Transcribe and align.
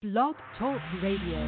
Blog 0.00 0.36
Talk 0.60 0.78
Radio. 1.02 1.42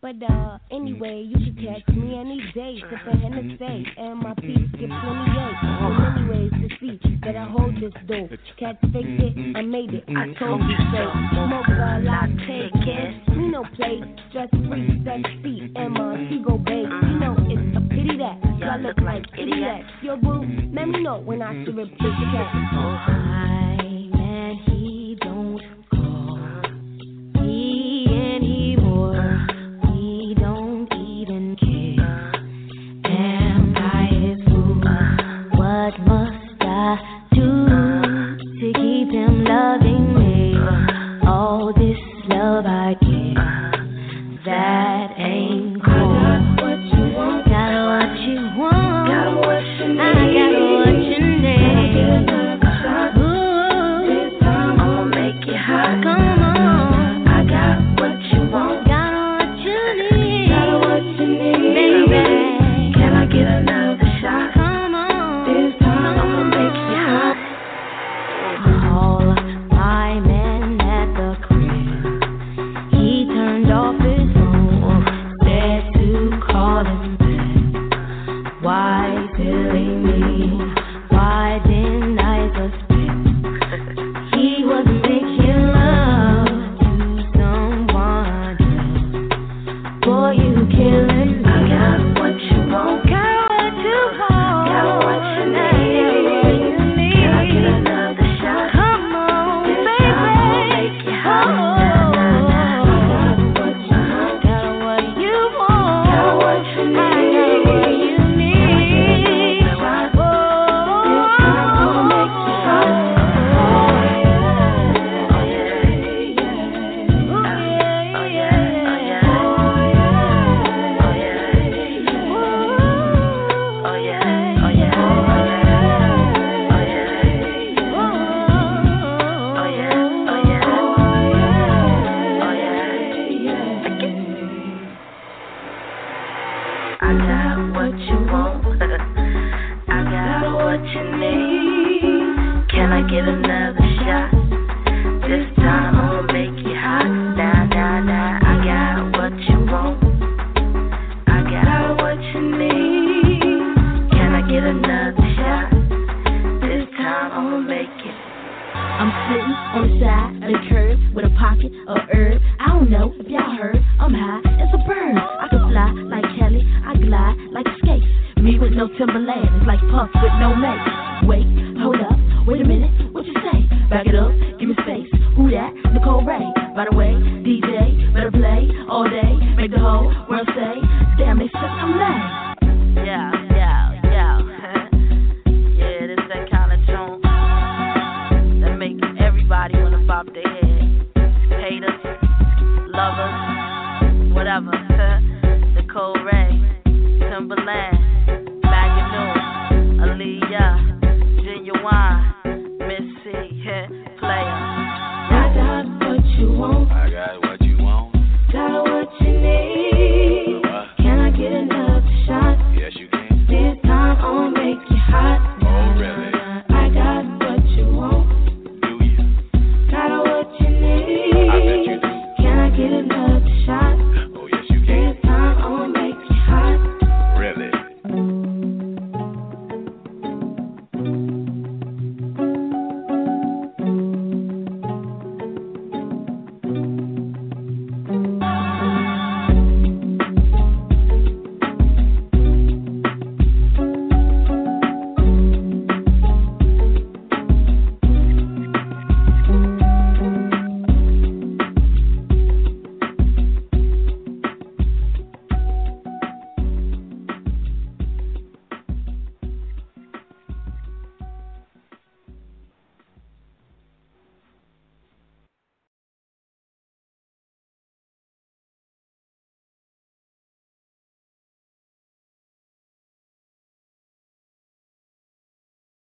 But 0.00 0.14
uh, 0.26 0.58
anyway, 0.70 1.28
you 1.28 1.36
can 1.36 1.54
catch 1.56 1.94
me 1.94 2.18
any 2.18 2.40
day, 2.54 2.80
sipping 2.88 3.20
Hennessy, 3.20 3.86
and 3.98 4.18
my 4.20 4.34
feet 4.36 4.72
get 4.80 4.88
plenty 4.88 5.28
eight. 5.36 5.60
Many 5.62 6.30
ways 6.30 6.52
to 6.52 6.68
see 6.80 6.98
that 7.22 7.36
I 7.36 7.44
hold 7.44 7.74
this 7.74 7.92
dope. 8.08 8.30
Cat 8.58 8.78
fake 8.80 9.04
it, 9.04 9.56
I 9.56 9.60
made 9.60 9.92
it, 9.92 10.04
I 10.08 10.32
told 10.38 10.62
you 10.62 10.76
so. 10.88 11.04
Smoke 11.36 11.68
a 11.68 12.00
latte, 12.00 12.70
it. 12.72 13.28
We 13.36 13.48
no 13.48 13.64
play, 13.76 14.00
stress 14.30 14.48
free, 14.52 15.02
sexy, 15.04 15.70
and 15.76 15.92
my 15.92 16.16
ego 16.32 16.56
babe. 16.56 16.88
You 16.88 17.18
know 17.20 17.36
it's 17.40 17.76
a 17.76 17.80
pity 17.90 18.16
that 18.16 18.40
y'all 18.58 18.80
look 18.80 18.96
like 19.02 19.24
idiots. 19.38 19.84
Yo, 20.02 20.16
boo, 20.16 20.48
let 20.72 20.88
me 20.88 21.02
know 21.02 21.20
when 21.20 21.42
I 21.42 21.62
should 21.62 21.76
replace 21.76 22.00
this. 22.00 22.32
cat. 22.32 23.23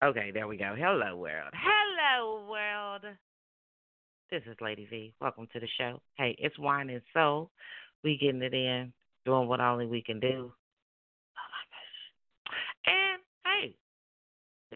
Okay, 0.05 0.33
there 0.33 0.47
we 0.47 0.59
go. 0.59 0.75
Hello, 0.77 1.17
world. 1.17 1.51
Hello, 1.55 2.47
world. 2.47 3.05
This 4.31 4.43
is 4.47 4.55
Lady 4.61 4.87
V. 4.91 5.15
Welcome 5.19 5.49
to 5.55 5.61
the 5.61 5.69
show. 5.79 5.99
Hey, 6.19 6.37
it's 6.39 6.59
Wine 6.59 6.91
and 6.91 7.01
Soul. 7.15 7.51
We 8.03 8.19
getting 8.19 8.43
it 8.43 8.53
in, 8.53 8.93
doing 9.25 9.49
what 9.49 9.63
only 9.63 9.87
we 9.87 10.03
can 10.03 10.21
do. 10.21 10.53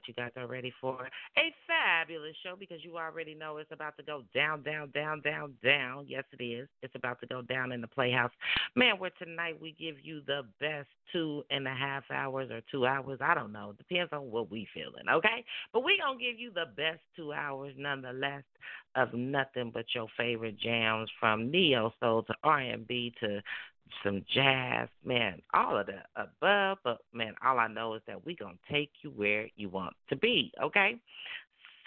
You 0.08 0.14
guys 0.14 0.30
are 0.36 0.46
ready 0.46 0.72
for 0.80 1.08
a 1.36 1.54
fabulous 1.66 2.34
show 2.42 2.56
because 2.58 2.82
you 2.82 2.96
already 2.96 3.34
know 3.34 3.58
it's 3.58 3.70
about 3.70 3.96
to 3.98 4.02
go 4.02 4.22
down, 4.34 4.62
down, 4.62 4.90
down, 4.90 5.20
down, 5.20 5.54
down. 5.62 6.06
Yes, 6.08 6.24
it 6.38 6.42
is. 6.42 6.68
It's 6.82 6.94
about 6.94 7.20
to 7.20 7.26
go 7.26 7.42
down 7.42 7.72
in 7.72 7.80
the 7.80 7.86
Playhouse. 7.86 8.32
Man, 8.74 8.98
where 8.98 9.10
tonight 9.22 9.60
we 9.60 9.76
give 9.78 9.96
you 10.02 10.22
the 10.26 10.42
best 10.60 10.88
two 11.12 11.42
and 11.50 11.66
a 11.66 11.74
half 11.74 12.04
hours 12.10 12.50
or 12.50 12.60
two 12.70 12.86
hours. 12.86 13.18
I 13.22 13.34
don't 13.34 13.52
know. 13.52 13.74
Depends 13.76 14.12
on 14.12 14.30
what 14.30 14.50
we 14.50 14.66
feeling, 14.74 15.08
okay? 15.10 15.44
But 15.72 15.84
we 15.84 15.98
going 15.98 16.18
to 16.18 16.24
give 16.24 16.38
you 16.38 16.50
the 16.50 16.66
best 16.76 17.00
two 17.16 17.32
hours 17.32 17.74
nonetheless 17.76 18.42
of 18.96 19.12
nothing 19.14 19.70
but 19.72 19.84
your 19.94 20.06
favorite 20.16 20.58
jams 20.58 21.08
from 21.20 21.50
neo 21.50 21.92
soul 22.00 22.22
to 22.24 22.34
R&B 22.42 23.14
to 23.20 23.40
some 24.04 24.24
jazz, 24.32 24.88
man, 25.04 25.40
all 25.54 25.78
of 25.78 25.86
the 25.86 26.00
above. 26.16 26.78
But 26.84 26.98
man, 27.12 27.34
all 27.44 27.58
I 27.58 27.68
know 27.68 27.94
is 27.94 28.02
that 28.06 28.24
we're 28.24 28.36
gonna 28.38 28.56
take 28.70 28.90
you 29.02 29.10
where 29.10 29.48
you 29.56 29.68
want 29.68 29.94
to 30.08 30.16
be. 30.16 30.52
Okay. 30.62 30.96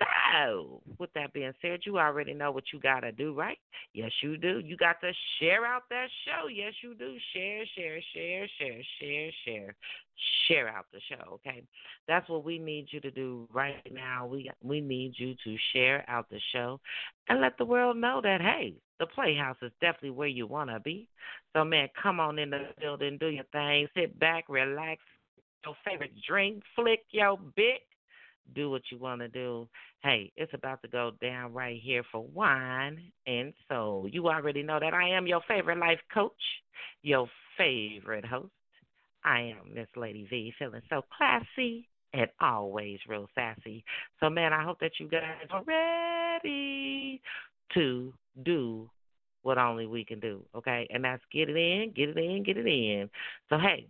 So, 0.01 0.81
with 0.98 1.12
that 1.13 1.33
being 1.33 1.53
said, 1.62 1.81
you 1.86 2.00
already 2.00 2.33
know 2.33 2.51
what 2.51 2.63
you 2.74 2.80
got 2.80 3.01
to 3.01 3.12
do, 3.12 3.33
right? 3.33 3.57
Yes, 3.94 4.12
you 4.21 4.38
do. 4.38 4.59
You 4.59 4.77
got 4.77 5.01
to 5.01 5.12
share 5.39 5.65
out 5.65 5.83
that 5.89 6.07
show. 6.25 6.48
Yes, 6.48 6.74
you 6.81 6.95
do. 6.95 7.15
Share, 7.33 7.65
share, 7.75 8.00
share, 8.13 8.48
share, 8.57 8.81
share, 9.00 9.31
share, 9.45 9.75
share 10.48 10.68
out 10.69 10.86
the 10.94 11.00
show, 11.09 11.33
okay? 11.33 11.63
That's 12.07 12.27
what 12.30 12.44
we 12.44 12.59
need 12.59 12.88
you 12.92 13.00
to 13.01 13.12
do 13.12 13.48
right 13.53 13.75
now. 13.92 14.25
We 14.25 14.50
we 14.63 14.81
need 14.81 15.13
you 15.18 15.36
to 15.44 15.57
share 15.74 16.06
out 16.07 16.30
the 16.30 16.39
show 16.54 16.80
and 17.30 17.42
let 17.42 17.57
the 17.57 17.65
world 17.65 17.97
know 17.97 18.21
that 18.24 18.42
hey, 18.42 18.75
the 19.00 19.07
Playhouse 19.07 19.57
is 19.62 19.71
definitely 19.81 20.12
where 20.12 20.27
you 20.27 20.47
want 20.47 20.69
to 20.69 20.80
be. 20.80 21.07
So, 21.56 21.63
man, 21.63 21.89
come 22.01 22.19
on 22.19 22.39
in 22.39 22.50
the 22.50 22.68
building, 22.80 23.18
do 23.19 23.27
your 23.27 23.45
thing, 23.51 23.88
sit 23.95 24.18
back, 24.19 24.45
relax, 24.47 25.01
your 25.65 25.75
favorite 25.86 26.13
drink, 26.27 26.63
flick 26.75 27.01
your 27.12 27.38
bit 27.56 27.81
do 28.53 28.69
what 28.69 28.81
you 28.91 28.97
want 28.97 29.21
to 29.21 29.27
do. 29.27 29.67
Hey, 30.03 30.31
it's 30.35 30.53
about 30.53 30.81
to 30.81 30.88
go 30.88 31.11
down 31.21 31.53
right 31.53 31.79
here 31.81 32.03
for 32.11 32.25
wine 32.33 32.99
and 33.27 33.53
soul. 33.69 34.07
You 34.11 34.27
already 34.27 34.63
know 34.63 34.79
that 34.79 34.93
I 34.93 35.09
am 35.09 35.27
your 35.27 35.41
favorite 35.47 35.77
life 35.77 35.99
coach, 36.13 36.31
your 37.01 37.27
favorite 37.57 38.25
host. 38.25 38.51
I 39.23 39.41
am 39.41 39.73
Miss 39.73 39.88
Lady 39.95 40.25
V, 40.29 40.53
feeling 40.57 40.81
so 40.89 41.03
classy 41.15 41.88
and 42.13 42.27
always 42.41 42.99
real 43.07 43.27
sassy. 43.35 43.83
So, 44.19 44.29
man, 44.29 44.53
I 44.53 44.63
hope 44.63 44.79
that 44.79 44.91
you 44.99 45.07
guys 45.07 45.47
are 45.49 45.63
ready 45.63 47.21
to 47.73 48.13
do 48.44 48.89
what 49.44 49.57
only 49.57 49.85
we 49.85 50.05
can 50.05 50.19
do, 50.19 50.44
okay? 50.55 50.87
And 50.91 51.03
that's 51.03 51.23
get 51.31 51.49
it 51.49 51.57
in, 51.57 51.91
get 51.95 52.09
it 52.09 52.17
in, 52.17 52.44
get 52.44 52.57
it 52.57 52.67
in. 52.67 53.09
So, 53.49 53.57
hey, 53.57 53.87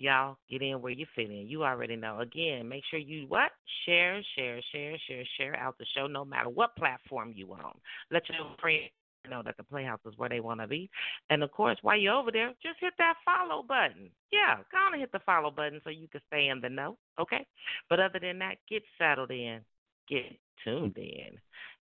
Y'all 0.00 0.36
get 0.50 0.62
in 0.62 0.80
where 0.80 0.92
you 0.92 1.06
fit 1.14 1.30
in. 1.30 1.46
You 1.48 1.64
already 1.64 1.96
know. 1.96 2.20
Again, 2.20 2.68
make 2.68 2.82
sure 2.90 2.98
you 2.98 3.26
what? 3.28 3.50
Share, 3.84 4.22
share, 4.36 4.60
share, 4.72 4.96
share, 5.08 5.24
share 5.36 5.56
out 5.56 5.76
the 5.78 5.86
show 5.96 6.06
no 6.06 6.24
matter 6.24 6.48
what 6.48 6.76
platform 6.76 7.32
you 7.34 7.52
on. 7.52 7.74
Let 8.10 8.28
your 8.28 8.38
friends 8.60 8.90
know 9.28 9.42
that 9.44 9.56
the 9.56 9.62
Playhouse 9.62 10.00
is 10.06 10.14
where 10.16 10.28
they 10.28 10.40
want 10.40 10.60
to 10.60 10.66
be. 10.66 10.90
And 11.30 11.42
of 11.42 11.50
course, 11.50 11.76
while 11.82 11.98
you're 11.98 12.14
over 12.14 12.30
there, 12.32 12.48
just 12.62 12.78
hit 12.80 12.94
that 12.98 13.14
follow 13.24 13.62
button. 13.62 14.10
Yeah, 14.32 14.56
go 14.70 14.78
on 14.78 14.94
and 14.94 15.00
hit 15.00 15.12
the 15.12 15.20
follow 15.26 15.50
button 15.50 15.80
so 15.84 15.90
you 15.90 16.08
can 16.08 16.20
stay 16.28 16.48
in 16.48 16.60
the 16.60 16.68
know, 16.68 16.96
okay? 17.20 17.46
But 17.90 18.00
other 18.00 18.18
than 18.20 18.38
that, 18.38 18.56
get 18.68 18.82
settled 18.98 19.30
in, 19.30 19.60
get 20.08 20.24
tuned 20.64 20.96
in, 20.96 21.38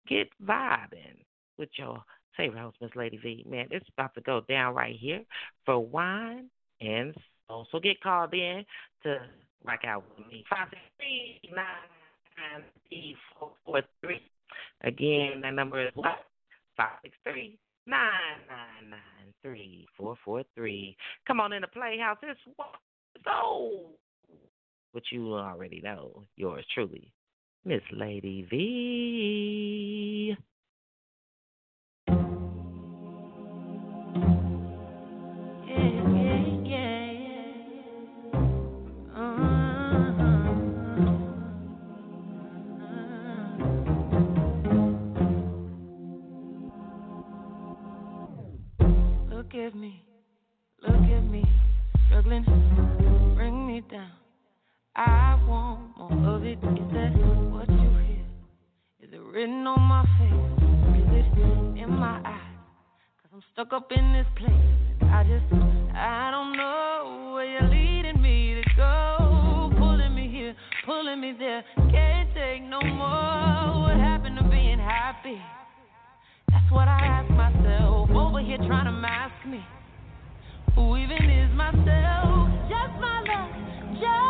get 0.07 0.27
vibing 0.43 1.23
with 1.57 1.69
your 1.77 2.03
favorite 2.35 2.61
host, 2.61 2.77
Miss 2.81 2.91
Lady 2.95 3.17
V. 3.17 3.45
Man, 3.49 3.67
it's 3.71 3.87
about 3.97 4.13
to 4.15 4.21
go 4.21 4.41
down 4.47 4.75
right 4.75 4.95
here 4.97 5.23
for 5.65 5.79
wine 5.79 6.49
and 6.81 7.15
so 7.49 7.79
get 7.79 8.01
called 8.01 8.33
in 8.33 8.65
to 9.03 9.17
rock 9.63 9.81
out 9.85 10.03
with 10.17 10.27
me. 10.27 10.43
Five 10.49 10.67
six 10.69 10.81
three 10.97 11.39
nine 11.53 11.65
nine 12.37 12.63
three 12.87 13.15
four 13.39 13.51
four 13.65 13.81
three. 14.01 14.21
Again, 14.83 15.41
that 15.41 15.53
number 15.53 15.85
is 15.85 15.91
what? 15.95 16.25
Five 16.75 16.99
six 17.03 17.15
three 17.23 17.57
nine 17.85 18.11
nine 18.47 18.89
nine 18.89 19.33
three 19.41 19.87
four 19.97 20.15
four 20.23 20.43
three. 20.55 20.95
Come 21.25 21.39
on 21.39 21.53
in 21.53 21.61
the 21.61 21.67
playhouse. 21.67 22.17
It's 22.23 22.39
what 22.55 22.69
so 23.25 23.81
what 24.91 25.03
you 25.11 25.33
already 25.33 25.81
know. 25.83 26.23
Yours 26.35 26.65
truly, 26.73 27.11
Miss 27.65 27.81
Lady 27.91 28.47
V. 28.49 30.35
stuck 63.67 63.81
up 63.81 63.91
in 63.91 64.13
this 64.13 64.25
place. 64.37 65.09
I 65.11 65.23
just, 65.23 65.45
I 65.93 66.31
don't 66.31 66.55
know 66.57 67.33
where 67.33 67.45
you're 67.45 67.69
leading 67.69 68.21
me 68.21 68.61
to 68.61 68.75
go. 68.75 69.71
Pulling 69.77 70.15
me 70.15 70.29
here, 70.29 70.55
pulling 70.85 71.21
me 71.21 71.33
there. 71.37 71.63
Can't 71.91 72.29
take 72.33 72.63
no 72.63 72.79
more. 72.81 73.81
What 73.83 73.97
happened 73.97 74.37
to 74.37 74.43
being 74.49 74.79
happy? 74.79 75.39
That's 76.49 76.71
what 76.71 76.87
I 76.87 76.99
ask 77.05 77.29
myself. 77.31 78.09
Over 78.11 78.41
here 78.41 78.57
trying 78.57 78.85
to 78.85 78.91
mask 78.91 79.45
me. 79.47 79.63
Who 80.75 80.97
even 80.97 81.29
is 81.29 81.51
myself? 81.55 82.49
Just 82.69 82.93
my 82.99 83.21
love. 83.27 83.51
Just 83.93 84.26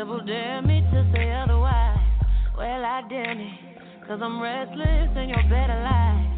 Double 0.00 0.24
dare 0.24 0.62
me 0.62 0.80
to 0.80 1.10
say 1.12 1.30
otherwise. 1.30 1.98
Well, 2.56 2.84
I 2.86 3.02
dare 3.10 3.34
me. 3.34 3.52
Cause 4.08 4.18
I'm 4.22 4.40
restless 4.40 5.10
in 5.14 5.28
your 5.28 5.42
better 5.42 5.78
life. 5.84 6.29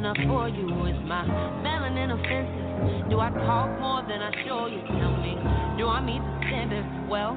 Enough 0.00 0.16
for 0.26 0.48
you? 0.48 0.64
Is 0.86 0.96
my 1.04 1.28
melanin 1.60 2.08
offensive? 2.16 3.10
Do 3.10 3.20
I 3.20 3.28
talk 3.44 3.68
more 3.80 4.00
than 4.08 4.22
I 4.22 4.32
show 4.48 4.64
you? 4.64 4.80
Tell 4.96 5.16
me, 5.20 5.36
do 5.76 5.88
I 5.88 6.00
meet 6.00 6.24
the 6.24 6.40
standard? 6.48 6.86
Well, 7.10 7.36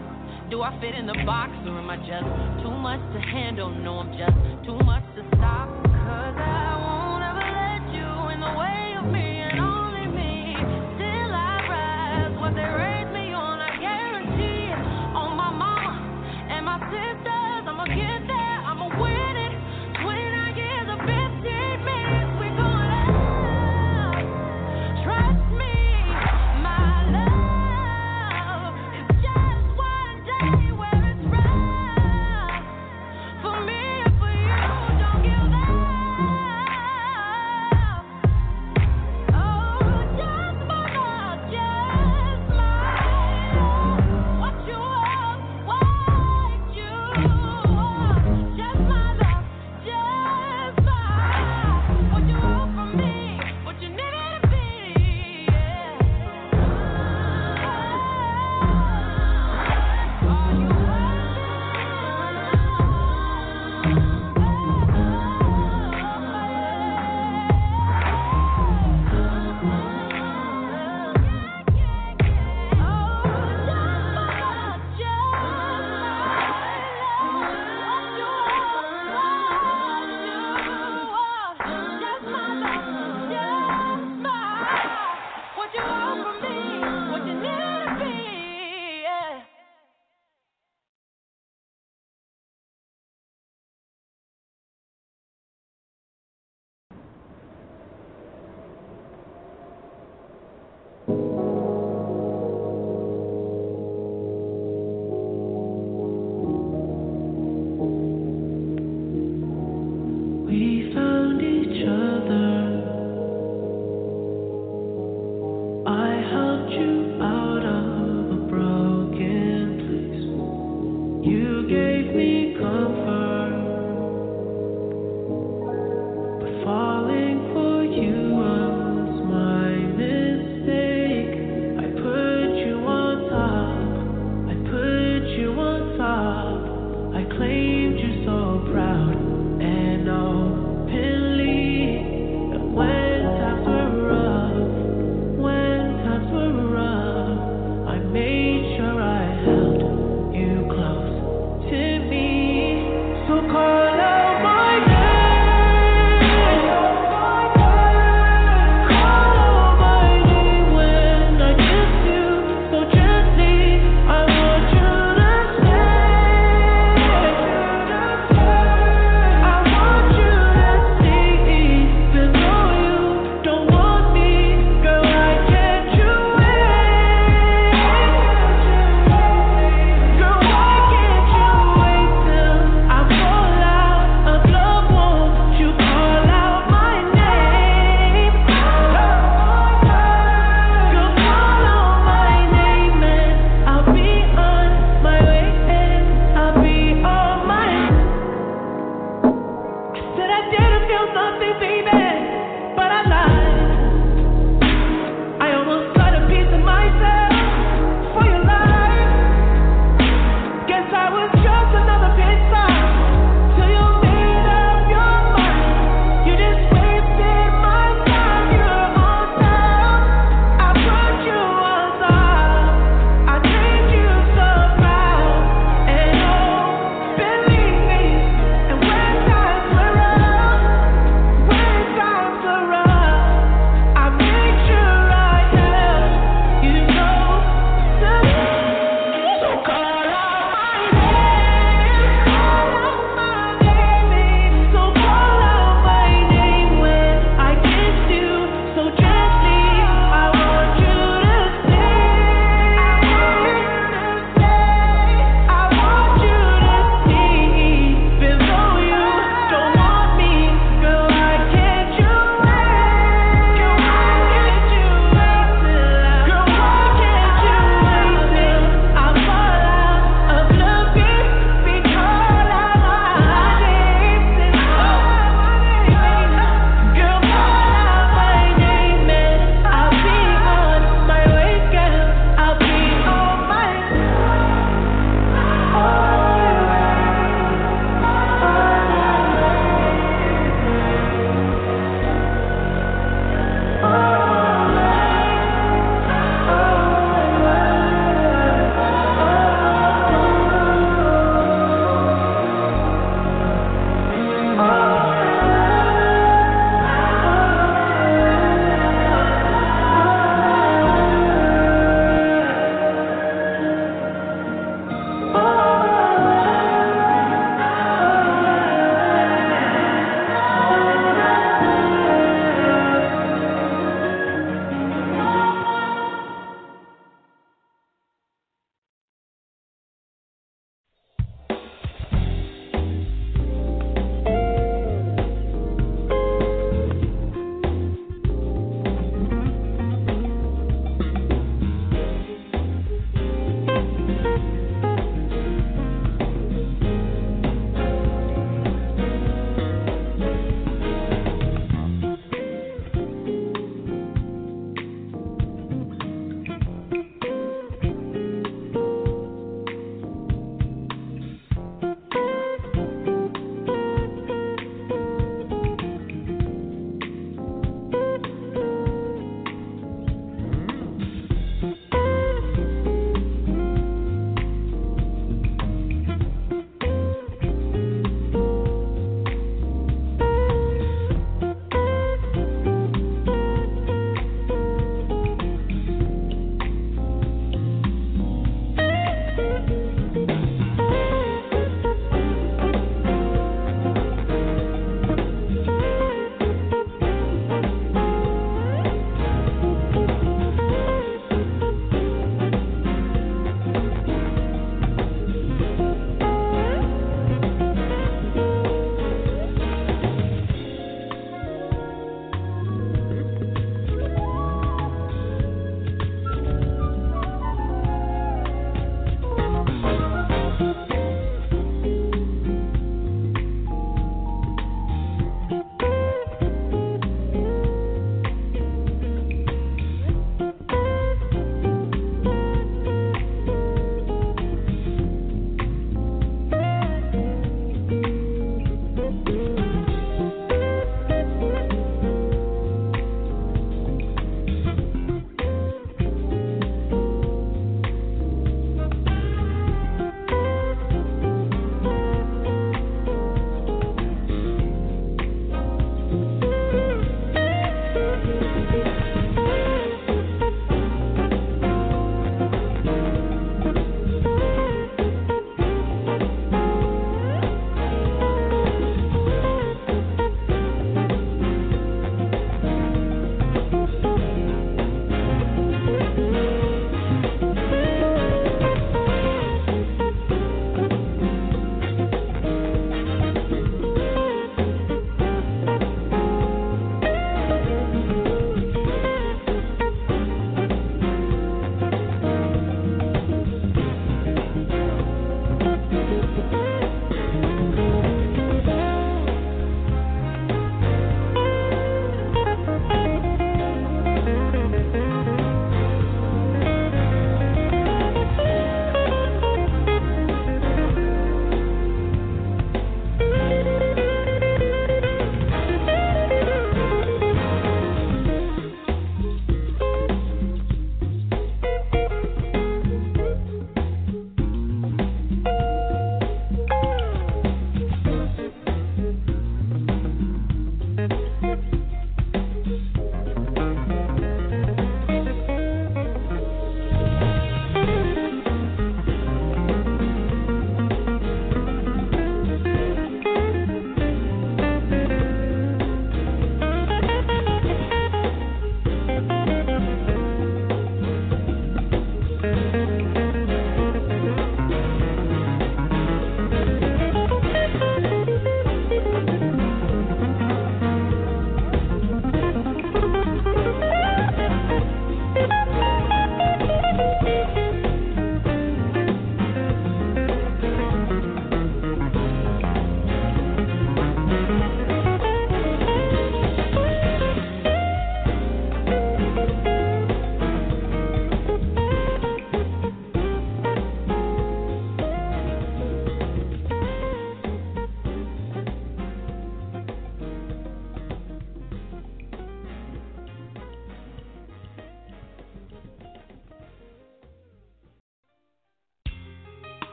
do 0.50 0.62
I 0.62 0.72
fit 0.80 0.96
in 0.96 1.06
the 1.06 1.18
box 1.26 1.52
or 1.68 1.78
am 1.78 1.90
I 1.90 1.98
just 1.98 2.64
too 2.64 2.72
much 2.72 3.02
to 3.14 3.20
handle? 3.20 3.70
No, 3.70 4.00
I'm 4.00 4.16
just 4.16 4.66
too 4.66 4.80
much 4.86 5.04
to 5.16 5.28
stop. 5.36 5.83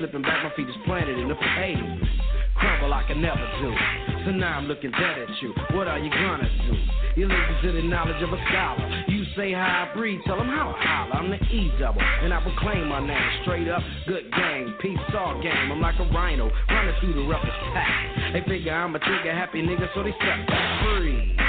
Slipping 0.00 0.22
back, 0.22 0.42
my 0.42 0.50
feet 0.56 0.66
is 0.66 0.74
planted 0.86 1.18
in 1.18 1.28
the 1.28 1.36
pavement. 1.36 2.02
Crumble 2.56 2.92
I 2.92 3.04
can 3.04 3.20
never 3.20 3.44
do. 3.60 3.70
So 4.24 4.32
now 4.32 4.56
I'm 4.56 4.64
looking 4.64 4.90
dead 4.90 5.18
at 5.20 5.28
you. 5.42 5.52
What 5.76 5.88
are 5.88 5.98
you 5.98 6.10
gonna 6.10 6.48
do? 6.66 7.20
You 7.20 7.28
listen 7.28 7.56
to 7.62 7.72
the 7.72 7.82
knowledge 7.82 8.22
of 8.22 8.32
a 8.32 8.40
scholar. 8.48 9.04
You 9.08 9.24
say 9.36 9.52
how 9.52 9.88
I 9.88 9.94
breathe, 9.94 10.20
tell 10.24 10.36
them 10.36 10.48
how 10.48 10.74
I 10.74 10.84
holler. 10.84 11.12
I'm 11.12 11.30
the 11.30 11.36
E 11.36 11.72
double, 11.78 12.00
and 12.00 12.32
I 12.32 12.40
proclaim 12.40 12.88
my 12.88 13.06
name 13.06 13.30
straight 13.42 13.68
up. 13.68 13.82
Good 14.08 14.32
game, 14.32 14.74
peace 14.80 14.98
all 15.16 15.40
game. 15.42 15.70
I'm 15.70 15.80
like 15.80 16.00
a 16.00 16.08
rhino 16.12 16.50
running 16.70 16.94
through 17.00 17.14
the 17.14 17.28
roughest 17.28 17.52
pack. 17.74 18.32
They 18.32 18.40
figure 18.48 18.72
I'm 18.72 18.94
a 18.94 18.98
trigger 18.98 19.32
happy 19.32 19.60
nigga, 19.60 19.88
so 19.94 20.02
they 20.02 20.12
step 20.16 20.46
back 20.48 20.84
free. 20.84 21.39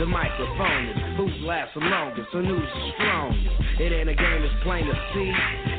The 0.00 0.06
microphone 0.06 0.88
is 0.88 0.96
who's 1.18 1.42
last 1.42 1.74
the 1.74 1.80
longest, 1.80 2.28
so 2.32 2.40
news 2.40 2.62
is 2.62 2.92
strongest. 2.94 3.48
It 3.78 3.92
ain't 3.92 4.08
a 4.08 4.14
game, 4.14 4.40
that's 4.40 4.62
plain 4.64 4.86
to 4.86 4.94
see. 5.12 5.30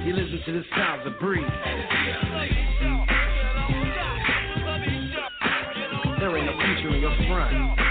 You 0.06 0.14
listen 0.14 0.40
to 0.46 0.52
the 0.60 0.64
sounds 0.78 1.08
of 1.08 1.20
breeze. 1.20 1.42
There 6.20 6.38
ain't 6.38 6.46
no 6.46 6.54
future 6.54 6.94
in 6.94 7.02
your 7.02 7.18
front. 7.28 7.91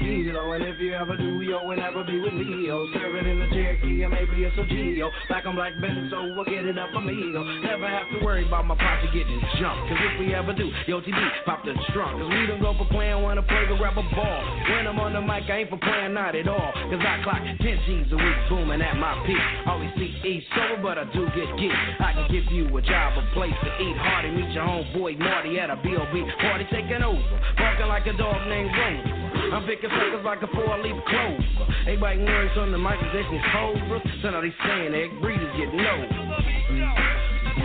A 0.00 0.50
and 0.54 0.64
if 0.64 0.80
you 0.80 0.94
ever 0.94 1.16
do, 1.16 1.42
yo, 1.42 1.64
will 1.64 1.76
never 1.76 2.04
be 2.04 2.18
with 2.20 2.34
me, 2.34 2.66
yo. 2.66 2.86
Serving 2.94 3.26
in 3.26 3.38
the 3.40 3.48
Cherokee, 3.54 4.02
or 4.04 4.08
maybe 4.08 4.44
it's 4.44 4.56
a 4.58 4.64
Geo. 4.66 5.10
Black 5.28 5.46
on 5.46 5.54
black 5.54 5.72
Benz, 5.80 6.10
so 6.10 6.32
we'll 6.34 6.44
get 6.44 6.64
it 6.64 6.78
up 6.78 6.90
yo. 6.94 7.42
Never 7.62 7.88
have 7.88 8.08
to 8.10 8.24
worry 8.24 8.46
about 8.46 8.66
my 8.66 8.74
posse 8.74 9.06
getting 9.12 9.40
jumped, 9.60 9.88
cause 9.88 9.98
if 10.00 10.20
we 10.20 10.34
ever 10.34 10.52
do, 10.52 10.70
yo, 10.86 11.00
TB, 11.00 11.44
pop 11.44 11.64
the 11.64 11.74
trunk. 11.92 12.20
Cause 12.20 12.30
we 12.30 12.46
don't 12.46 12.60
go 12.60 12.74
for 12.78 12.86
playing, 12.90 13.22
wanna 13.22 13.42
play 13.42 13.66
grab 13.78 13.98
a 13.98 14.02
ball. 14.14 14.40
When 14.70 14.86
I'm 14.86 14.98
on 14.98 15.12
the 15.12 15.20
mic, 15.20 15.50
I 15.50 15.66
ain't 15.66 15.70
for 15.70 15.78
playing, 15.78 16.14
not 16.14 16.34
at 16.34 16.48
all. 16.48 16.72
Cause 16.90 17.02
I 17.02 17.22
clock 17.22 17.42
10 17.42 17.58
G's 17.58 18.12
a 18.12 18.16
week, 18.16 18.38
booming 18.48 18.82
at 18.82 18.96
my 18.96 19.14
peak. 19.26 19.42
Always 19.66 19.90
see 19.96 20.14
East 20.24 20.46
sober, 20.54 20.82
but 20.82 20.98
I 20.98 21.04
do 21.12 21.26
get 21.34 21.48
geek. 21.58 21.74
I 22.00 22.12
can 22.14 22.26
give 22.30 22.46
you 22.50 22.66
a 22.76 22.82
job, 22.82 23.18
a 23.18 23.22
place 23.34 23.54
to 23.64 23.70
eat. 23.82 23.96
Hardy, 23.98 24.30
meet 24.30 24.50
your 24.50 24.64
homeboy 24.64 25.18
Marty 25.18 25.58
at 25.58 25.70
a 25.70 25.76
B.O.B. 25.76 26.24
party 26.40 26.66
taking 26.70 27.02
over. 27.02 27.22
Barking 27.56 27.88
like 27.88 28.06
a 28.06 28.16
dog 28.16 28.46
named 28.48 28.70
Rover. 28.72 29.23
I'm 29.34 29.66
picking 29.66 29.90
suckers 29.90 30.24
like 30.24 30.42
a 30.42 30.48
four-leaf 30.48 30.96
clover. 31.06 31.44
Everybody 31.82 32.16
can 32.18 32.26
learn 32.26 32.50
something, 32.54 32.80
Mike 32.80 33.00
Jackson 33.12 33.40
Cobra. 33.52 34.00
So 34.22 34.30
now 34.30 34.40
they 34.40 34.54
saying 34.66 34.94
egg 34.94 35.20
breeders 35.20 35.50
getting 35.56 35.80
over. 35.80 36.06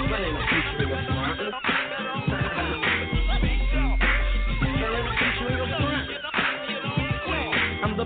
But 0.10 0.22
ain't 0.22 0.34
no 0.34 0.42
future 0.50 0.84
in 0.84 0.90
your 0.90 1.02
front. 1.06 2.19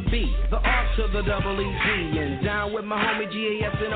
B, 0.10 0.36
the 0.50 0.58
R 0.58 0.84
to 0.98 1.08
the 1.12 1.22
double 1.24 1.60
E 1.60 1.66
Z, 1.66 2.20
and 2.20 2.44
down 2.44 2.74
with 2.74 2.86
my 2.86 2.98
homie 2.98 3.32
G 3.32 3.62
A 3.62 3.68
S. 3.68 3.76
And 3.82 3.94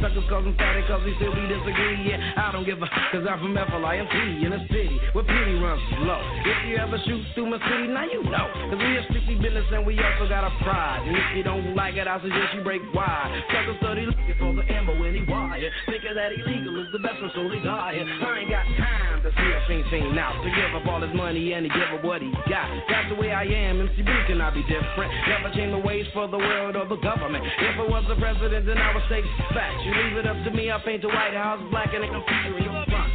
suckers 0.00 0.24
I'm 0.30 0.54
fatty 0.56 0.82
cause 0.86 1.02
still 1.16 1.34
we 1.34 1.44
disagree. 1.48 2.08
Yeah, 2.08 2.20
I 2.36 2.52
don't 2.52 2.64
give 2.64 2.78
a 2.82 2.88
cause 3.10 3.26
I'm 3.26 3.38
from 3.40 3.54
Flint 3.54 4.44
in 4.44 4.50
the 4.50 4.62
city 4.70 4.94
where 5.12 5.24
pity 5.24 5.54
runs 5.58 5.82
low. 6.06 6.20
If 6.44 6.58
you 6.68 6.76
ever 6.76 6.98
shoot 7.06 7.22
through 7.34 7.50
my 7.50 7.58
city, 7.58 7.88
now 7.90 8.06
you 8.06 8.22
know. 8.24 8.46
Cause 8.70 8.78
we 8.78 8.96
a 8.96 9.02
strictly 9.10 9.36
business 9.42 9.66
and 9.72 9.86
we 9.86 9.98
also 9.98 10.28
got 10.28 10.44
a 10.44 10.52
pride. 10.62 11.02
And 11.06 11.16
if 11.16 11.26
you 11.36 11.42
don't 11.42 11.74
like 11.74 11.96
it, 11.96 12.06
I 12.06 12.20
suggest 12.20 12.54
you 12.54 12.62
break 12.62 12.82
wide. 12.94 13.30
Suckers 13.50 13.76
study 13.82 14.06
looking 14.06 14.36
for 14.38 14.54
the 14.54 14.64
ammo 14.70 14.98
when 14.98 15.14
he 15.14 15.22
wire. 15.26 15.58
Thinking 15.86 16.14
that 16.14 16.32
illegal 16.32 16.78
is 16.82 16.88
the 16.92 17.02
best 17.02 17.20
one, 17.20 17.32
so 17.34 17.48
they 17.48 17.60
die. 17.60 17.98
I 17.98 18.38
ain't 18.38 18.50
got 18.50 18.66
time 18.78 19.22
to 19.22 19.30
see 19.34 19.50
a 19.50 19.60
fiend 19.66 19.84
fiend 19.90 20.18
out. 20.18 20.38
To 20.42 20.48
give 20.50 20.70
up 20.74 20.86
all 20.86 21.00
his 21.02 21.14
money 21.14 21.52
and 21.52 21.66
to 21.66 21.70
give 21.70 21.90
up 21.94 22.04
what 22.04 22.22
he 22.22 22.30
got. 22.46 22.66
That's 22.88 23.08
the 23.10 23.18
way 23.18 23.32
I 23.32 23.44
am. 23.44 23.80
MC 23.80 24.02
B 24.02 24.10
can 24.26 24.40
I 24.40 24.50
be 24.54 24.62
different? 24.68 25.10
Never 25.26 25.50
change 25.54 25.72
the 25.72 25.82
ways 25.82 26.06
for 26.14 26.28
the 26.28 26.38
world 26.38 26.76
or 26.76 26.86
the 26.86 27.00
government. 27.02 27.44
If 27.44 27.74
it 27.78 27.88
was 27.88 28.04
the 28.08 28.16
president, 28.16 28.66
then 28.66 28.78
I 28.78 28.94
would 28.94 29.04
say 29.08 29.22
facts. 29.54 29.82
You 29.84 29.92
leave 29.94 30.16
it 30.18 30.26
up 30.26 30.36
to 30.44 30.50
me, 30.50 30.70
I'll 30.70 30.80
paint 30.80 31.02
the 31.02 31.08
White 31.08 31.34
House 31.34 31.60
black 31.70 31.92
and 31.94 32.04
it 32.04 32.10
confuse 32.10 32.62
your 32.62 32.84
front. 32.86 33.08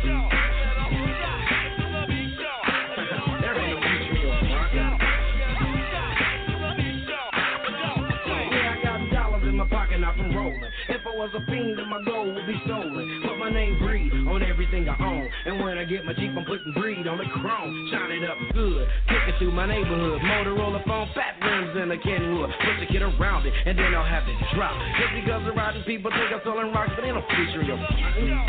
If 10.90 11.08
I 11.08 11.16
was 11.16 11.30
a 11.34 11.46
fiend, 11.46 11.80
then 11.80 11.90
my 11.90 12.04
gold 12.04 12.36
would 12.36 12.46
be 12.46 12.60
stolen. 12.66 13.24
But 13.26 13.38
my 13.38 13.50
name 13.50 13.80
Breed 13.80 14.23
on 14.34 14.42
everything 14.42 14.90
I 14.90 14.98
own. 14.98 15.30
And 15.46 15.64
when 15.64 15.78
I 15.78 15.86
get 15.86 16.06
my 16.06 16.14
Jeep, 16.14 16.34
I'm 16.34 16.46
putting 16.46 16.74
breed 16.74 17.06
on 17.06 17.18
the 17.18 17.30
chrome. 17.38 17.90
Shine 17.94 18.12
it 18.12 18.26
up 18.30 18.38
good, 18.54 18.88
kick 19.08 19.30
it 19.30 19.36
through 19.38 19.52
my 19.54 19.68
neighborhood. 19.68 20.22
Motorola 20.22 20.84
phone, 20.86 21.08
fat 21.14 21.38
rims, 21.42 21.78
in 21.78 21.92
a 21.92 21.98
Kenwood. 22.02 22.50
Put 22.50 22.80
the 22.82 22.88
kid 22.90 23.02
around 23.02 23.46
it, 23.46 23.54
and 23.54 23.78
then 23.78 23.94
I'll 23.94 24.06
have 24.06 24.28
it 24.28 24.36
drop. 24.56 24.74
Just 24.98 25.14
because 25.22 25.46
the 25.46 25.54
riding 25.54 25.84
people 25.84 26.10
think 26.10 26.34
I'm 26.34 26.42
selling 26.44 26.74
rocks, 26.74 26.92
but 26.96 27.06
ain't 27.06 27.16
no 27.16 27.22
future 27.30 27.62
in 27.62 27.68
your. 27.68 27.78
Future 27.78 28.42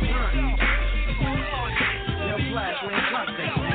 front. 0.00 0.34
They're 2.24 2.42
flash 2.50 2.76
when. 2.84 3.65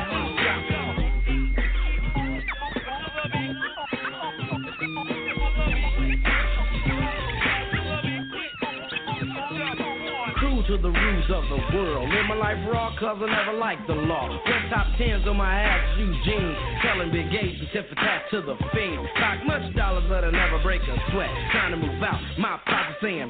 to 10.72 10.78
the 10.80 10.88
rules 10.88 11.28
of 11.28 11.44
the 11.52 11.76
world. 11.76 12.08
Live 12.08 12.26
my 12.28 12.34
life 12.34 12.56
raw, 12.72 12.96
cause 12.98 13.18
I 13.20 13.28
never 13.28 13.58
liked 13.58 13.86
the 13.86 13.92
law. 13.92 14.24
Wear 14.24 14.70
top 14.70 14.86
tens 14.96 15.28
on 15.28 15.36
my 15.36 15.60
ass, 15.60 15.98
shoe 15.98 16.14
jeans. 16.24 16.56
Selling 16.82 17.12
big 17.12 17.30
Gates 17.30 17.60
and 17.60 17.68
tip 17.72 17.88
for 17.90 17.96
to 17.96 18.40
the 18.40 18.56
fiend. 18.72 19.06
Stock 19.16 19.44
much 19.44 19.76
dollars, 19.76 20.04
but 20.08 20.24
I 20.24 20.30
never 20.30 20.62
break 20.62 20.80
a 20.80 20.96
sweat. 21.12 21.28
Trying 21.52 21.72
to 21.72 21.76
move 21.76 22.02
out, 22.02 22.20
my 22.38 22.58
papa 22.64 22.96
saying, 23.02 23.28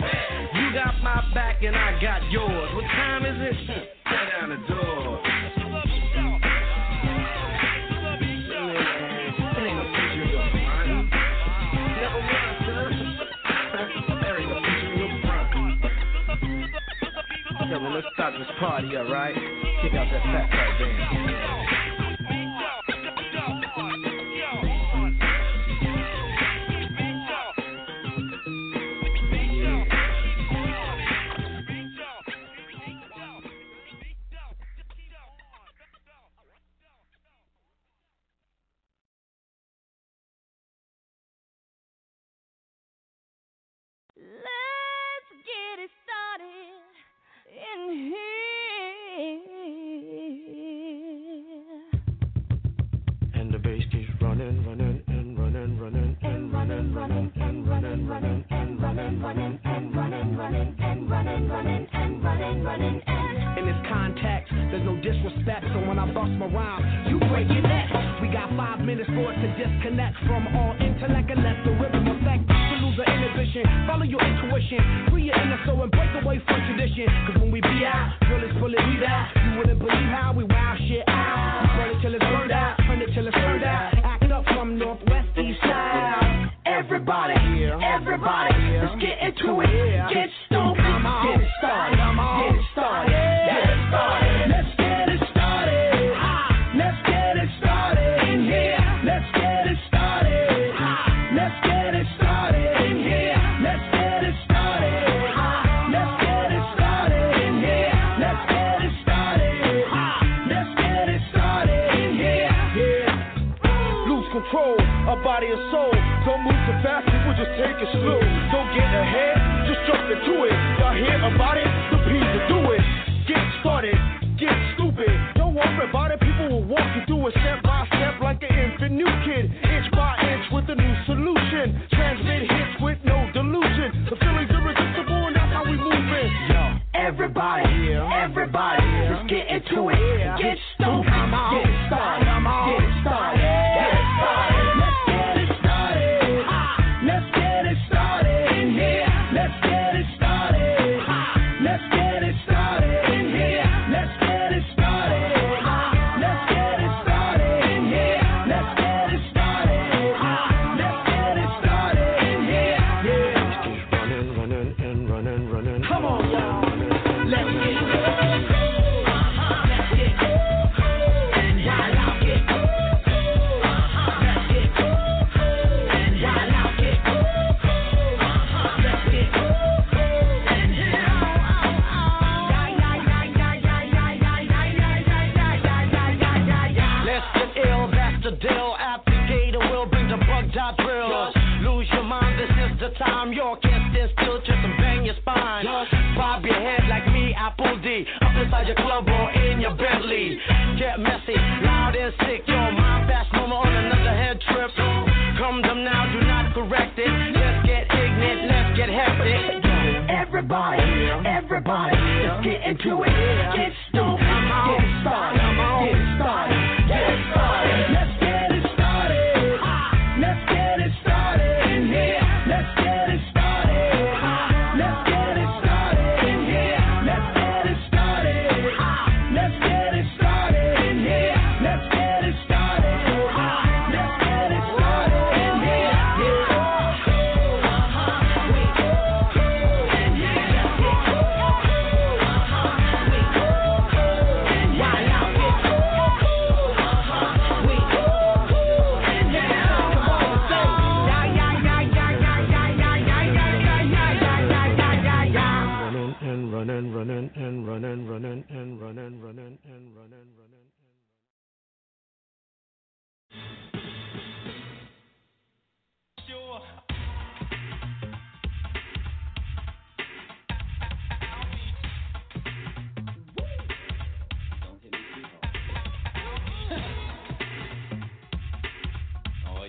You 0.55 0.73
got 0.73 0.95
my 1.03 1.19
back 1.35 1.65
and 1.65 1.75
I 1.75 2.01
got 2.01 2.23
yours. 2.31 2.71
What 2.77 2.85
time 2.85 3.27
is 3.27 3.35
it? 3.35 3.57
Shut 4.07 4.27
down 4.39 4.51
the 4.51 4.75
door. 4.75 5.62
party, 18.63 18.97
alright? 18.97 19.35
Kick 19.35 19.93
out 19.95 20.07
that 20.09 20.23
fat 20.23 20.49
fat 20.51 20.79
band. 20.79 21.32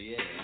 yeah. 0.04 0.43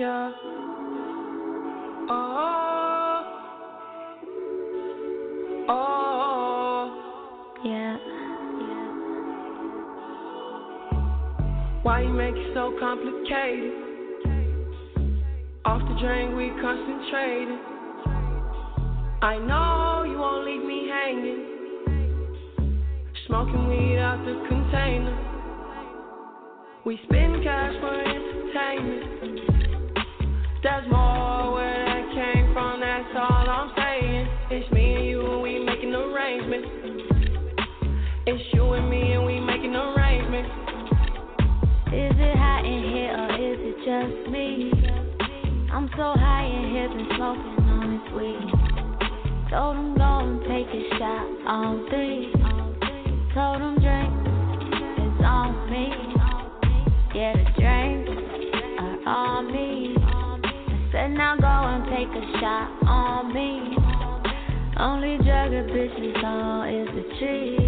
Yeah. 0.00 0.32
Oh. 2.08 2.08
Ah. 2.08 3.22
Oh. 5.68 6.84
Yeah. 7.62 7.98
Why 11.82 12.00
you 12.00 12.14
make 12.14 12.34
it 12.34 12.54
so 12.54 12.74
complicated? 12.80 13.74
Off 15.66 15.82
the 15.82 16.00
drain, 16.00 16.34
we 16.34 16.48
concentrated. 16.62 17.58
I 19.20 19.36
know 19.36 20.04
you 20.10 20.16
won't 20.16 20.46
leave 20.46 20.64
me 20.64 20.88
hanging. 20.88 21.44
Smoking 23.26 23.68
weed 23.68 23.98
out 23.98 24.24
the 24.24 24.48
container. 24.48 25.14
We 26.86 26.98
spend 27.04 27.29
so 45.96 46.14
high 46.16 46.46
in 46.46 46.70
here, 46.70 46.88
been 46.88 47.06
smoking 47.16 47.64
on 47.66 47.84
this 47.90 48.06
weed. 48.14 49.50
Told 49.50 49.76
him 49.76 49.94
go 49.96 50.12
and 50.22 50.40
take 50.42 50.70
a 50.70 50.82
shot 50.98 51.26
on 51.46 51.88
three. 51.90 52.30
Told 53.34 53.60
him 53.60 53.74
drink, 53.82 54.12
it's 54.98 55.24
on 55.24 55.70
me. 55.70 55.90
Yeah, 57.14 57.34
the 57.34 57.46
drinks 57.58 58.10
are 58.78 59.08
on 59.08 59.52
me. 59.52 59.96
I 59.98 60.88
said 60.92 61.10
now 61.10 61.36
go 61.36 61.46
and 61.46 61.84
take 61.90 62.08
a 62.08 62.24
shot 62.38 62.70
on 62.86 63.34
me. 63.34 63.76
Only 64.78 65.16
drug 65.18 65.52
a 65.52 65.64
bitch 65.68 65.98
is 65.98 66.24
on 66.24 66.68
is 66.68 66.88
the 66.94 67.18
tree. 67.18 67.59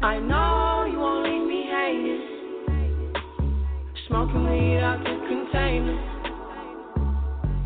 I 0.00 0.18
know 0.20 0.86
you 0.90 0.98
won't 0.98 1.26
leave 1.26 1.46
me 1.48 1.66
hanging. 1.68 2.22
Smoking 4.06 4.44
weed 4.48 4.78
out 4.78 5.02
the 5.02 5.18
container. 5.26 5.98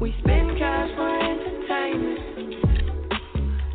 We 0.00 0.14
spend 0.20 0.58
cash 0.58 0.90
for 0.96 1.08
entertainment. 1.22 2.18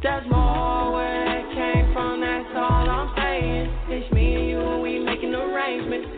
There's 0.02 0.28
more 0.30 0.92
where 0.94 1.26
that 1.26 1.54
came 1.54 1.94
from, 1.94 2.22
that's 2.22 2.50
all 2.56 2.90
I'm 2.90 3.14
saying. 3.16 3.72
It's 3.90 4.12
me 4.12 4.36
and 4.36 4.50
you, 4.50 4.60
and 4.60 4.82
we 4.82 5.00
making 5.00 5.36
arrangements. 5.36 6.10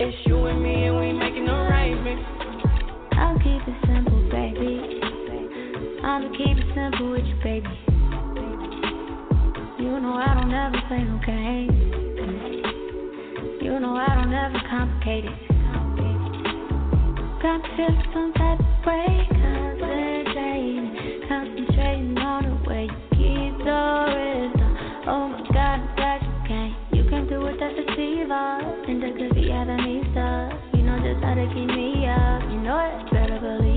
It's 0.00 0.16
you 0.26 0.46
and 0.46 0.60
me, 0.62 0.84
and 0.84 0.98
we 0.98 1.12
making 1.12 1.48
arrangements. 1.48 2.26
I'll 3.12 3.38
keep 3.38 3.62
it 3.66 3.86
simple, 3.86 4.22
baby. 4.28 5.00
I'ma 6.02 6.28
keep 6.36 6.58
it 6.58 6.74
simple 6.74 7.12
with 7.12 7.24
you, 7.24 7.36
baby. 7.44 7.79
Ever 10.60 10.76
play 10.88 11.02
no 11.02 11.16
games. 11.24 11.72
You 13.62 13.80
know 13.80 13.96
I 13.96 14.14
don't 14.14 14.34
ever 14.34 14.60
complicate 14.68 15.24
it. 15.24 15.32
Got 17.40 17.64
to 17.64 17.70
feel 17.76 17.96
some 18.12 18.32
type 18.36 18.60
of 18.60 18.66
way, 18.84 19.24
concentrating, 19.40 21.24
concentrating 21.28 22.18
on 22.18 22.44
the 22.44 22.56
way 22.68 22.84
you 22.84 23.00
keep 23.16 23.56
the 23.64 23.80
rhythm. 24.12 24.70
Oh 25.08 25.32
my 25.32 25.40
God, 25.48 25.80
I'm 25.80 25.96
glad 25.96 26.20
you 26.28 26.36
came. 26.44 26.76
You 26.92 27.02
came 27.08 27.24
through 27.26 27.44
with 27.46 27.58
that 27.58 27.72
sativa, 27.72 28.60
uh, 28.60 28.88
and 28.88 29.02
that 29.02 29.16
could 29.16 29.34
be 29.34 29.48
having 29.48 29.80
me 29.80 30.04
stuck. 30.12 30.52
You 30.76 30.82
know 30.84 31.00
just 31.00 31.24
how 31.24 31.40
to 31.40 31.46
keep 31.56 31.72
me 31.72 32.04
up. 32.04 32.44
You 32.52 32.60
know 32.60 32.76
it, 32.76 33.08
better 33.10 33.40
believe 33.40 33.69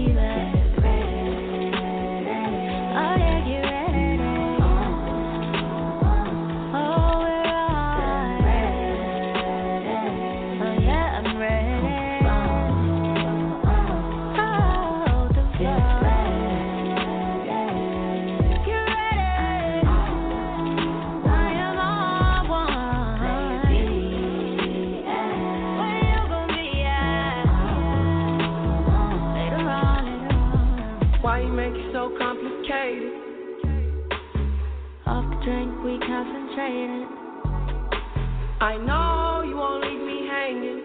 I 38.63 38.77
know 38.77 39.43
you 39.45 39.57
won't 39.57 39.83
leave 39.83 39.99
me 40.07 40.25
hanging. 40.25 40.83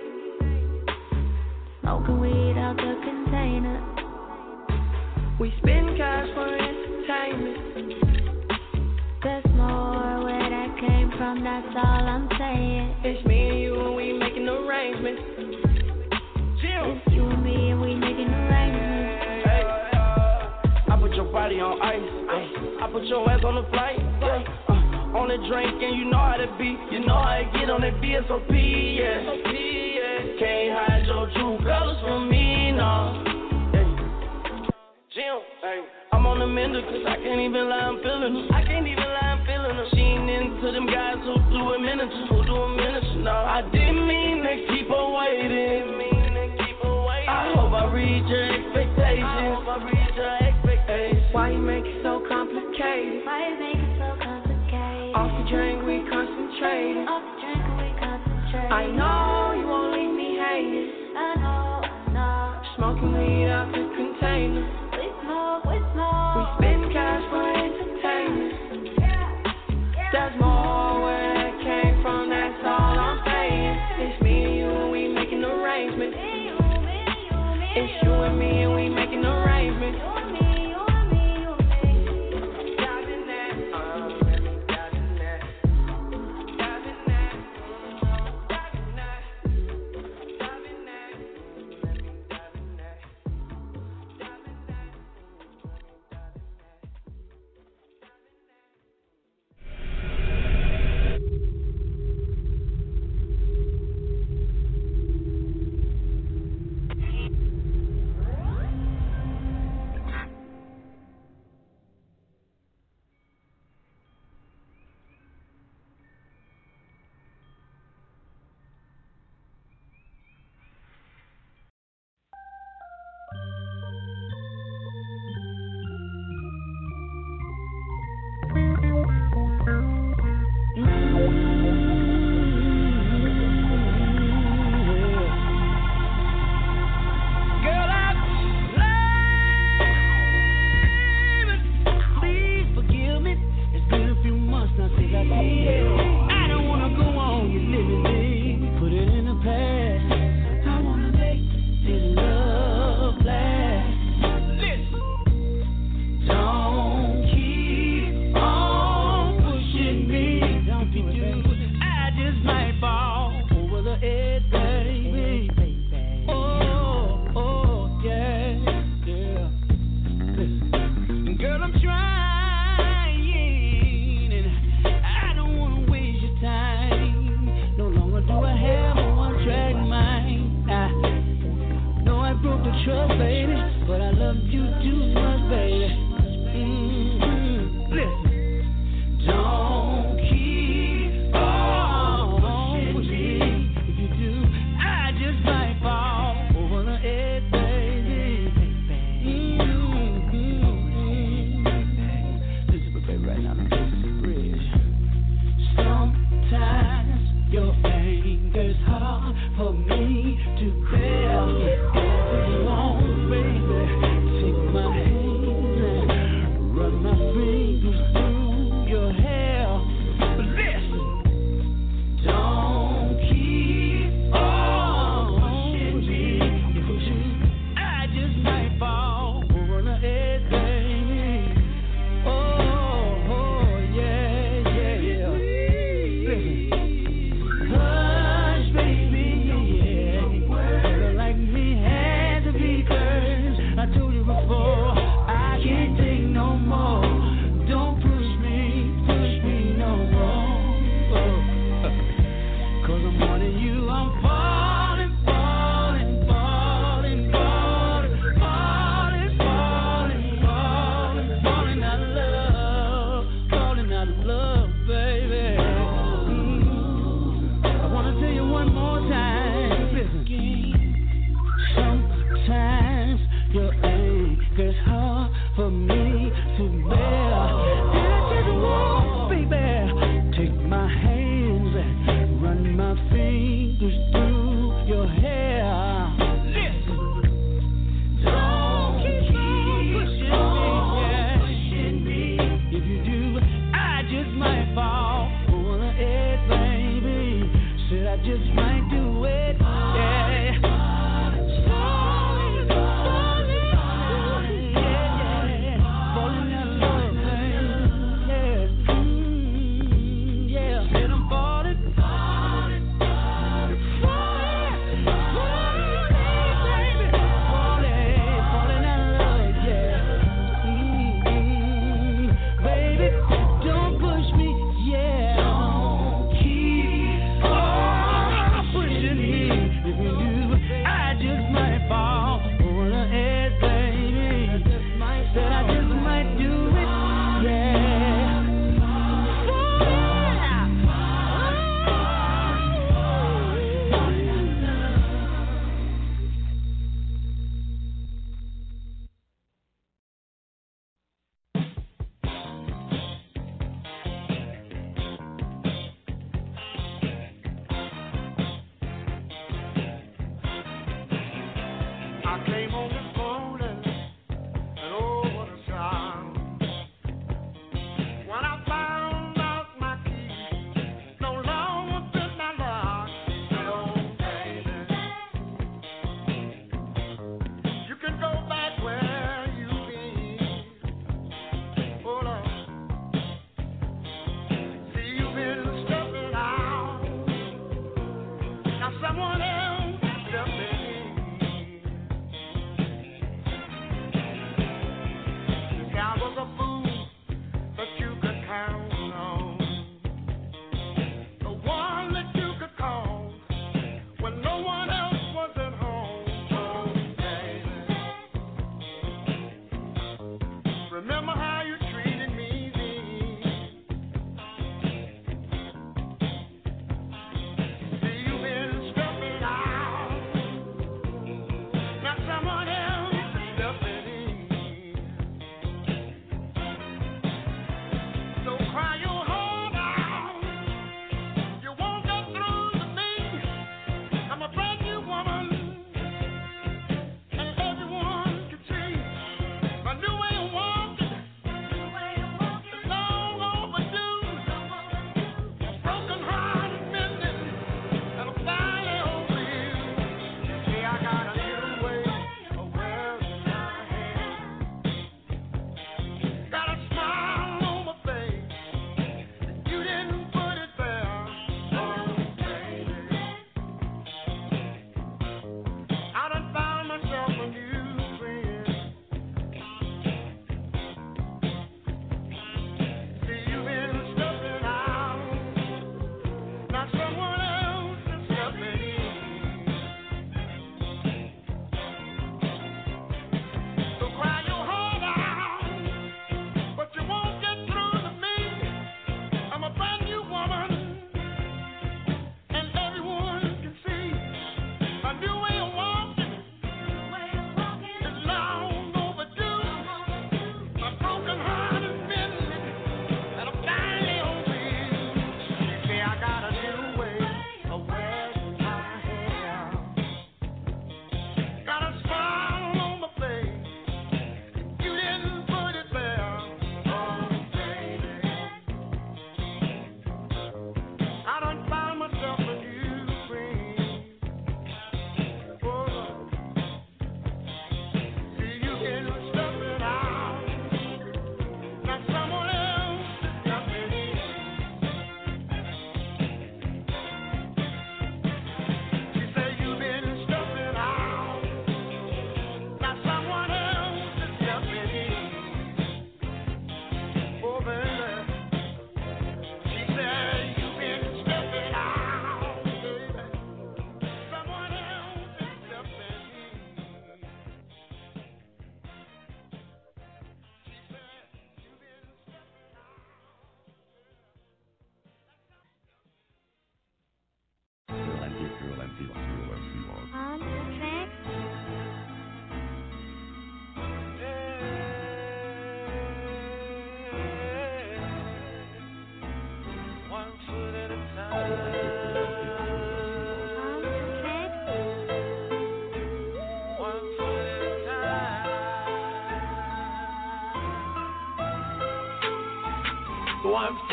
Smoking 1.81 2.19
weed 2.19 2.59
out 2.59 2.75
the 2.75 2.99
container. 3.07 3.79
We 5.39 5.55
spend 5.59 5.97
cash 5.97 6.27
for 6.35 6.59
entertainment. 6.59 7.95
There's 9.23 9.45
more 9.55 10.25
where 10.25 10.51
that 10.51 10.77
came 10.81 11.13
from, 11.17 11.45
that's 11.45 11.69
all 11.77 12.03
I'm 12.03 12.29
saying. 12.37 12.97
It's 13.05 13.25
me 13.29 13.49
and 13.49 13.61
you 13.61 13.81
and 13.81 13.95
we 13.95 14.13
making 14.13 14.49
arrangements. 14.49 15.23
It's 16.61 17.15
you 17.15 17.31
and 17.31 17.45
me 17.45 17.71
and 17.71 17.81
we 17.81 17.95
making 17.95 18.27
arrangements. 18.27 19.47
Hey, 19.47 19.63
I 20.91 20.99
put 21.01 21.15
your 21.15 21.31
body 21.31 21.61
on 21.61 21.81
ice. 21.81 22.03
ay. 22.03 22.85
I 22.85 22.91
put 22.91 23.05
your 23.05 23.31
ass 23.31 23.45
on 23.45 23.55
the 23.55 23.71
flight. 23.71 24.01
Yeah. 24.21 24.68
On 25.09 25.29
the 25.29 25.39
drink 25.49 25.81
and 25.83 25.97
you 25.97 26.05
know 26.05 26.19
how 26.21 26.37
to 26.37 26.47
be. 26.59 26.77
You 26.93 27.01
know 27.07 27.17
how 27.17 27.41
to 27.41 27.45
get 27.57 27.71
on 27.71 27.81
that 27.81 27.97
BSOP. 28.01 28.53
Yeah. 28.53 29.25
Can't 30.39 30.71
hide 30.77 31.07
your 31.07 31.27
true 31.33 31.59
colors 31.65 31.97
from 32.05 32.29
me, 32.31 32.71
no. 32.73 33.25
Jim, 35.11 35.41
hey. 35.63 35.83
I'm 36.13 36.27
on 36.27 36.39
the 36.39 36.47
mender 36.47 36.83
cause 36.83 37.03
I 37.09 37.17
can't 37.17 37.41
even 37.41 37.69
lie, 37.69 37.91
I'm 37.91 37.99
feeling 38.05 38.35
her. 38.37 38.55
I 38.55 38.63
can't 38.63 38.87
even 38.87 39.03
lie, 39.03 39.35
I'm 39.35 39.43
feeling 39.49 39.75
her. 39.75 39.89
She 39.91 39.99
ain't 39.99 40.31
into 40.31 40.71
them 40.71 40.87
guys 40.87 41.19
who 41.25 41.35
do 41.51 41.75
a 41.75 41.79
miniature, 41.81 42.29
who 42.29 42.45
do 42.47 42.55
a 42.55 42.69
miniature. 42.77 43.25
No, 43.25 43.33
I 43.33 43.63
didn't 43.73 44.07
mean 44.07 44.45
to 44.45 44.55
keep 44.69 44.87
her 44.93 45.07
waiting. 45.11 45.99
I 47.29 47.53
hope 47.57 47.73
I 47.73 47.93
reach 47.93 48.25
your 48.29 48.45
expectations. 48.45 49.25
I 49.25 49.53
hope 49.57 49.69
I 49.69 49.85
reach 49.85 50.15
your 50.17 50.33
expectations. 50.39 51.29
Why 51.33 51.51
you 51.51 51.59
make 51.59 51.85
drink, 55.49 55.83
we 55.87 56.05
concentrating. 56.11 57.09
Off 57.09 57.25
the 57.25 57.41
drink, 57.41 57.65
we 57.81 57.89
concentrate. 57.99 58.69
I 58.69 58.85
know 58.93 59.57
you 59.57 59.67
won't 59.67 59.97
leave 59.97 60.13
me 60.13 60.37
hanging. 60.37 60.93
I 61.17 61.35
know, 61.41 61.81
know. 62.13 62.61
Smoking 62.77 63.13
weed 63.17 63.49
out 63.49 63.73
the 63.73 63.85
container. 63.97 64.65
We 64.93 65.09
smoke, 65.25 65.65
we 65.65 65.81
smoke. 65.97 66.37
We 66.37 66.43
spend 66.61 66.93
cash 66.93 67.25
for 67.33 67.58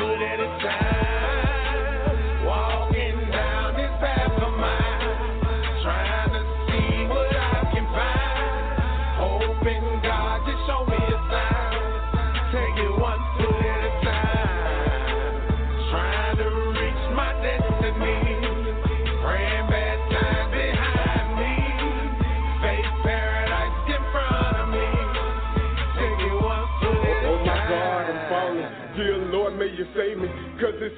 foot 0.06 0.22
at 0.22 0.40
a 0.40 0.48
time. 0.60 0.95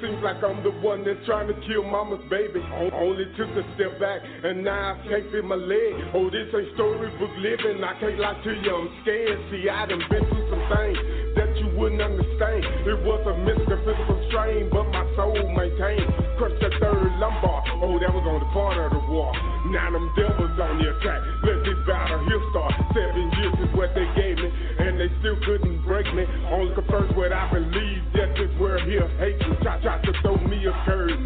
Seems 0.02 0.20
like 0.22 0.44
I'm 0.44 0.62
the 0.64 0.74
one 0.84 1.06
that's 1.06 1.24
trying 1.26 1.48
to 1.48 1.58
kill 1.66 1.84
mama's 1.84 2.22
baby. 2.30 2.60
Only 2.94 3.26
took 3.38 3.50
a 3.56 3.64
step 3.76 4.00
back, 4.00 4.22
and 4.22 4.64
now 4.64 4.94
I 4.94 5.08
can't 5.08 5.32
feel 5.32 5.44
my 5.44 5.56
leg. 5.56 5.94
Oh, 6.14 6.30
this 6.30 6.52
ain't 6.52 6.74
storybook 6.76 7.32
living. 7.40 7.80
I 7.80 7.94
can't 8.00 8.20
lie 8.20 8.36
to 8.44 8.52
you, 8.52 8.74
I'm 8.76 8.90
scared. 9.02 9.40
See, 9.50 9.70
I 9.70 9.86
done 9.88 10.04
been 10.10 10.26
through 10.28 10.48
some 10.52 10.66
things 10.68 11.00
that 11.38 11.52
you 11.62 11.72
wouldn't 11.78 12.02
understand. 12.02 12.66
It 12.84 13.00
was 13.08 13.22
a 13.24 13.34
mystical 13.48 13.80
physical 13.88 14.18
strain, 14.28 14.68
but 14.74 14.92
my 14.92 15.06
soul 15.16 15.38
maintained. 15.54 16.10
Crushed 16.36 16.60
the 16.60 16.74
third 16.82 17.14
lumbar. 17.22 17.64
Oh, 17.80 17.96
that 18.02 18.12
was 18.12 18.26
on 18.28 18.42
the 18.44 18.50
corner 18.52 18.90
of 18.90 18.94
the 18.98 19.04
wall. 19.08 19.32
Now 19.72 19.94
them 19.94 20.12
devils 20.20 20.60
on 20.60 20.82
your 20.84 21.00
track. 21.00 21.24
Let 21.48 21.64
this 21.64 21.80
battle 21.88 22.20
here 22.28 22.44
start. 22.52 22.74
Seven 22.92 23.32
years 23.40 23.56
is 23.64 23.72
what 23.78 23.96
they 23.96 24.10
gave 24.20 24.27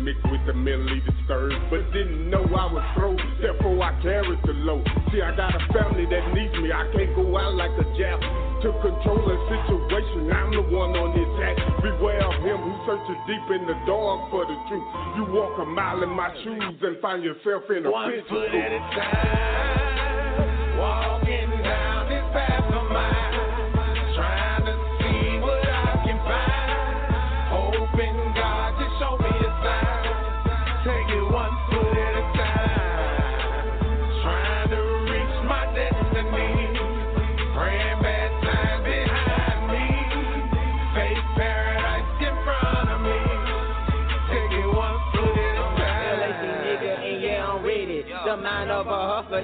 mixed 0.04 0.26
with 0.32 0.46
the 0.46 0.54
mentally 0.54 1.02
disturbed, 1.02 1.56
but 1.70 1.92
didn't 1.94 2.30
know 2.30 2.44
I 2.44 2.66
was 2.72 2.84
throw. 2.96 3.16
Therefore 3.42 3.84
I 3.84 3.94
carried 4.02 4.40
the 4.46 4.54
load. 4.54 4.88
See, 5.12 5.22
I 5.22 5.36
got 5.36 5.54
a 5.56 5.60
family 5.74 6.06
that 6.06 6.34
needs 6.34 6.54
me. 6.60 6.72
I 6.72 6.90
can't 6.94 7.16
go 7.16 7.38
out 7.38 7.56
like 7.56 7.72
a 7.78 7.84
jab. 7.98 8.20
To 8.62 8.70
control 8.82 9.22
the 9.26 9.38
situation, 9.50 10.32
I'm 10.32 10.52
the 10.54 10.62
one 10.62 10.94
on 10.94 11.18
this 11.18 11.30
act. 11.42 11.60
Beware 11.82 12.22
of 12.26 12.38
him 12.46 12.58
who 12.62 12.74
searches 12.86 13.18
deep 13.26 13.46
in 13.58 13.66
the 13.66 13.78
dark 13.90 14.30
for 14.30 14.46
the 14.46 14.58
truth. 14.70 14.86
You 15.18 15.26
walk 15.34 15.58
a 15.60 15.66
mile 15.66 16.04
in 16.04 16.10
my 16.10 16.30
shoes 16.44 16.78
and 16.82 17.00
find 17.02 17.24
yourself 17.24 17.64
in 17.70 17.86
a 17.86 17.92
One 17.92 18.22
foot 18.30 18.54
at 18.54 18.72
a 18.72 18.82
time, 18.94 20.78
walking 20.78 21.50
down 21.64 22.10
this 22.10 22.26
path 22.34 22.70
of 22.70 22.86
mine, 22.92 23.21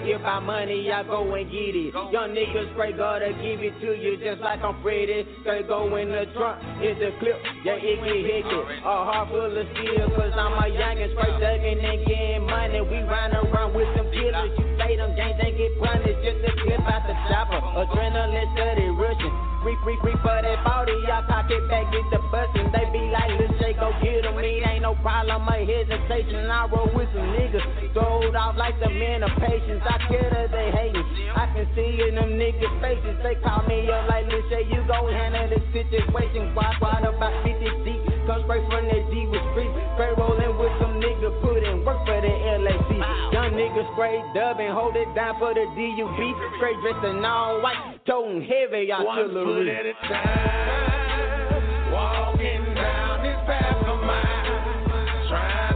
you 0.07 0.16
if 0.17 0.25
I 0.25 0.39
money, 0.39 0.89
I 0.89 1.03
go 1.03 1.21
and 1.29 1.45
get 1.45 1.77
it. 1.77 1.93
Young 1.93 2.33
niggas 2.33 2.73
pray 2.73 2.91
God 2.93 3.21
to 3.21 3.29
give 3.37 3.61
it 3.61 3.77
to 3.85 3.93
you 3.93 4.17
just 4.17 4.41
like 4.41 4.65
I'm 4.65 4.81
Freddy. 4.81 5.21
Straight 5.41 5.67
go 5.69 5.85
in 5.95 6.09
the 6.09 6.25
trunk, 6.33 6.57
hit 6.81 6.97
the 6.97 7.13
clip, 7.21 7.37
yeah, 7.61 7.77
it 7.77 8.01
get 8.01 8.21
hectic. 8.25 8.65
A 8.81 8.93
heart 9.05 9.29
full 9.29 9.45
of 9.45 9.65
steel, 9.77 10.09
cause 10.17 10.33
I'm 10.33 10.57
a 10.57 10.65
youngin' 10.73 11.13
straight 11.13 11.37
thuggin' 11.37 11.85
and 11.85 12.01
getting 12.09 12.45
money. 12.49 12.81
We 12.81 13.05
run 13.05 13.29
around 13.37 13.77
with 13.77 13.89
some 13.93 14.09
killers, 14.09 14.57
you 14.57 14.65
play 14.81 14.97
them 14.97 15.13
games, 15.13 15.37
they 15.37 15.53
get 15.53 15.77
punished 15.77 16.21
just 16.25 16.39
to 16.41 16.51
clip 16.65 16.81
out 16.89 17.05
the 17.05 17.13
chopper. 17.29 17.61
Adrenaline 17.61 18.49
steady 18.57 18.89
rushing. 18.97 19.35
Free, 19.61 19.77
free, 19.83 19.97
free 20.01 20.17
for 20.23 20.37
that 20.37 20.59
40, 20.63 20.93
y'all 21.05 21.25
cock 21.27 21.49
it 21.51 21.61
back, 21.69 21.91
get 21.91 22.05
the 22.09 22.21
bustin'. 22.31 22.71
They 22.71 22.87
be 22.89 23.03
like, 23.13 23.29
let's 23.37 23.53
shake, 23.59 23.77
go 23.77 23.91
get 24.01 24.25
'em. 24.25 24.37
It 24.39 24.63
ain't 24.65 24.81
no 24.81 24.95
problem, 25.03 25.43
my 25.45 25.61
hesitation. 25.61 26.49
I 26.49 26.65
roll 26.71 26.89
with 26.95 27.09
some 27.13 27.27
niggas, 27.35 27.91
throwed 27.93 28.35
off 28.35 28.55
like 28.55 28.79
the 28.79 28.87
men 28.89 29.23
of 29.23 29.31
patience. 29.41 29.83
I 29.83 30.06
care 30.07 30.29
that 30.31 30.51
they 30.51 30.67
hatin'. 30.71 31.05
I 31.35 31.45
can 31.53 31.67
see 31.75 32.01
in 32.07 32.15
them 32.15 32.35
niggas' 32.39 32.81
faces. 32.81 33.17
They 33.23 33.35
call 33.43 33.63
me 33.67 33.89
up 33.91 34.07
like, 34.09 34.25
let's 34.27 34.47
say 34.49 34.63
you 34.67 34.81
gon' 34.87 35.11
handle 35.11 35.47
the 35.51 35.59
situation. 35.71 36.53
Quad, 36.53 36.75
quad 36.79 37.03
about 37.03 37.33
50 37.45 37.59
deep, 37.85 38.01
come 38.25 38.41
straight 38.47 38.65
from 38.71 38.85
the 38.87 38.99
D 39.11 39.27
with 39.27 39.43
street. 39.53 39.71
Straight 39.95 40.15
rollin' 40.17 40.57
with 40.57 40.73
some 40.81 40.97
niggas, 40.99 41.35
put 41.41 41.61
in 41.63 41.83
work 41.85 41.99
for 42.05 42.19
the 42.21 42.33
LAC. 42.63 42.89
Young 43.33 43.51
niggas 43.53 43.87
spray 43.93 44.17
dub 44.33 44.59
and 44.59 44.73
hold 44.73 44.95
it 44.95 45.07
down 45.15 45.37
for 45.39 45.53
the 45.53 45.65
DUB. 45.75 46.19
Straight 46.57 46.77
dressed 46.81 47.05
in 47.05 47.23
all 47.25 47.61
white, 47.61 47.99
toting 48.07 48.41
heavy 48.41 48.89
One 48.89 49.05
artillery. 49.07 49.45
foot 49.45 49.67
at 49.67 49.85
a 49.85 49.93
time, 50.07 51.91
walking 51.93 52.63
down 52.75 53.23
this 53.23 53.39
path 53.45 53.85
of 53.85 53.99
mine, 54.01 55.27
trying 55.29 55.66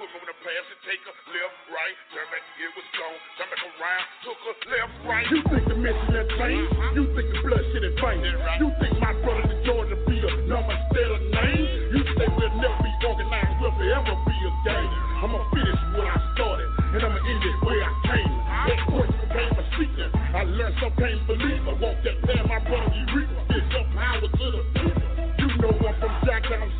Put 0.00 0.08
me 0.08 0.16
on 0.16 0.32
the 0.32 0.38
path 0.40 0.64
and 0.72 0.80
take 0.88 1.04
a 1.04 1.12
left, 1.12 1.56
right. 1.76 1.96
Turn 2.16 2.24
back, 2.32 2.40
it 2.56 2.72
was 2.72 2.88
gone. 2.96 3.20
Turn 3.36 3.48
back 3.52 3.60
around, 3.68 4.04
took 4.24 4.40
a 4.48 4.54
left, 4.72 4.94
right. 5.04 5.26
You 5.28 5.40
think 5.44 5.64
the 5.68 5.76
mission 5.76 6.16
has 6.16 6.28
changed? 6.40 6.72
Uh-huh. 6.72 6.96
You 6.96 7.04
think 7.12 7.28
the 7.28 7.40
blood 7.44 7.64
shit 7.68 7.84
is 7.84 7.92
vain? 8.00 8.24
You 8.64 8.68
think 8.80 8.96
my 8.96 9.12
brother 9.20 9.44
the 9.44 9.60
Georgia 9.60 10.00
be 10.08 10.16
a 10.24 10.32
number 10.48 10.72
instead 10.72 11.04
of 11.04 11.20
name? 11.20 11.64
You 11.92 12.00
say 12.16 12.26
we'll 12.32 12.48
never 12.48 12.80
be 12.80 12.92
organized, 13.12 13.60
we'll 13.60 13.76
forever 13.76 14.16
be 14.24 14.36
a 14.40 14.52
game. 14.64 14.92
I'ma 15.20 15.40
finish 15.52 15.80
what 15.92 16.08
I 16.08 16.16
started, 16.32 16.68
and 16.96 17.00
I'ma 17.04 17.20
end 17.20 17.44
it 17.44 17.56
where 17.60 17.82
I 17.84 17.92
came. 18.08 18.32
Uh-huh. 18.40 18.64
That 18.72 18.80
question 18.88 19.20
became 19.20 19.52
a 19.52 19.64
secret. 19.76 20.10
I 20.16 20.42
learned 20.48 20.76
some 20.80 20.96
can't 20.96 21.20
believe. 21.28 21.60
I 21.68 21.74
walk 21.76 22.00
that 22.08 22.16
path, 22.24 22.48
my 22.48 22.56
brother 22.64 22.88
he 22.88 23.04
reaper. 23.12 23.36
It's 23.52 23.68
your 23.68 23.84
power 23.92 24.24
to 24.24 24.46
the 24.48 24.62
people. 24.80 25.28
You 25.44 25.48
know 25.60 25.76
I'm 25.76 25.92
from 26.00 26.14
Jacktown, 26.24 26.72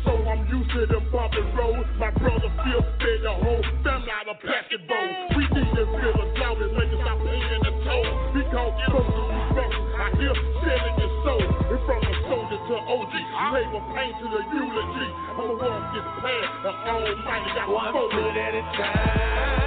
to 0.81 0.87
them 0.89 1.05
bumping 1.13 1.45
roads. 1.53 1.85
My 2.01 2.09
brother 2.09 2.49
feel 2.65 2.81
fed 2.81 3.19
the 3.21 3.33
whole 3.37 3.61
family 3.85 4.09
out 4.09 4.25
of 4.33 4.41
plastic 4.41 4.81
bowl. 4.89 5.09
We 5.37 5.45
need 5.53 5.69
to 5.77 5.85
feel 5.85 6.17
drought 6.33 6.57
and 6.57 6.73
make 6.73 6.89
us 6.89 6.97
stop 7.05 7.21
paying 7.21 7.61
the 7.61 7.73
toll. 7.85 8.09
Because 8.33 8.73
the 8.81 9.21
respect. 9.29 9.77
I 9.77 10.09
hear 10.17 10.33
selling 10.33 10.97
your 10.97 11.13
soul. 11.21 11.45
And 11.69 11.81
from 11.85 12.01
a 12.01 12.13
soldier 12.25 12.57
to 12.65 12.75
OG, 12.97 13.13
labor 13.53 13.83
pain 13.93 14.09
to 14.09 14.25
the 14.25 14.41
eulogy. 14.57 15.09
I'ma 15.37 15.53
walk 15.53 15.93
this 15.93 16.01
the 16.01 16.73
Almighty 16.73 17.49
got 17.53 17.69
One 17.69 17.93
foot 17.93 18.37
at 18.41 18.57
a 18.57 18.63
time, 18.73 19.61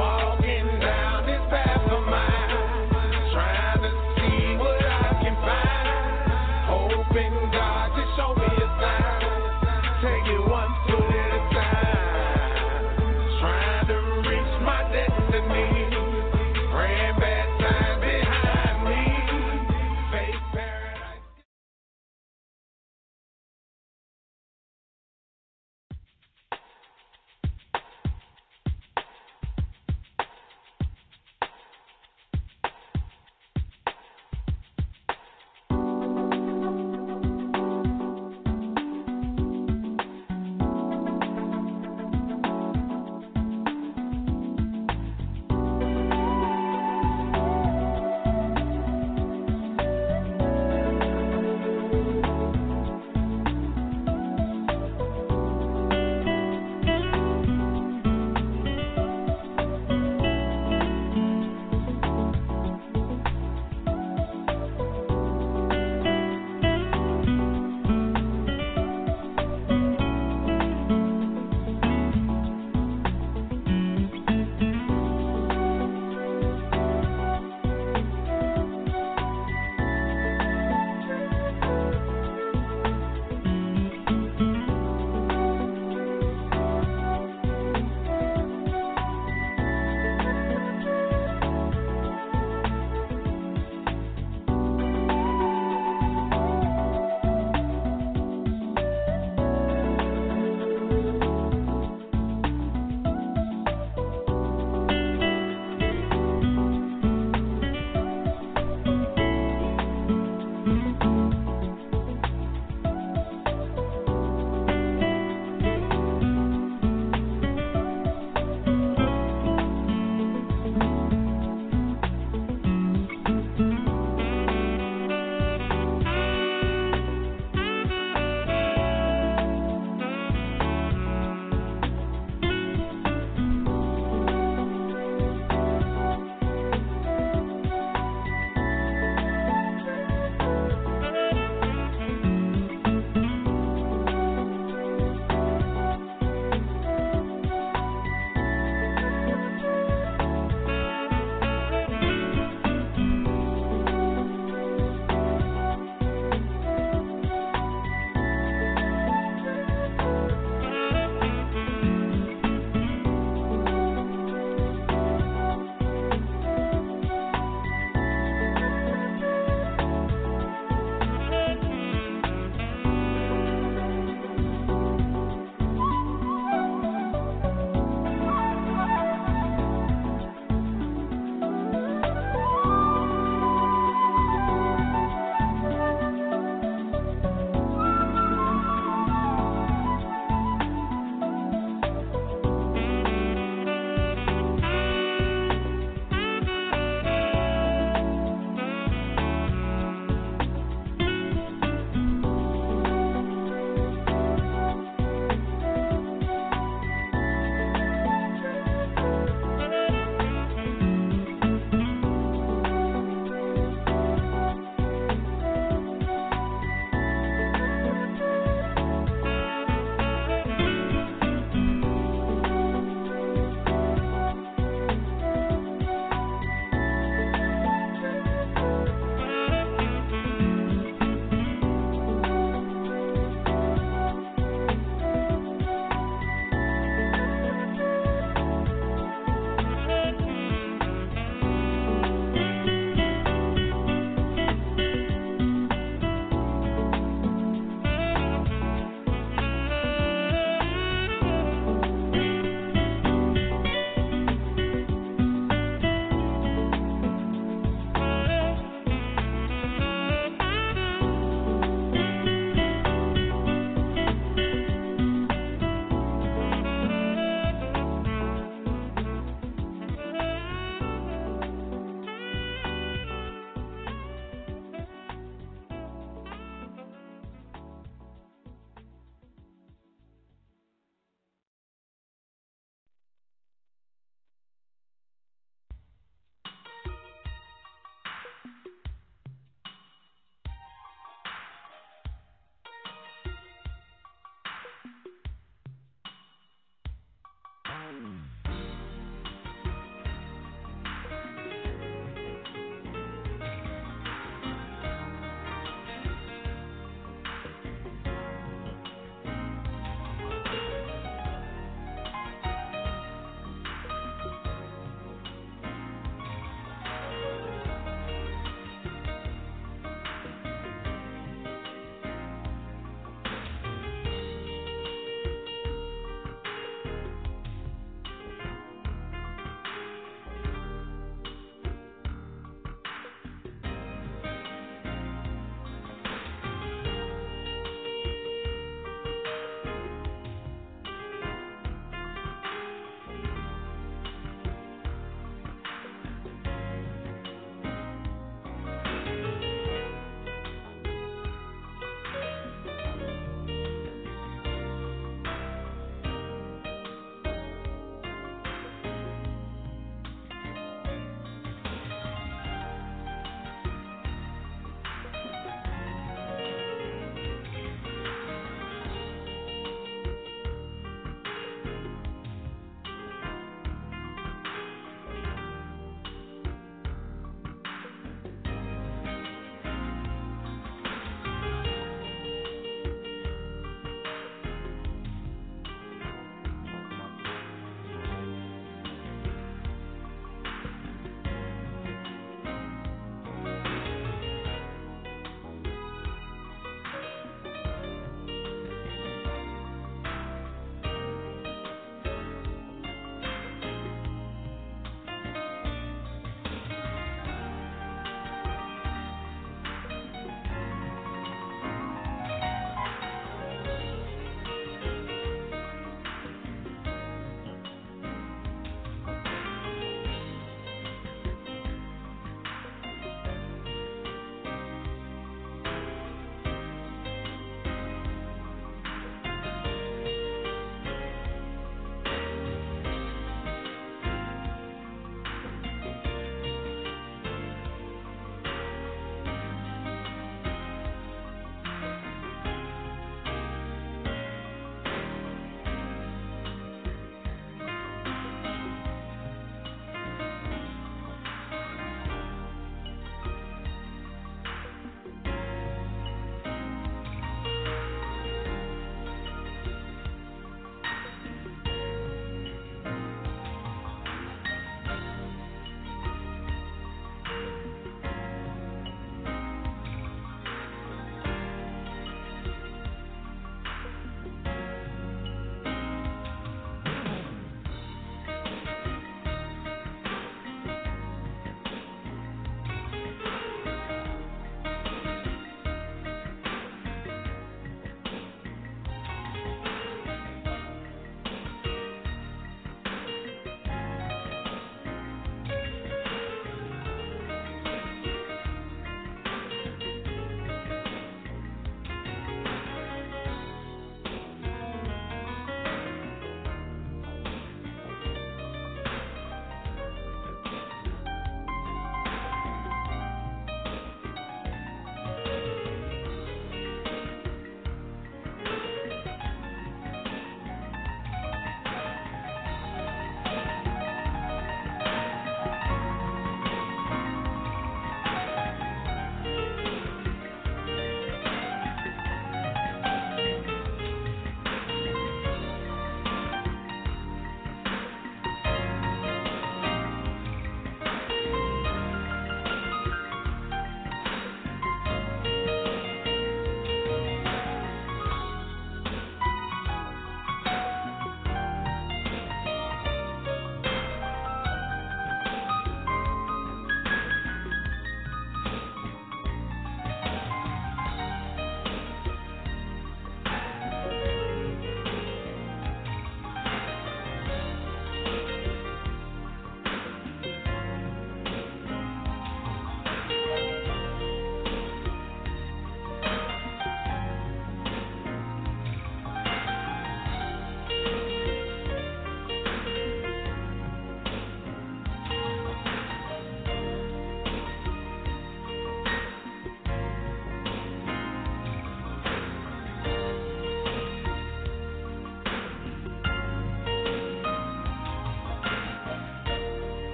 walking 0.00 0.80
down 0.80 1.28
this 1.28 1.44
path 1.52 1.92
of 1.92 2.08
mine, 2.08 2.35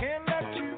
can't 0.00 0.26
let 0.28 0.56
you 0.56 0.77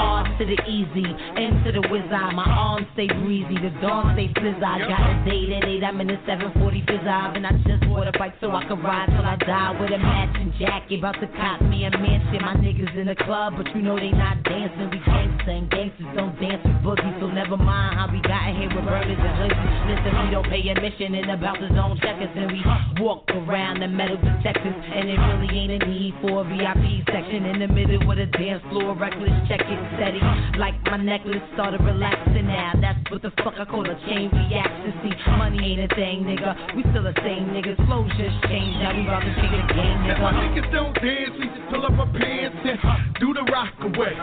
R 0.00 0.24
to 0.40 0.44
the 0.48 0.56
easy, 0.64 1.04
M 1.36 1.60
to 1.68 1.72
the 1.76 1.84
wizard. 1.92 2.32
My 2.32 2.48
arms 2.48 2.88
stay 2.96 3.06
breezy, 3.20 3.60
the 3.60 3.68
dawn 3.84 4.16
stay 4.16 4.32
fizz. 4.32 4.56
I 4.64 4.80
got 4.88 5.04
a 5.04 5.14
date 5.28 5.52
at 5.52 5.68
8, 5.68 5.84
I'm 5.84 6.00
in 6.00 6.08
the 6.08 6.18
740 6.24 6.56
fizz 6.88 7.04
and 7.04 7.44
I 7.44 7.52
just 7.68 7.84
bought 7.84 8.08
a 8.08 8.14
bike 8.16 8.32
so 8.40 8.48
I 8.48 8.64
can 8.64 8.80
ride 8.80 9.12
till 9.12 9.20
I 9.20 9.36
die 9.36 9.76
with 9.76 9.92
a 9.92 10.00
matching 10.00 10.56
jacket. 10.56 11.04
About 11.04 11.20
to 11.20 11.28
cop 11.36 11.60
me 11.68 11.84
a 11.84 11.92
mansion. 11.92 12.40
My 12.40 12.56
niggas 12.56 12.96
in 12.96 13.12
the 13.12 13.18
club, 13.20 13.60
but 13.60 13.68
you 13.76 13.82
know 13.84 14.00
they 14.00 14.12
not 14.16 14.40
dancing. 14.48 14.88
We 14.88 14.98
gangsta 15.04 15.52
and 15.52 15.68
gangsters 15.68 16.08
don't 16.16 16.32
dance 16.40 16.64
with 16.64 16.80
boogie, 16.80 17.12
so 17.20 17.28
never 17.28 17.60
mind 17.60 18.00
how 18.00 18.08
we 18.08 18.24
got 18.24 18.56
here 18.56 18.72
with 18.72 18.84
burners 18.88 19.20
and 19.20 19.36
hoodies. 19.36 19.80
Listen, 19.92 20.12
we 20.24 20.26
don't 20.32 20.48
pay 20.48 20.64
admission 20.64 21.14
and 21.20 21.30
about 21.36 21.60
the 21.60 21.68
zone 21.76 22.00
checkers, 22.00 22.32
and 22.32 22.48
we 22.48 22.64
walk 23.04 23.28
around 23.28 23.84
the 23.84 23.88
metal 23.88 24.16
detectors, 24.16 24.72
and 24.72 25.04
it 25.12 25.20
really 25.20 25.52
ain't 25.52 25.76
a 25.76 25.86
need 25.86 26.14
for 26.24 26.40
a 26.40 26.44
VIP 26.48 27.04
section 27.12 27.44
in 27.44 27.60
the 27.60 27.68
middle 27.68 28.00
with 28.08 28.18
a 28.18 28.26
dance 28.26 28.64
floor, 28.72 28.96
reckless 28.96 29.36
check 29.48 29.60
it 29.60 29.89
steady. 29.96 30.20
Like 30.58 30.74
my 30.84 30.96
necklace 30.96 31.42
started 31.54 31.80
relaxing 31.82 32.46
now. 32.46 32.72
That's 32.80 32.98
what 33.10 33.22
the 33.22 33.30
fuck 33.42 33.54
I 33.58 33.64
call 33.64 33.88
a 33.88 33.94
chain 34.06 34.30
reaction. 34.30 34.92
See, 35.02 35.14
money 35.36 35.58
ain't 35.72 35.90
a 35.90 35.94
thing, 35.94 36.24
nigga. 36.24 36.76
We 36.76 36.82
still 36.90 37.04
the 37.04 37.14
same 37.22 37.50
niggas. 37.54 37.76
Flows 37.86 38.10
just 38.18 38.36
changed. 38.48 38.78
Now 38.78 38.94
we 38.94 39.02
about 39.02 39.20
to 39.20 39.32
take 39.40 39.52
it 39.52 39.64
again, 39.70 40.10
If 40.10 40.18
my 40.18 40.32
niggas 40.32 40.70
don't 40.72 40.94
dance, 40.94 41.34
we 41.38 41.46
just 41.46 41.66
pull 41.70 41.86
up 41.86 41.98
our 41.98 42.10
pants 42.12 42.58
and 42.64 42.78
do 43.20 43.34
the 43.34 43.44
rock 43.50 43.74
away. 43.80 44.14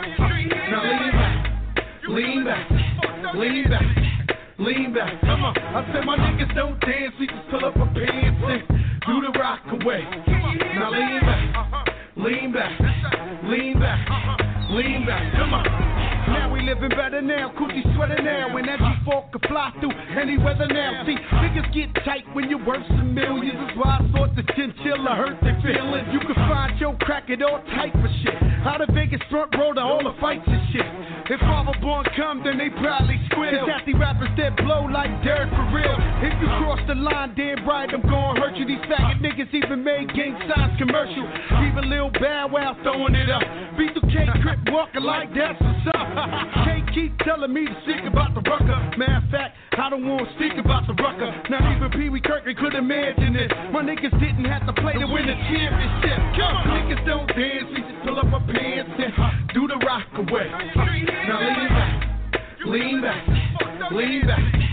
Now 0.69 0.83
lean 0.83 1.11
back, 1.11 1.35
lean 2.07 2.45
back, 2.45 2.69
lean 3.35 3.63
back, 3.69 3.87
lean 4.59 4.93
back. 4.93 5.21
Come 5.21 5.45
on. 5.45 5.57
I 5.57 5.93
said 5.93 6.05
my 6.05 6.17
niggas 6.17 6.53
don't 6.55 6.79
dance, 6.81 7.13
we 7.19 7.27
just 7.27 7.49
pull 7.49 7.65
up 7.65 7.75
our 7.77 7.87
pants 7.93 8.41
and 8.45 8.61
do 9.05 9.21
the 9.21 9.39
rock 9.39 9.61
away. 9.71 10.03
Now 10.75 10.91
lean 10.91 11.21
back, 11.21 11.87
lean 12.15 12.53
back, 12.53 12.79
lean 13.43 13.79
back, 13.79 14.46
lean 14.69 15.05
back. 15.05 15.33
Come 15.33 15.53
on. 15.53 16.16
Living 16.67 16.89
better 16.89 17.21
now, 17.21 17.47
coochie 17.55 17.79
sweater 17.95 18.21
now, 18.21 18.51
and 18.57 18.67
that 18.67 18.79
G4 18.79 19.31
can 19.31 19.41
fly 19.47 19.71
through 19.79 19.95
any 20.19 20.37
weather 20.37 20.67
now. 20.67 21.01
See, 21.07 21.15
niggas 21.15 21.71
get 21.73 21.95
tight 22.03 22.27
when 22.35 22.49
you're 22.49 22.59
worth 22.59 22.85
some 22.89 23.15
millions. 23.15 23.55
That's 23.55 23.77
why 23.79 24.03
I 24.03 24.11
thought 24.11 24.35
the 24.35 24.43
chinchilla 24.51 25.15
hurt 25.15 25.39
their 25.39 25.55
feelings. 25.63 26.11
You 26.11 26.19
can 26.19 26.35
find 26.35 26.77
your 26.77 26.91
crack 26.99 27.29
at 27.29 27.41
all 27.41 27.63
type 27.71 27.95
of 27.95 28.11
shit. 28.19 28.35
Out 28.67 28.81
of 28.81 28.89
Vegas 28.91 29.21
front 29.31 29.55
row 29.55 29.71
to 29.71 29.79
all 29.79 30.03
the 30.03 30.11
fights 30.19 30.43
and 30.45 30.59
shit. 30.75 30.83
If 31.31 31.39
Father 31.39 31.71
Born 31.79 32.03
come, 32.17 32.43
then 32.43 32.57
they 32.57 32.67
probably 32.67 33.15
squeal. 33.31 33.47
It's 33.47 33.71
at 33.71 33.85
the 33.87 33.95
rappers 33.95 34.35
that 34.35 34.57
blow 34.57 34.91
like 34.91 35.11
dirt 35.23 35.47
for 35.47 35.71
real. 35.71 35.95
If 36.19 36.35
you 36.43 36.47
cross 36.59 36.83
the 36.87 36.95
line, 36.95 37.31
damn 37.35 37.63
right, 37.63 37.87
I'm 37.87 38.01
gonna 38.03 38.43
hurt 38.43 38.55
you. 38.59 38.67
These 38.67 38.83
faggot 38.91 39.23
niggas 39.23 39.55
even 39.55 39.83
made 39.83 40.11
gang 40.11 40.35
signs 40.51 40.75
commercial. 40.77 41.23
Even 41.63 41.89
Lil 41.89 42.11
Bow 42.19 42.47
Wow 42.51 42.75
throwing 42.83 43.15
it 43.15 43.29
up. 43.29 43.43
B2K 43.79 44.41
Crip 44.43 44.59
walking 44.67 45.03
like 45.03 45.33
that's 45.33 45.59
what's 45.63 45.95
up. 45.95 46.47
Can't 46.65 46.87
keep 46.93 47.17
telling 47.19 47.53
me 47.53 47.65
to 47.65 47.75
speak 47.83 48.05
about 48.07 48.33
the 48.33 48.41
rucker. 48.41 48.97
Matter 48.97 49.21
of 49.23 49.29
fact, 49.29 49.57
I 49.77 49.89
don't 49.89 50.07
wanna 50.07 50.25
speak 50.35 50.53
about 50.57 50.87
the 50.87 50.93
rucker. 50.93 51.29
Not 51.49 51.61
even 51.75 51.91
Pee 51.91 52.09
Wee 52.09 52.21
Kirkland 52.21 52.57
could 52.57 52.73
imagine 52.73 53.33
this. 53.33 53.51
My 53.71 53.83
niggas 53.83 54.13
didn't 54.19 54.45
have 54.45 54.65
to 54.65 54.73
play 54.73 54.93
to 54.93 55.05
win 55.05 55.27
the 55.27 55.37
championship. 55.47 56.17
Come 56.37 56.55
on, 56.55 56.67
niggas 56.73 57.05
don't 57.05 57.27
dance, 57.27 57.69
we 57.73 57.81
just 57.81 57.99
pull 58.05 58.19
up 58.19 58.33
our 58.33 58.43
pants 58.47 58.91
and 58.97 59.13
do 59.53 59.67
the 59.67 59.77
rock 59.85 60.07
away. 60.17 60.47
Now 61.27 61.39
lean 61.45 61.69
back, 61.69 61.93
lean 62.65 63.01
back, 63.01 63.91
lean 63.91 64.27
back. 64.27 64.67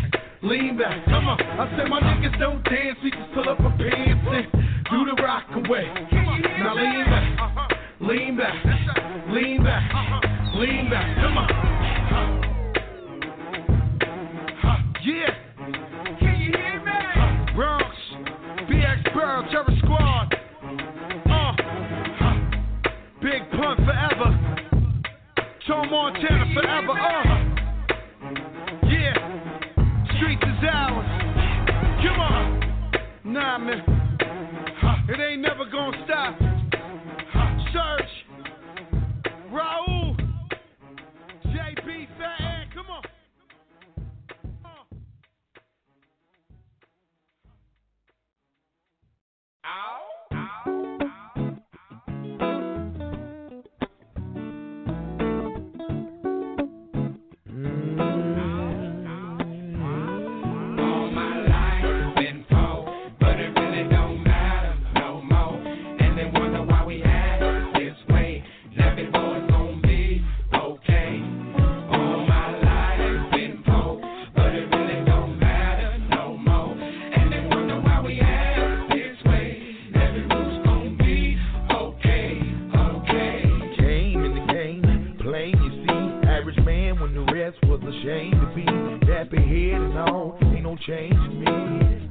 Lean 0.44 0.76
back, 0.76 1.02
come 1.06 1.26
on. 1.26 1.40
I 1.40 1.74
said 1.74 1.88
my 1.88 2.00
niggas 2.00 2.38
don't 2.38 2.62
dance, 2.64 2.98
we 3.02 3.10
just 3.10 3.32
pull 3.32 3.48
up 3.48 3.58
our 3.60 3.70
pants 3.78 4.28
and 4.28 4.52
do 4.90 5.06
the 5.08 5.22
rock 5.22 5.44
away. 5.54 5.86
Now 6.58 6.74
lean 6.74 7.04
back, 7.06 7.40
uh-huh. 7.40 7.68
lean 8.00 8.36
back, 8.36 8.64
lean 9.30 9.64
back, 9.64 9.90
uh-huh. 9.94 10.58
lean 10.58 10.90
back, 10.90 11.16
come 11.16 11.38
on. 11.38 11.73
Yeah. 15.04 15.28
Can 16.18 16.40
you 16.40 16.50
hear 16.56 16.80
me? 16.80 17.52
Bronx, 17.54 17.94
BX 18.70 19.12
Borough, 19.12 19.44
Terror 19.50 19.76
Squad. 19.80 20.34
Uh. 21.30 21.52
Big 23.20 23.50
Pun 23.50 23.76
forever. 23.84 24.30
Montana 25.90 26.54
forever. 26.54 26.92
Uh. 26.92 27.24
Yeah. 28.88 29.12
Streets 30.16 30.42
is 30.42 30.64
ours. 30.72 31.06
Come 32.02 32.20
on. 32.20 32.44
Nah, 33.24 33.58
man. 33.58 33.82
It 35.10 35.20
ain't 35.20 35.42
never 35.42 35.66
gonna 35.70 36.02
stop. 36.06 36.38
Search. 37.74 38.10
Raul. 39.52 40.03
Ashamed 88.04 88.32
to 88.32 88.46
be. 88.54 88.64
Dappy 89.06 89.72
head 89.72 89.80
and 89.80 89.98
all, 89.98 90.36
ain't 90.42 90.62
no 90.62 90.76
change 90.76 91.14
in 91.14 91.40
me. 91.40 92.03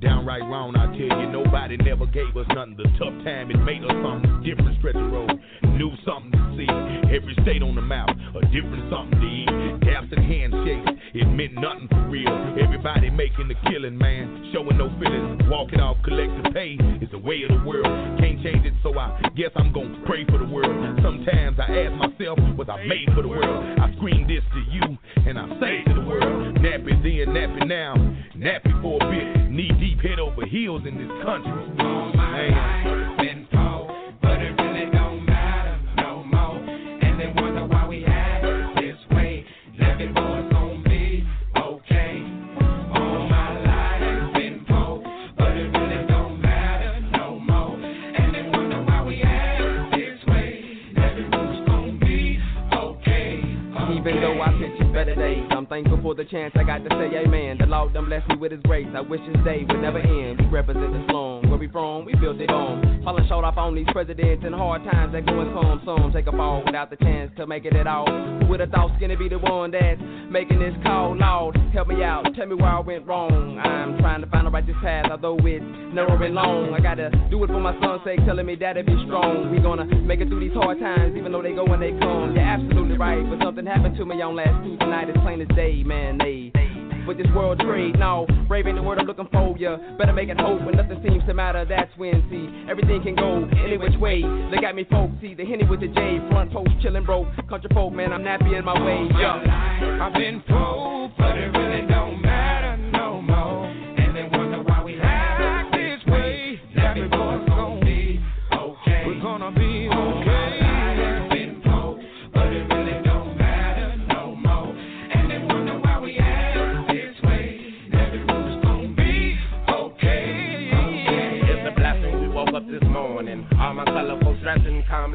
Downright 0.00 0.40
wrong, 0.48 0.72
I 0.76 0.86
tell 0.96 1.20
you, 1.20 1.28
nobody 1.28 1.76
never 1.76 2.06
gave 2.06 2.34
us 2.34 2.46
nothing. 2.56 2.74
The 2.76 2.88
tough 2.96 3.12
time, 3.20 3.50
it 3.50 3.60
made 3.60 3.84
us 3.84 3.92
something 4.00 4.40
different. 4.40 4.78
Stretch 4.80 4.96
the 4.96 5.04
road, 5.04 5.28
knew 5.76 5.92
something 6.08 6.32
to 6.32 6.40
see. 6.56 6.68
Every 7.12 7.36
state 7.44 7.60
on 7.60 7.74
the 7.76 7.84
map, 7.84 8.08
a 8.08 8.40
different 8.48 8.88
something 8.88 9.20
to 9.20 9.28
eat. 9.28 9.52
Taps 9.84 10.08
and 10.08 10.24
handshakes, 10.24 10.88
it 11.12 11.28
meant 11.28 11.52
nothing 11.60 11.88
for 11.92 12.08
real. 12.08 12.32
Everybody 12.56 13.10
making 13.10 13.48
the 13.48 13.56
killing, 13.68 13.98
man, 13.98 14.48
showing 14.56 14.78
no 14.80 14.88
feelings. 14.96 15.44
Walking 15.52 15.80
off, 15.80 16.00
collecting 16.00 16.48
pay 16.54 16.80
is 17.04 17.10
the 17.12 17.20
way 17.20 17.44
of 17.44 17.60
the 17.60 17.62
world. 17.68 17.84
Can't 18.16 18.40
change 18.40 18.64
it, 18.64 18.72
so 18.82 18.96
I 18.96 19.20
guess 19.36 19.52
I'm 19.52 19.68
gonna 19.68 20.00
pray 20.08 20.24
for 20.24 20.38
the 20.38 20.48
world. 20.48 20.72
Sometimes 21.04 21.60
I 21.60 21.68
ask 21.84 21.92
myself, 22.00 22.40
was 22.56 22.72
I 22.72 22.88
made 22.88 23.12
for 23.12 23.20
the 23.20 23.28
world? 23.28 23.44
I 23.76 23.92
scream 24.00 24.24
this 24.24 24.44
to 24.56 24.60
you, 24.64 24.96
and 25.28 25.36
I 25.36 25.44
say 25.60 25.84
to 25.92 25.92
the 25.92 26.06
world, 26.08 26.56
nappy 26.56 26.96
then, 27.04 27.36
nappy 27.36 27.68
now, 27.68 27.92
nappy 28.32 28.72
for 28.80 28.96
a 28.96 29.10
bit, 29.12 29.50
knee 29.50 29.72
deep, 29.76 29.89
head 30.20 30.28
over 30.28 30.46
heels 30.46 30.82
in 30.86 30.96
this 30.96 31.10
country. 31.24 31.52
Man. 31.76 33.39
Even 54.00 54.22
though 54.22 54.40
I 54.40 54.48
picture 54.56 54.90
better 54.94 55.14
days, 55.14 55.44
I'm 55.50 55.66
thankful 55.66 56.00
for 56.00 56.14
the 56.14 56.24
chance 56.24 56.54
I 56.56 56.64
got 56.64 56.78
to 56.78 56.88
say 56.96 57.14
amen. 57.18 57.58
The 57.60 57.66
Lord 57.66 57.92
done 57.92 58.06
blessed 58.06 58.28
me 58.28 58.36
with 58.36 58.50
his 58.50 58.62
grace. 58.62 58.88
I 58.96 59.02
wish 59.02 59.20
this 59.28 59.44
day 59.44 59.66
would 59.68 59.76
never 59.82 59.98
end. 59.98 60.40
We 60.40 60.46
represent 60.46 60.90
the 60.90 61.04
slum. 61.10 61.50
Where 61.50 61.58
we 61.58 61.68
from, 61.68 62.06
we 62.06 62.14
built 62.14 62.40
it 62.40 62.48
on. 62.48 63.02
Falling 63.04 63.28
short 63.28 63.44
off 63.44 63.58
on 63.58 63.74
these 63.74 63.86
presidents 63.92 64.42
and 64.46 64.54
hard 64.54 64.84
times 64.84 65.12
that 65.12 65.26
go 65.26 65.40
and 65.40 65.52
come. 65.52 65.82
Some 65.84 66.12
take 66.14 66.26
a 66.28 66.32
fall 66.32 66.62
without 66.64 66.88
the 66.88 66.96
chance 66.96 67.30
to 67.36 67.46
make 67.46 67.66
it 67.66 67.76
at 67.76 67.86
all. 67.86 68.06
Who 68.08 68.46
would 68.48 68.60
have 68.60 68.70
thought 68.70 68.90
Skinny 68.96 69.16
be 69.16 69.28
the 69.28 69.38
one 69.38 69.70
that's 69.70 70.00
making 70.30 70.60
this 70.60 70.72
call? 70.82 71.14
Lord, 71.14 71.58
help 71.74 71.88
me 71.88 72.02
out. 72.02 72.24
Tell 72.34 72.46
me 72.46 72.54
where 72.54 72.72
I 72.72 72.80
went 72.80 73.06
wrong. 73.06 73.58
I'm 73.58 73.98
trying 73.98 74.22
to 74.22 74.28
find 74.28 74.46
the 74.46 74.50
righteous 74.50 74.76
path, 74.80 75.10
although 75.10 75.36
it's 75.44 75.64
narrow 75.92 76.16
and 76.22 76.34
long. 76.34 76.72
I 76.72 76.80
gotta 76.80 77.10
do 77.30 77.44
it 77.44 77.48
for 77.48 77.60
my 77.60 77.78
son's 77.82 78.00
sake, 78.04 78.24
telling 78.24 78.46
me 78.46 78.56
that 78.56 78.80
be 78.86 78.96
strong. 79.04 79.52
We 79.52 79.60
gonna 79.60 79.84
make 79.84 80.20
it 80.20 80.28
through 80.28 80.40
these 80.40 80.56
hard 80.56 80.80
times, 80.80 81.16
even 81.18 81.32
though 81.32 81.42
they 81.42 81.52
go 81.52 81.64
when 81.64 81.80
they 81.80 81.92
come. 82.00 82.32
You're 82.32 82.48
absolutely 82.48 82.96
right, 82.96 83.20
but 83.28 83.44
something 83.44 83.66
happened 83.66 83.89
to 83.96 84.04
me 84.04 84.20
on 84.22 84.36
last 84.36 84.64
Tuesday 84.64 84.86
night. 84.86 85.08
It's 85.08 85.18
plain 85.18 85.40
as 85.40 85.48
day, 85.56 85.82
man. 85.82 86.18
They 86.18 86.52
with 87.06 87.18
this 87.18 87.26
world 87.34 87.58
trade. 87.60 87.98
No, 87.98 88.26
raving 88.48 88.76
the 88.76 88.82
word 88.82 88.98
I'm 88.98 89.06
looking 89.06 89.28
for. 89.32 89.56
Ya 89.58 89.76
better 89.98 90.12
make 90.12 90.28
it 90.28 90.38
hope 90.38 90.62
when 90.62 90.76
nothing 90.76 91.02
seems 91.06 91.24
to 91.26 91.34
matter. 91.34 91.64
That's 91.64 91.90
when 91.96 92.22
see 92.30 92.70
everything 92.70 93.02
can 93.02 93.16
go 93.16 93.48
any 93.64 93.76
which 93.76 93.98
way. 93.98 94.22
Look 94.22 94.62
at 94.62 94.74
me 94.74 94.86
folks. 94.90 95.14
See 95.20 95.34
the 95.34 95.44
henny 95.44 95.64
with 95.64 95.80
the 95.80 95.88
J, 95.88 96.20
front 96.30 96.52
post 96.52 96.70
chillin' 96.82 97.04
broke. 97.04 97.26
Country 97.48 97.70
folk, 97.74 97.92
man, 97.92 98.12
I'm 98.12 98.22
nappy 98.22 98.56
in 98.56 98.64
my 98.64 98.78
way. 98.84 99.08
Yeah. 99.18 100.06
I've 100.06 100.14
been 100.14 100.42
told, 100.48 101.12
but 101.18 101.36
it 101.36 101.50
really 101.50 101.86
don't 101.88 102.22
matter 102.22 102.29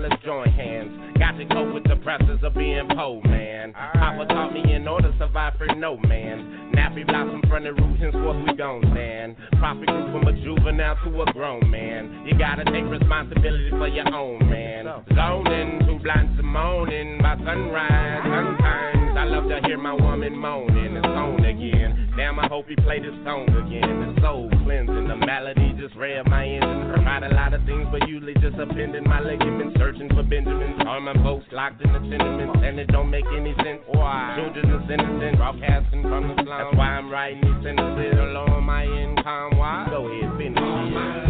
let's 0.10 0.24
join 0.24 0.50
hands. 0.50 0.92
Got 1.18 1.38
to 1.38 1.46
cope 1.46 1.74
with 1.74 1.84
the 1.84 1.96
pressures 1.98 2.40
of 2.44 2.54
being 2.54 2.88
poor, 2.96 3.22
man. 3.24 3.74
Papa 3.74 4.26
taught 4.30 4.54
me 4.54 4.74
in 4.74 4.88
order 4.88 5.12
to 5.12 5.18
survive 5.18 5.54
for 5.58 5.68
no 5.76 5.98
man. 5.98 6.72
Nappy 6.76 7.06
blossom 7.06 7.42
from 7.50 7.64
the 7.64 7.74
roots, 7.74 8.02
henceforth 8.02 8.38
we 8.48 8.56
gon' 8.56 8.82
stand. 8.92 9.36
Profit 9.60 9.88
grew 9.88 10.12
from 10.12 10.28
a 10.28 10.34
juvenile 10.44 10.98
to 11.04 11.22
a 11.22 11.34
grown 11.34 11.70
man. 11.70 12.26
You 12.26 12.38
gotta 12.38 12.66
take 12.66 12.86
responsibility 12.86 13.70
for 13.72 13.88
your 13.88 14.14
own, 14.14 14.40
man. 14.50 14.86
Zoning, 15.16 15.80
too 15.88 16.00
blind 16.04 16.38
to 16.38 16.44
moaning 16.44 17.20
by 17.22 17.38
sunrise. 17.38 18.22
Sometimes 18.24 19.05
I 19.26 19.28
love 19.28 19.50
to 19.50 19.60
hear 19.66 19.80
my 19.80 19.94
woman 19.94 20.38
moaning. 20.38 20.96
It's 20.96 21.08
on 21.08 21.44
again. 21.44 22.14
Damn, 22.16 22.38
I 22.38 22.46
hope 22.46 22.70
he 22.70 22.76
play 22.76 23.00
this 23.00 23.18
song 23.26 23.50
again. 23.50 24.14
The 24.14 24.22
soul 24.22 24.54
cleansing, 24.62 25.08
the 25.08 25.16
melody 25.18 25.74
just 25.82 25.96
rev 25.96 26.28
my 26.28 26.46
engine. 26.46 27.02
Tried 27.02 27.24
a 27.24 27.34
lot 27.34 27.56
of 27.56 27.66
things, 27.66 27.88
but 27.90 28.08
usually 28.08 28.36
just 28.36 28.54
appending 28.62 29.04
my 29.10 29.20
ligament. 29.22 29.76
Searching 29.80 30.10
for 30.10 30.22
Benjamins. 30.22 30.78
All 30.86 31.02
my 31.02 31.18
folks 31.26 31.46
locked 31.52 31.82
in 31.82 31.92
the 31.92 32.06
tenements, 32.06 32.60
and 32.62 32.78
it 32.78 32.86
don't 32.94 33.10
make 33.10 33.26
any 33.36 33.56
sense. 33.66 33.82
Why? 33.88 34.38
Children 34.38 34.70
is 34.78 34.90
innocent, 34.94 35.38
broadcasting 35.38 36.04
from 36.04 36.30
the 36.30 36.36
slum. 36.46 36.62
That's 36.62 36.78
why 36.78 36.90
I'm 36.94 37.10
writing 37.10 37.42
these 37.42 37.66
sentences 37.66 38.14
along 38.22 38.62
my 38.62 38.86
income. 38.86 39.58
Why? 39.58 39.88
Go 39.90 40.06
ahead, 40.06 40.38
finish 40.38 40.62
it. 40.62 41.25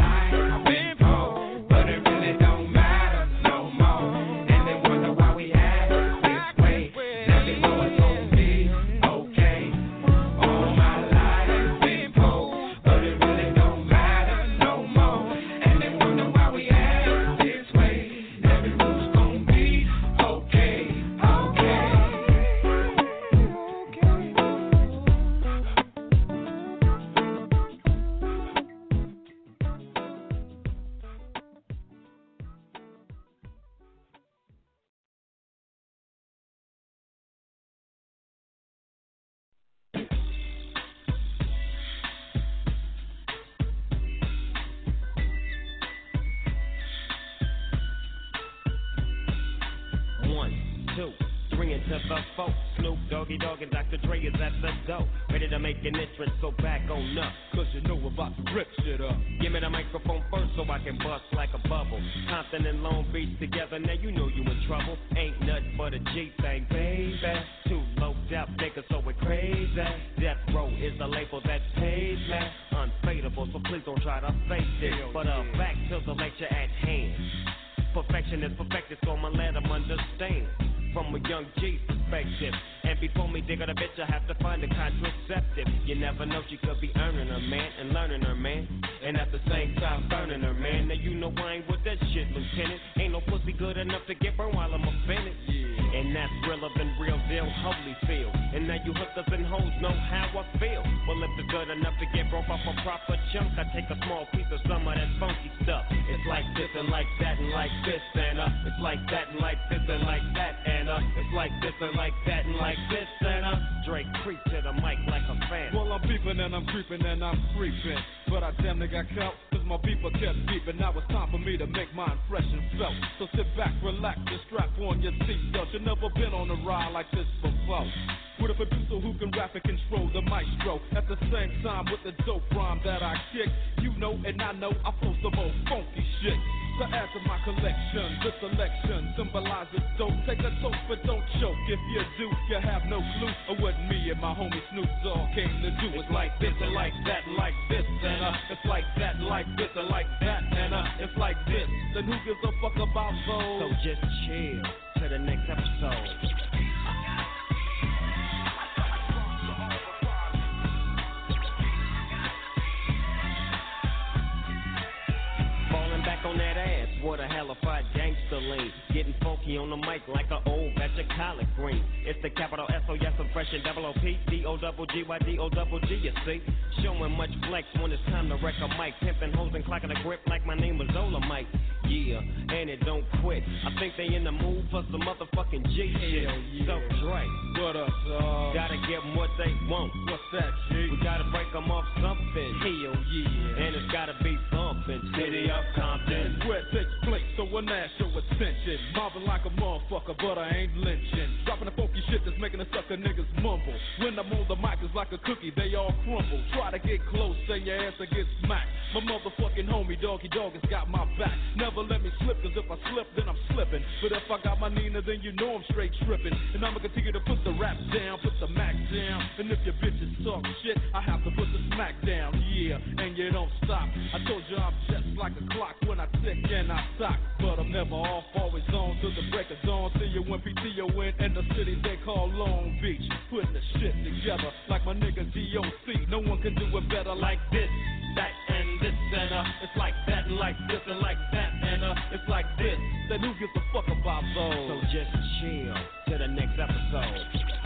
Hellified 167.75 167.95
gangster 167.95 168.39
lean. 168.39 168.71
Getting 168.93 169.15
funky 169.21 169.57
on 169.57 169.69
the 169.69 169.77
mic 169.77 170.01
like 170.07 170.27
an 170.31 170.39
old 170.45 170.75
batch 170.75 170.97
of 170.99 171.07
collard 171.15 171.47
green. 171.55 171.83
It's 172.05 172.19
the 172.21 172.29
capital 172.29 172.65
S 172.69 172.81
O 172.89 172.93
S 172.93 173.13
and 173.19 173.63
double 173.63 173.85
O 173.85 173.93
P 173.93 174.17
D 174.29 174.45
O 174.45 174.57
double 174.57 174.85
G 174.87 175.03
Y 175.07 175.17
D 175.19 175.37
O 175.39 175.49
double 175.49 175.79
G. 175.81 175.95
You 175.95 176.11
see, 176.25 176.41
showing 176.81 177.11
much 177.11 177.31
flex 177.47 177.67
when 177.79 177.91
it's 177.91 178.03
time 178.05 178.29
to 178.29 178.35
wreck 178.35 178.55
a 178.61 178.67
mic. 178.79 178.93
Pimping 179.01 179.33
hoes 179.33 179.51
and 179.53 179.65
clocking 179.65 179.97
a 179.97 180.03
grip 180.03 180.21
like 180.27 180.45
my 180.45 180.55
name 180.55 180.77
was 180.77 180.87
Zola 180.93 181.19
Mike. 181.19 181.47
Yeah, 181.87 182.19
and 182.19 182.69
it 182.69 182.83
don't 182.85 183.05
quit. 183.21 183.43
I 183.65 183.71
think 183.79 183.93
they 183.97 184.15
in 184.15 184.23
the 184.23 184.31
mood 184.31 184.65
for 184.71 184.83
some 184.91 185.01
motherfucking 185.01 185.67
G 185.69 185.93
shit. 185.99 186.23
Yeah. 186.23 186.65
So 186.65 186.79
Dre, 187.01 187.25
what 187.61 187.75
up, 187.75 187.89
dog? 188.07 188.53
Gotta 188.53 188.77
give 188.87 189.03
'em 189.03 189.15
what 189.15 189.29
they 189.37 189.53
want. 189.69 189.91
What's 190.09 190.23
that, 190.33 190.51
G? 190.69 190.89
We 190.89 190.97
gotta 191.03 191.25
break 191.25 191.47
'em 191.53 191.69
off 191.69 191.85
something. 192.01 192.59
Hell 192.59 192.97
yeah. 193.13 193.65
And 193.65 193.75
it's 193.75 193.91
gotta 193.91 194.15
be 194.23 194.37
something. 194.51 195.01
City 195.15 195.49
of 195.49 195.63
Compton. 195.75 196.41
Where 196.47 196.59
it 196.59 196.71
takes 196.71 196.91
place, 197.03 197.25
so 197.37 197.45
ask 197.75 197.91
your 197.99 198.09
attention. 198.17 198.79
Mobbing 198.95 199.25
like 199.25 199.45
a 199.45 199.49
motherfucker, 199.49 200.15
but 200.17 200.37
I 200.37 200.49
ain't 200.49 200.77
lynching. 200.77 201.29
Dropping 201.45 201.65
the 201.65 201.71
funky 201.71 202.01
shit 202.09 202.23
that's 202.23 202.37
making 202.39 202.59
the 202.59 202.67
sucker 202.73 202.97
niggas 202.97 203.27
mumble. 203.41 203.75
When 203.99 204.17
I'm 204.17 204.31
on 204.31 204.47
the 204.47 204.55
mic, 204.55 204.79
it's 204.81 204.95
like 204.95 205.11
a 205.11 205.17
cookie, 205.19 205.51
they 205.55 205.75
all 205.75 205.93
crumble. 206.03 206.41
Try 206.53 206.71
to 206.71 206.79
get 206.79 207.05
close, 207.07 207.35
then 207.47 207.65
your 207.65 207.77
ass 207.83 207.93
will 207.99 208.07
get 208.07 208.25
smacked. 208.43 208.69
My 208.93 209.01
motherfucking 209.01 209.67
homie, 209.67 209.99
doggy 209.99 210.29
dog, 210.29 210.53
has 210.53 210.63
got 210.69 210.89
my 210.89 211.03
back. 211.19 211.35
Never 211.55 211.74
let 211.83 212.01
me 212.01 212.11
slip, 212.23 212.39
cause 212.41 212.55
if 212.55 212.71
I 212.71 212.77
slip, 212.91 213.07
then 213.15 213.27
I'm 213.27 213.39
slipping. 213.51 213.83
But 214.01 214.15
if 214.15 214.23
I 214.31 214.39
got 214.43 214.59
my 214.59 214.69
Nina, 214.69 215.01
then 215.01 215.19
you 215.21 215.31
know 215.33 215.59
I'm 215.59 215.65
straight 215.71 215.91
tripping. 216.07 216.31
And 216.53 216.63
I'ma 216.63 216.79
continue 216.79 217.11
to 217.11 217.19
put 217.27 217.43
the 217.43 217.51
rap 217.59 217.75
down, 217.91 218.19
put 218.23 218.33
the 218.39 218.47
mac 218.47 218.75
down. 218.93 219.19
And 219.39 219.51
if 219.51 219.59
your 219.65 219.75
bitches 219.83 220.23
talk 220.23 220.43
shit, 220.63 220.77
I 220.93 221.01
have 221.01 221.23
to 221.23 221.31
put 221.31 221.47
the 221.51 221.59
smack 221.75 221.95
down, 222.05 222.31
yeah. 222.53 222.79
And 222.79 223.17
you 223.17 223.31
don't 223.31 223.51
stop. 223.63 223.87
I 224.13 224.23
told 224.27 224.43
you 224.49 224.57
I'm 224.57 224.75
just 224.87 225.17
like 225.17 225.33
a 225.35 225.45
clock 225.53 225.75
when 225.87 225.99
I 225.99 226.07
tick 226.23 226.39
and 226.39 226.71
I 226.71 226.79
stop. 226.95 227.19
But 227.39 227.59
I'm 227.59 227.71
never 227.71 227.95
off, 227.95 228.23
always 228.35 228.63
on 228.71 228.97
till 229.01 229.11
the 229.11 229.27
break 229.31 229.51
of 229.51 229.59
dawn. 229.65 229.91
See 229.99 230.07
you 230.07 230.23
when 230.23 230.39
PTO 230.39 230.87
in 231.19 231.33
the 231.33 231.43
city 231.55 231.75
they 231.83 231.97
call 232.05 232.29
Long 232.29 232.77
Beach. 232.81 233.03
Putting 233.29 233.53
the 233.53 233.61
shit 233.79 233.93
together 234.03 234.51
like 234.69 234.85
my 234.85 234.93
nigga 234.93 235.25
DOC. 235.25 236.09
No 236.09 236.19
one 236.19 236.41
can 236.41 236.55
do 236.55 236.65
it 236.77 236.89
better 236.89 237.15
like 237.15 237.39
this, 237.51 237.69
that, 238.15 238.31
and 238.49 238.81
this, 238.81 238.93
and 238.93 239.33
uh. 239.33 239.43
It's 239.63 239.77
like 239.77 239.93
that, 240.07 240.25
and 240.25 240.37
like 240.37 240.57
this, 240.67 240.81
and 240.87 240.99
like 240.99 241.17
that, 241.31 241.51
and 241.61 241.83
uh. 241.83 241.95
It's 242.11 242.27
like 242.29 242.45
this. 242.57 242.77
Then 243.09 243.19
who 243.21 243.33
gives 243.39 243.53
a 243.55 243.63
fuck 243.73 243.87
about 243.87 244.23
those? 244.35 244.67
So 244.67 244.81
just 244.91 245.11
chill 245.41 245.75
to 246.09 246.17
the 246.17 246.27
next 246.27 246.59
episode. 246.59 247.64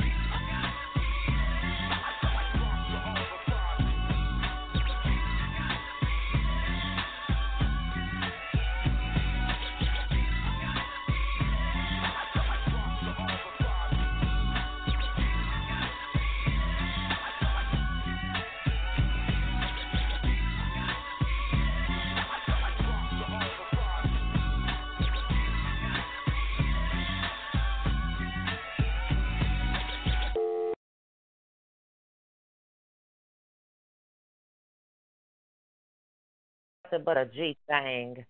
Nothing 36.91 37.05
but 37.05 37.17
a 37.17 37.25
G 37.25 37.57
thing. 37.67 38.25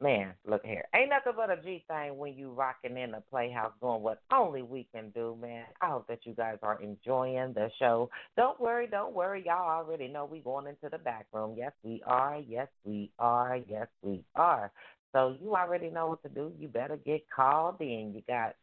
Man, 0.00 0.34
look 0.44 0.64
here. 0.64 0.84
Ain't 0.94 1.10
nothing 1.10 1.34
but 1.36 1.50
a 1.50 1.62
G 1.62 1.84
thing 1.88 2.18
when 2.18 2.34
you 2.34 2.50
rocking 2.50 2.96
in 2.96 3.12
the 3.12 3.22
playhouse 3.30 3.72
doing 3.80 4.02
what 4.02 4.20
only 4.32 4.62
we 4.62 4.88
can 4.92 5.10
do, 5.10 5.36
man. 5.40 5.64
I 5.80 5.88
hope 5.88 6.08
that 6.08 6.20
you 6.24 6.34
guys 6.34 6.58
are 6.62 6.80
enjoying 6.82 7.52
the 7.54 7.70
show. 7.78 8.10
Don't 8.36 8.60
worry, 8.60 8.88
don't 8.88 9.14
worry. 9.14 9.44
Y'all 9.46 9.68
already 9.68 10.08
know 10.08 10.24
we 10.24 10.40
going 10.40 10.66
into 10.66 10.88
the 10.90 10.98
back 10.98 11.26
room. 11.32 11.54
Yes, 11.56 11.72
we 11.84 12.02
are. 12.06 12.38
Yes, 12.48 12.68
we 12.84 13.10
are. 13.18 13.58
Yes, 13.68 13.86
we 14.02 14.24
are. 14.34 14.72
So 15.12 15.36
you 15.40 15.54
already 15.54 15.90
know 15.90 16.08
what 16.08 16.22
to 16.24 16.28
do. 16.28 16.52
You 16.58 16.68
better 16.68 16.96
get 16.96 17.24
called 17.34 17.80
in. 17.80 18.12
You 18.14 18.22
got 18.26 18.56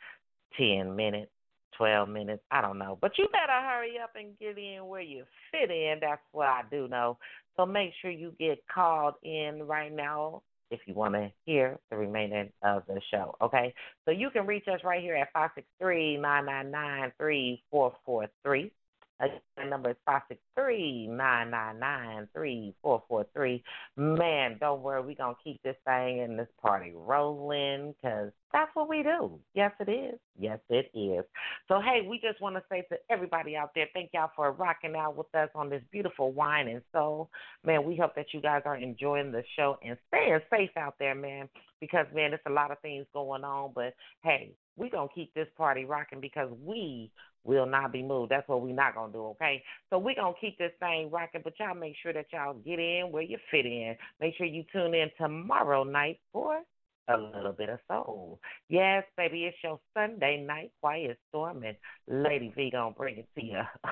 10 0.57 0.95
minutes, 0.95 1.31
12 1.77 2.09
minutes, 2.09 2.43
I 2.51 2.61
don't 2.61 2.77
know. 2.77 2.97
But 3.01 3.17
you 3.17 3.27
better 3.31 3.59
hurry 3.67 3.97
up 4.03 4.11
and 4.15 4.37
get 4.37 4.57
in 4.57 4.85
where 4.87 5.01
you 5.01 5.23
fit 5.51 5.71
in. 5.71 5.99
That's 6.01 6.21
what 6.31 6.47
I 6.47 6.61
do 6.69 6.87
know. 6.87 7.17
So 7.57 7.65
make 7.65 7.91
sure 8.01 8.11
you 8.11 8.33
get 8.39 8.59
called 8.73 9.15
in 9.23 9.63
right 9.63 9.93
now 9.93 10.41
if 10.71 10.79
you 10.87 10.93
want 10.93 11.13
to 11.13 11.31
hear 11.45 11.79
the 11.91 11.97
remaining 11.97 12.49
of 12.63 12.83
the 12.87 12.99
show. 13.11 13.35
Okay? 13.41 13.73
So 14.05 14.11
you 14.11 14.29
can 14.31 14.47
reach 14.47 14.67
us 14.67 14.79
right 14.83 15.01
here 15.01 15.15
at 15.15 15.31
563 15.33 16.17
999 16.17 17.11
3443. 17.17 18.71
Again, 19.19 19.69
number 19.69 19.91
is 19.91 19.95
five 20.05 20.23
six 20.27 20.41
three 20.55 21.07
nine 21.07 21.51
nine 21.51 21.79
nine 21.79 22.27
three 22.33 22.73
four 22.81 23.03
four 23.07 23.25
three. 23.33 23.63
Man, 23.95 24.57
don't 24.59 24.81
worry, 24.81 25.01
we're 25.01 25.15
going 25.15 25.35
to 25.35 25.43
keep 25.43 25.61
this 25.63 25.75
thing 25.85 26.21
and 26.21 26.37
this 26.37 26.47
party 26.61 26.93
rolling 26.95 27.93
because 28.01 28.31
that's 28.51 28.71
what 28.75 28.89
we 28.89 29.03
do. 29.03 29.39
Yes, 29.53 29.71
it 29.79 29.89
is. 29.89 30.19
Yes, 30.39 30.59
it 30.69 30.91
is. 30.93 31.25
So, 31.67 31.79
hey, 31.79 32.05
we 32.07 32.19
just 32.19 32.41
want 32.41 32.55
to 32.55 32.63
say 32.69 32.83
to 32.89 32.97
everybody 33.09 33.55
out 33.55 33.71
there, 33.75 33.87
thank 33.93 34.11
y'all 34.13 34.31
for 34.35 34.51
rocking 34.51 34.95
out 34.95 35.15
with 35.15 35.33
us 35.35 35.49
on 35.55 35.69
this 35.69 35.83
beautiful 35.91 36.31
wine 36.31 36.67
and 36.67 36.81
soul. 36.91 37.29
Man, 37.63 37.83
we 37.85 37.95
hope 37.95 38.15
that 38.15 38.27
you 38.33 38.41
guys 38.41 38.63
are 38.65 38.77
enjoying 38.77 39.31
the 39.31 39.43
show 39.55 39.77
and 39.83 39.97
staying 40.07 40.39
safe 40.51 40.71
out 40.77 40.95
there, 40.99 41.15
man, 41.15 41.49
because, 41.79 42.05
man, 42.13 42.31
there's 42.31 42.41
a 42.47 42.51
lot 42.51 42.71
of 42.71 42.79
things 42.79 43.05
going 43.13 43.43
on. 43.43 43.71
But, 43.73 43.93
hey, 44.23 44.53
we're 44.75 44.89
going 44.89 45.07
to 45.07 45.15
keep 45.15 45.33
this 45.33 45.47
party 45.55 45.85
rocking 45.85 46.19
because 46.19 46.49
we 46.63 47.11
will 47.43 47.65
not 47.65 47.91
be 47.91 48.01
moved. 48.01 48.31
That's 48.31 48.47
what 48.47 48.61
we're 48.61 48.73
not 48.73 48.93
to 48.95 49.11
do, 49.11 49.25
okay? 49.27 49.63
So 49.89 49.97
we're 49.97 50.15
to 50.15 50.33
keep 50.39 50.57
this 50.57 50.71
thing 50.79 51.09
rocking, 51.11 51.41
but 51.43 51.53
y'all 51.59 51.75
make 51.75 51.95
sure 52.01 52.13
that 52.13 52.27
y'all 52.31 52.53
get 52.53 52.79
in 52.79 53.09
where 53.11 53.23
you 53.23 53.37
fit 53.51 53.65
in. 53.65 53.95
Make 54.19 54.35
sure 54.35 54.45
you 54.45 54.63
tune 54.71 54.93
in 54.93 55.09
tomorrow 55.17 55.83
night 55.83 56.19
for 56.31 56.61
a 57.09 57.17
little 57.17 57.51
bit 57.51 57.69
of 57.69 57.79
soul. 57.87 58.39
Yes, 58.69 59.03
baby, 59.17 59.43
it's 59.43 59.57
your 59.63 59.79
Sunday 59.93 60.43
night 60.45 60.71
quiet 60.79 61.17
storm, 61.29 61.63
and 61.63 61.75
Lady 62.07 62.53
V 62.55 62.71
to 62.71 62.91
bring 62.97 63.17
it 63.17 63.27
to 63.35 63.45
you. 63.45 63.61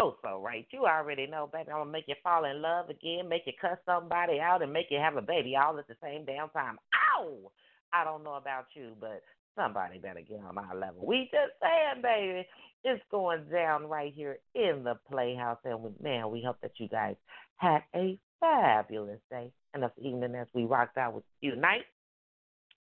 Oh, 0.00 0.16
so 0.22 0.40
right. 0.40 0.66
You 0.70 0.86
already 0.86 1.26
know, 1.26 1.48
baby. 1.52 1.70
I'm 1.70 1.80
gonna 1.80 1.90
make 1.90 2.06
you 2.08 2.14
fall 2.22 2.46
in 2.46 2.62
love 2.62 2.88
again, 2.88 3.28
make 3.28 3.42
you 3.44 3.52
cuss 3.60 3.76
somebody 3.84 4.40
out, 4.40 4.62
and 4.62 4.72
make 4.72 4.86
you 4.90 4.98
have 4.98 5.16
a 5.16 5.22
baby 5.22 5.54
all 5.56 5.78
at 5.78 5.86
the 5.88 5.96
same 6.02 6.24
damn 6.24 6.48
time. 6.50 6.78
Ow! 7.18 7.52
I 7.92 8.02
don't 8.04 8.24
know 8.24 8.34
about 8.34 8.64
you, 8.74 8.96
but 8.98 9.22
somebody 9.56 9.98
better 9.98 10.20
get 10.20 10.40
on 10.46 10.54
my 10.54 10.72
level. 10.74 11.06
We 11.06 11.30
just 11.32 11.52
saying, 11.60 12.02
baby, 12.02 12.46
it's 12.84 13.02
going 13.10 13.44
down 13.52 13.86
right 13.86 14.12
here 14.14 14.38
in 14.54 14.84
the 14.84 14.98
playhouse, 15.10 15.58
and 15.64 15.82
we, 15.82 15.90
man, 16.02 16.30
we 16.30 16.42
hope 16.42 16.56
that 16.62 16.72
you 16.78 16.88
guys 16.88 17.16
had 17.56 17.82
a 17.94 18.18
fabulous 18.40 19.20
day 19.30 19.52
and 19.74 19.82
this 19.82 19.90
evening 19.98 20.34
as 20.34 20.46
we 20.54 20.64
rocked 20.64 20.96
out 20.96 21.14
with 21.14 21.24
you 21.40 21.52
tonight. 21.52 21.82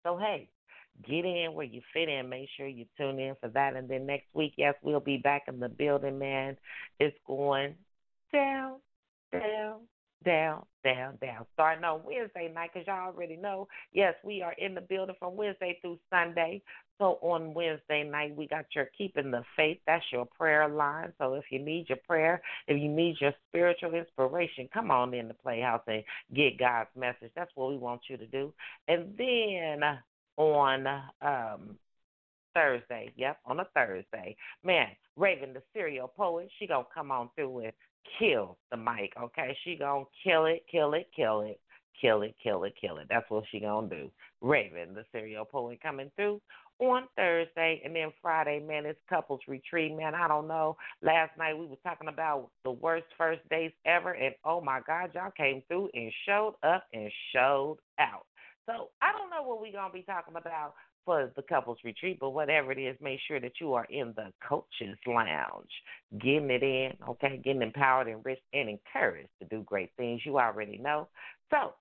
So 0.04 0.18
hey, 0.18 0.50
get 1.08 1.26
in 1.26 1.54
where 1.54 1.66
you 1.66 1.82
fit 1.94 2.10
in. 2.10 2.30
Make 2.30 2.50
sure 2.58 2.68
you 2.68 2.86
tune 2.98 3.20
in 3.20 3.36
for 3.40 3.50
that. 3.50 3.76
And 3.76 3.90
then 3.90 4.06
next 4.06 4.28
week, 4.34 4.54
yes, 4.58 4.76
we'll 4.82 5.00
be 5.00 5.18
back 5.18 5.44
in 5.48 5.60
the 5.60 5.70
building, 5.70 6.20
man. 6.20 6.58
It's 7.00 7.18
going 7.26 7.76
down, 8.34 8.80
down, 9.32 9.82
down, 10.26 10.64
down, 10.84 11.18
down. 11.22 11.46
Starting 11.54 11.84
on 11.84 12.02
Wednesday 12.04 12.52
night, 12.54 12.72
because 12.74 12.88
y'all 12.88 13.08
already 13.08 13.36
know, 13.36 13.68
yes, 13.94 14.14
we 14.24 14.42
are 14.42 14.54
in 14.54 14.76
the 14.76 14.82
building 14.82 15.16
from 15.20 15.36
Wednesday 15.36 15.78
through 15.82 16.00
Sunday. 16.10 16.62
So 17.00 17.18
on 17.22 17.54
Wednesday 17.54 18.04
night, 18.04 18.36
we 18.36 18.48
got 18.48 18.66
your 18.76 18.90
Keeping 18.98 19.32
the 19.32 19.44
Faith. 19.56 19.80
That's 19.88 20.06
your 20.12 20.26
prayer 20.26 20.68
line. 20.70 21.14
So 21.18 21.34
if 21.34 21.46
you 21.50 21.60
need 21.60 21.90
your 21.90 22.00
prayer, 22.08 22.42
if 22.68 22.80
you 22.80 22.90
need 22.90 23.16
your 23.20 23.34
spiritual 23.50 23.94
inspiration, 23.94 24.70
come 24.74 24.92
on 24.92 25.14
in 25.14 25.28
the 25.28 25.34
Playhouse 25.34 25.82
and 25.88 26.04
get 26.34 26.60
God's 26.60 26.90
message. 26.96 27.32
That's 27.36 27.52
what 27.56 27.70
we 27.70 27.78
want 27.78 28.02
you 28.10 28.18
to 28.18 28.28
do. 28.28 28.54
And 28.88 29.18
then 29.18 29.82
on 30.38 30.88
um 31.22 31.78
Thursday, 32.54 33.12
yep, 33.16 33.40
on 33.46 33.60
a 33.60 33.66
Thursday, 33.74 34.36
man, 34.64 34.90
Raven, 35.18 35.54
the 35.54 35.64
serial 35.74 36.08
poet, 36.08 36.50
she 36.60 36.68
gonna 36.68 36.86
come 36.94 37.12
on 37.12 37.30
through 37.36 37.60
and 37.60 37.74
kill 38.20 38.58
the 38.72 38.78
mic, 38.78 39.14
okay? 39.22 39.56
She 39.64 39.76
gonna 39.76 40.06
kill 40.24 40.46
it, 40.46 40.64
kill 40.72 40.94
it, 40.94 41.10
kill 41.16 41.42
it, 41.42 41.60
kill 42.00 42.22
it, 42.22 42.36
kill 42.42 42.64
it, 42.64 42.74
kill 42.80 42.98
it. 42.98 43.08
That's 43.10 43.30
what 43.30 43.44
she 43.52 43.60
gonna 43.60 43.88
do. 43.88 44.12
Raven, 44.42 44.94
the 44.94 45.06
serial 45.12 45.46
poet, 45.46 45.82
coming 45.82 46.12
through 46.16 46.42
on 46.80 47.04
Thursday, 47.16 47.82
and 47.86 47.96
then 47.96 48.12
Friday, 48.22 48.60
man, 48.60 48.86
it's 48.86 49.00
couples 49.10 49.42
retreat, 49.48 49.96
man. 49.96 50.16
I 50.16 50.28
don't 50.28 50.48
know. 50.48 50.76
Last 51.02 51.38
night 51.38 51.58
we 51.58 51.66
was 51.66 51.78
talking 51.84 52.08
about 52.10 52.50
the 52.64 52.72
worst 52.72 53.06
first 53.18 53.42
dates 53.50 53.76
ever, 53.86 54.12
and 54.12 54.36
oh 54.44 54.60
my 54.60 54.82
God, 54.86 55.12
y'all 55.14 55.32
came 55.36 55.62
through 55.68 55.90
and 55.94 56.12
showed 56.26 56.56
up 56.64 56.86
and 56.94 57.12
showed 57.34 57.78
out. 58.00 58.26
So 58.66 58.90
I 59.02 59.12
don't 59.12 59.30
know 59.30 59.44
what 59.44 59.62
we're 59.62 59.74
gonna 59.74 59.94
be 59.94 60.04
talking 60.04 60.36
about 60.36 60.74
for 61.06 61.32
the 61.36 61.42
couples 61.44 61.78
retreat, 61.84 62.18
but 62.20 62.32
whatever 62.32 62.72
it 62.72 62.80
is, 62.80 62.96
make 63.02 63.20
sure 63.28 63.40
that 63.40 63.54
you 63.60 63.74
are 63.74 63.86
in 63.86 64.14
the 64.16 64.32
coaches 64.48 64.98
lounge, 65.06 65.70
getting 66.20 66.50
it 66.50 66.64
in, 66.64 66.92
okay, 67.08 67.40
getting 67.44 67.62
empowered, 67.62 68.08
and 68.08 68.18
enriched, 68.18 68.42
and 68.54 68.70
encouraged 68.70 69.30
to 69.42 69.48
do 69.48 69.64
great 69.64 69.92
things. 69.98 70.22
You 70.26 70.40
already 70.40 70.78
know. 70.78 71.08
So 71.50 71.74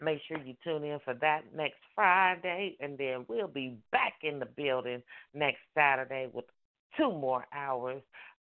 make 0.00 0.20
sure 0.26 0.38
you 0.38 0.54
tune 0.64 0.84
in 0.84 0.98
for 1.04 1.14
that 1.14 1.42
next 1.54 1.78
Friday, 1.94 2.76
and 2.80 2.98
then 2.98 3.24
we'll 3.28 3.48
be 3.48 3.78
back 3.90 4.14
in 4.22 4.38
the 4.38 4.46
building 4.46 5.02
next 5.34 5.60
Saturday 5.74 6.28
with 6.32 6.44
two 6.96 7.10
more 7.10 7.46
hours 7.54 8.02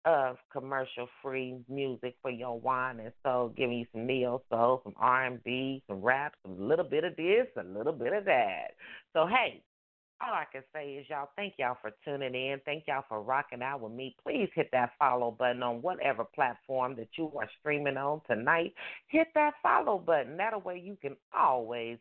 of 0.06 0.36
commercial 0.52 1.08
free 1.20 1.56
music 1.68 2.14
for 2.22 2.30
your 2.30 2.58
wine 2.58 3.00
and 3.00 3.12
soul, 3.24 3.48
giving 3.48 3.78
you 3.78 3.86
some 3.92 4.06
neo 4.06 4.40
soul, 4.48 4.80
some 4.84 4.94
R 4.96 5.26
and 5.26 5.42
B, 5.44 5.82
some 5.88 6.00
rap, 6.00 6.34
some 6.42 6.68
little 6.68 6.84
bit 6.84 7.04
of 7.04 7.16
this, 7.16 7.46
a 7.58 7.64
little 7.64 7.92
bit 7.92 8.12
of 8.12 8.24
that. 8.24 8.68
So 9.12 9.26
hey, 9.26 9.62
all 10.20 10.32
I 10.32 10.44
can 10.50 10.62
say 10.72 10.94
is 10.94 11.06
y'all 11.10 11.28
thank 11.36 11.54
y'all 11.58 11.76
for 11.82 11.90
tuning 12.04 12.34
in. 12.34 12.60
Thank 12.64 12.84
y'all 12.86 13.04
for 13.08 13.20
rocking 13.20 13.62
out 13.62 13.80
with 13.80 13.92
me. 13.92 14.16
Please 14.22 14.48
hit 14.54 14.70
that 14.72 14.92
follow 14.98 15.30
button 15.30 15.62
on 15.62 15.82
whatever 15.82 16.24
platform 16.24 16.96
that 16.96 17.08
you 17.18 17.30
are 17.36 17.48
streaming 17.60 17.96
on 17.96 18.22
tonight. 18.26 18.72
Hit 19.08 19.28
that 19.34 19.54
follow 19.62 19.98
button. 19.98 20.36
That 20.36 20.64
way 20.64 20.80
you 20.82 20.96
can 21.02 21.16
always 21.36 21.98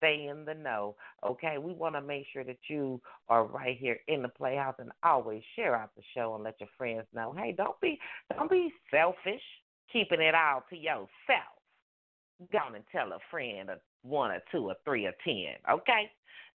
stay 0.00 0.28
in 0.30 0.44
the 0.44 0.54
know. 0.54 0.96
Okay, 1.24 1.58
we 1.58 1.72
want 1.72 1.94
to 1.94 2.00
make 2.00 2.26
sure 2.32 2.44
that 2.44 2.58
you 2.68 3.00
are 3.28 3.44
right 3.44 3.76
here 3.78 3.98
in 4.08 4.22
the 4.22 4.28
playhouse 4.28 4.74
and 4.78 4.90
always 5.04 5.42
share 5.54 5.76
out 5.76 5.90
the 5.94 6.02
show 6.14 6.34
and 6.34 6.42
let 6.42 6.58
your 6.58 6.68
friends 6.76 7.06
know. 7.14 7.34
Hey, 7.36 7.54
don't 7.56 7.80
be 7.80 7.98
don't 8.34 8.50
be 8.50 8.72
selfish, 8.90 9.42
keeping 9.92 10.20
it 10.20 10.34
all 10.34 10.64
to 10.70 10.76
yourself. 10.76 11.08
Go 12.50 12.74
and 12.74 12.84
tell 12.90 13.12
a 13.12 13.18
friend, 13.30 13.68
a 13.68 13.76
one 14.02 14.30
or 14.30 14.42
two 14.50 14.64
or 14.68 14.74
three 14.84 15.06
or 15.06 15.14
ten. 15.22 15.54
Okay, 15.70 16.10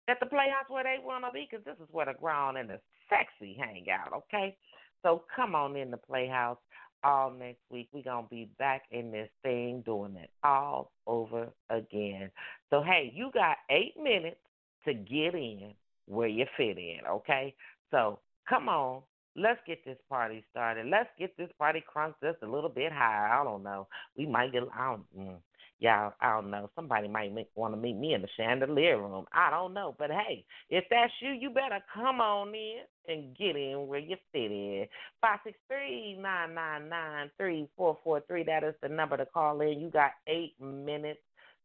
at 0.09 0.20
the 0.20 0.27
playhouse 0.27 0.69
where 0.69 0.85
they 0.85 0.97
want 1.05 1.24
to 1.24 1.32
be, 1.32 1.48
because 1.51 1.64
this 1.64 1.77
is 1.82 1.93
where 1.93 2.06
the 2.06 2.14
grown 2.14 2.56
and 2.56 2.70
the 2.70 2.81
sexy 3.10 3.56
hang 3.59 3.86
out. 3.90 4.12
Okay, 4.14 4.56
so 5.02 5.23
come 5.35 5.55
on 5.55 5.77
in 5.77 5.90
the 5.90 5.97
playhouse 5.97 6.59
all 7.04 7.30
next 7.30 7.60
week. 7.70 7.88
We're 7.92 8.02
going 8.02 8.24
to 8.24 8.30
be 8.30 8.50
back 8.58 8.82
in 8.90 9.10
this 9.10 9.28
thing 9.42 9.82
doing 9.84 10.16
it 10.16 10.30
all 10.44 10.92
over 11.06 11.48
again. 11.70 12.30
So, 12.70 12.82
hey, 12.82 13.12
you 13.14 13.30
got 13.32 13.56
eight 13.70 13.94
minutes 14.00 14.36
to 14.84 14.94
get 14.94 15.34
in 15.34 15.74
where 16.06 16.28
you 16.28 16.46
fit 16.56 16.78
in, 16.78 16.98
okay? 17.08 17.54
So, 17.90 18.18
come 18.48 18.68
on. 18.68 19.02
Let's 19.34 19.60
get 19.66 19.82
this 19.86 19.96
party 20.10 20.44
started. 20.50 20.86
Let's 20.88 21.08
get 21.18 21.34
this 21.38 21.48
party 21.58 21.82
crunked 21.86 22.20
just 22.22 22.42
a 22.42 22.46
little 22.46 22.68
bit 22.68 22.92
higher. 22.92 23.28
I 23.28 23.42
don't 23.42 23.62
know. 23.62 23.86
We 24.14 24.26
might 24.26 24.52
get, 24.52 24.62
I 24.76 24.90
don't, 24.90 25.18
mm, 25.18 25.36
y'all, 25.82 26.14
I 26.20 26.34
don't 26.34 26.50
know. 26.50 26.70
Somebody 26.76 27.09
might 27.09 27.32
want 27.56 27.74
to 27.74 27.80
meet 27.80 27.96
me 27.96 28.14
in 28.14 28.22
the 28.22 28.28
chandelier 28.36 28.98
room. 28.98 29.26
I 29.32 29.50
don't 29.50 29.74
know. 29.74 29.94
But 29.98 30.10
hey, 30.10 30.44
if 30.70 30.84
that's 30.90 31.12
you, 31.20 31.32
you 31.32 31.50
better 31.50 31.80
come 31.92 32.20
on 32.20 32.54
in 32.54 32.82
and 33.09 33.36
get 33.36 33.56
in 33.56 33.86
where 33.88 33.98
you 33.98 34.16
fit 34.32 34.50
in. 34.52 34.86
Five 35.20 35.40
six 35.44 35.59
three 35.68 36.16
nine 36.20 36.54
nine 36.54 36.88
nine 36.88 37.30
three 37.36 37.68
four 37.76 37.98
four 38.04 38.22
three. 38.28 38.44
That 38.44 38.64
is 38.64 38.74
the 38.80 38.88
number 38.88 39.16
to 39.16 39.26
call 39.26 39.60
in. 39.60 39.80
You 39.80 39.90
got 39.90 40.12
eight 40.28 40.54
minutes 40.60 41.20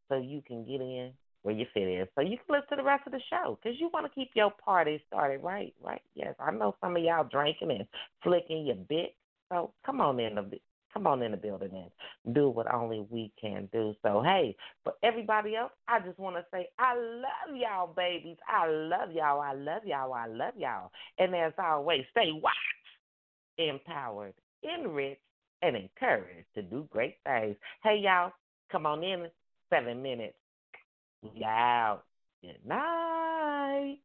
so 0.09 0.17
you 0.17 0.41
can 0.45 0.65
get 0.65 0.81
in 0.81 1.11
where 1.43 1.53
you 1.53 1.65
fit 1.73 1.83
in. 1.83 2.07
So 2.15 2.21
you 2.21 2.37
can 2.37 2.55
listen 2.55 2.69
to 2.71 2.75
the 2.77 2.83
rest 2.83 3.03
of 3.05 3.13
the 3.13 3.21
show 3.29 3.59
because 3.61 3.79
you 3.79 3.89
want 3.93 4.05
to 4.07 4.15
keep 4.15 4.31
your 4.33 4.51
party 4.51 5.01
started, 5.07 5.43
right? 5.43 5.73
Right? 5.83 6.01
Yes. 6.15 6.33
I 6.39 6.51
know 6.51 6.75
some 6.81 6.97
of 6.97 7.03
y'all 7.03 7.27
drinking 7.29 7.71
and 7.71 7.85
flicking 8.23 8.65
your 8.65 8.75
bit. 8.75 9.15
So 9.49 9.71
come 9.85 10.01
on 10.01 10.19
in 10.19 10.35
the 10.35 10.41
come 10.93 11.07
on 11.07 11.21
in 11.21 11.31
the 11.31 11.37
building 11.37 11.71
and 11.73 12.35
do 12.35 12.49
what 12.49 12.71
only 12.73 13.05
we 13.09 13.31
can 13.39 13.69
do. 13.71 13.93
So 14.03 14.21
hey, 14.23 14.55
for 14.83 14.93
everybody 15.03 15.55
else, 15.55 15.71
I 15.87 15.99
just 15.99 16.19
want 16.19 16.35
to 16.35 16.45
say 16.51 16.67
I 16.79 16.95
love 16.95 17.55
y'all, 17.55 17.93
babies. 17.95 18.37
I 18.47 18.67
love 18.67 19.11
y'all. 19.13 19.41
I 19.41 19.53
love 19.53 19.83
y'all. 19.85 20.13
I 20.13 20.27
love 20.27 20.53
y'all. 20.57 20.91
And 21.19 21.35
as 21.35 21.53
always, 21.57 22.03
stay 22.11 22.31
watched, 22.31 22.57
empowered, 23.57 24.33
enriched, 24.63 25.21
and 25.61 25.75
encouraged 25.75 26.47
to 26.55 26.61
do 26.61 26.87
great 26.91 27.17
things. 27.25 27.55
Hey 27.83 27.99
y'all, 28.03 28.31
come 28.71 28.85
on 28.85 29.03
in. 29.03 29.27
Seven 29.69 30.01
minutes. 30.01 30.37
We 31.21 31.43
out. 31.43 32.03
Good 32.41 32.65
night. 32.65 33.97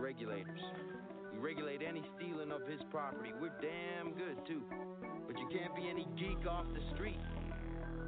Regulators. 0.00 0.60
We 1.32 1.38
regulate 1.38 1.82
any 1.86 2.02
stealing 2.16 2.50
of 2.50 2.66
his 2.66 2.80
property. 2.90 3.32
We're 3.38 3.52
damn 3.60 4.12
good 4.14 4.38
too. 4.48 4.62
But 5.26 5.38
you 5.38 5.46
can't 5.52 5.76
be 5.76 5.88
any 5.88 6.08
geek 6.18 6.46
off 6.48 6.64
the 6.72 6.80
street. 6.94 7.20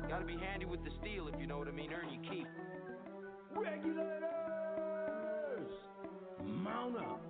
Gotta 0.08 0.24
be 0.24 0.36
handy 0.36 0.64
with 0.64 0.82
the 0.84 0.90
steel 1.00 1.28
if 1.28 1.38
you 1.38 1.46
know 1.46 1.58
what 1.58 1.68
I 1.68 1.72
mean. 1.72 1.92
Earn 1.92 2.08
your 2.10 2.22
keep. 2.32 2.46
Regulators! 3.54 4.08
Mount 6.44 6.96
up. 6.96 7.20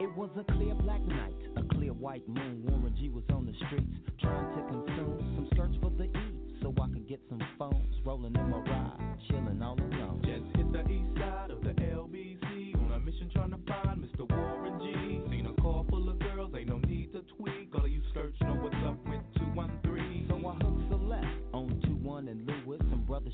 It 0.00 0.14
was 0.16 0.30
a 0.36 0.44
clear 0.52 0.74
black 0.74 1.04
night, 1.06 1.34
a 1.56 1.62
clear 1.74 1.92
white 1.92 2.28
moon. 2.28 2.64
Warren 2.66 2.94
G 2.98 3.08
was 3.10 3.24
on 3.32 3.46
the 3.46 3.54
streets 3.66 3.94
trying 4.20 4.54
to 4.56 4.62
consume 4.66 5.18
some 5.36 5.48
skirts 5.54 5.76
for 5.80 5.90
the 5.90 6.04
E, 6.04 6.58
so 6.60 6.74
I 6.80 6.88
could 6.88 7.08
get 7.08 7.20
some 7.28 7.40
phones. 7.58 7.94
Rolling 8.04 8.34
in 8.34 8.50
my 8.50 8.58
ride, 8.58 9.18
chilling 9.28 9.62
all 9.62 9.78
alone. 9.78 9.97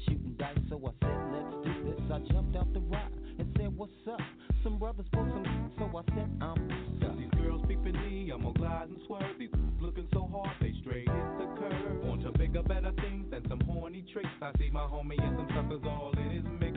Shooting 0.07 0.35
dice, 0.39 0.59
so 0.69 0.81
I 0.85 0.91
said, 1.05 1.19
let's 1.33 1.55
do 1.65 1.73
this. 1.85 2.01
I 2.13 2.19
jumped 2.33 2.57
out 2.57 2.73
the 2.73 2.81
ride 2.81 3.13
and 3.39 3.49
said, 3.57 3.77
what's 3.77 3.93
up? 4.11 4.21
Some 4.63 4.79
brothers 4.79 5.07
pulled 5.13 5.29
some, 5.31 5.71
so 5.79 5.85
I 5.97 6.03
said, 6.15 6.31
I'm 6.41 6.97
stuck. 6.99 7.17
These 7.17 7.31
girls 7.43 7.63
peeping 7.69 7.93
me, 7.93 8.31
I'm 8.33 8.43
gonna 8.43 8.55
glide 8.55 8.89
and 8.89 8.99
swerve. 9.07 9.39
These 9.39 9.51
looking 9.81 10.09
so 10.13 10.29
hard, 10.33 10.51
they 10.61 10.73
straight 10.81 11.09
hit 11.09 11.39
the 11.39 11.47
curve. 11.59 12.05
Want 12.05 12.23
to 12.23 12.33
bigger, 12.33 12.63
better 12.63 12.93
things 13.01 13.31
than 13.31 13.47
some 13.49 13.61
horny 13.61 14.05
tricks. 14.13 14.29
I 14.41 14.53
see 14.59 14.71
my 14.71 14.81
homie 14.83 15.21
and 15.23 15.37
some 15.37 15.49
suckers 15.55 15.83
all 15.85 16.13
in 16.17 16.31
his 16.31 16.45
mix. 16.61 16.77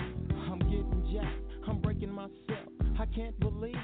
I'm 0.49 0.59
getting 0.59 1.07
jacked, 1.13 1.67
I'm 1.67 1.79
breaking 1.79 2.11
myself. 2.11 2.69
I 2.99 3.05
can't 3.05 3.39
believe 3.39 3.75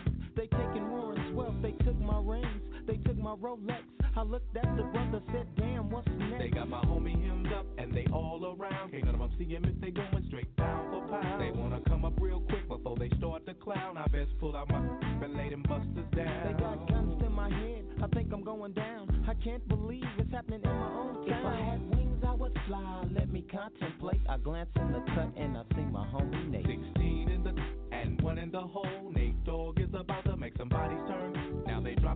my 3.24 3.36
Rolex. 3.36 3.80
I 4.16 4.22
looked 4.22 4.56
at 4.58 4.76
the 4.76 4.84
brother, 4.84 5.22
said, 5.32 5.48
damn, 5.56 5.90
what's 5.90 6.08
next? 6.20 6.38
They 6.38 6.50
got 6.50 6.68
my 6.70 6.82
homie 6.82 7.20
hemmed 7.26 7.52
up 7.54 7.66
and 7.78 7.96
they 7.96 8.06
all 8.14 8.46
around. 8.46 8.92
Can't 8.92 9.06
none 9.06 9.16
of 9.16 9.22
them 9.22 9.32
see 9.40 9.46
him 9.46 9.64
if 9.64 9.80
they 9.82 9.92
going 9.92 10.26
straight 10.28 10.54
down 10.58 10.92
for 10.92 11.08
pound. 11.08 11.42
They 11.42 11.50
wanna 11.58 11.80
come 11.88 12.04
up 12.06 12.14
real 12.20 12.42
quick 12.42 12.68
before 12.68 12.98
they 12.98 13.10
start 13.18 13.46
to 13.48 13.54
clown. 13.56 13.98
I 13.98 14.06
best 14.08 14.38
pull 14.40 14.56
out 14.56 14.70
my 14.70 14.78
and 14.78 15.34
lay 15.36 15.50
them 15.50 15.64
busters 15.64 16.06
down. 16.16 16.48
They 16.48 16.62
got 16.62 16.88
guns 16.90 17.24
in 17.26 17.32
my 17.32 17.50
head, 17.50 17.86
I 18.04 18.08
think 18.08 18.32
I'm 18.34 18.44
going 18.44 18.74
down. 18.74 19.26
I 19.28 19.34
can't 19.36 19.66
believe 19.70 20.04
it's 20.18 20.32
happening 20.32 20.62
in 20.62 20.70
my 20.70 20.94
own 20.94 21.26
town. 21.26 21.40
If 21.40 21.46
I 21.46 21.72
had 21.72 21.96
wings, 21.96 22.24
I 22.28 22.34
would 22.34 22.60
fly. 22.68 23.06
Let 23.16 23.32
me 23.32 23.46
contemplate. 23.50 24.22
I 24.30 24.38
glance 24.38 24.70
in 24.76 24.92
the 24.92 25.00
cut 25.16 25.32
and 25.38 25.58
I 25.58 25.64
see 25.76 25.86
my 25.90 26.06
homie 26.08 26.52
Nate. 26.52 26.66
16 26.66 27.30
in 27.30 27.44
the 27.44 27.54
and 27.96 28.22
one 28.22 28.38
in 28.38 28.52
the 28.52 28.62
hole. 28.62 29.12
Nate 29.16 29.44
Dogg 29.46 29.80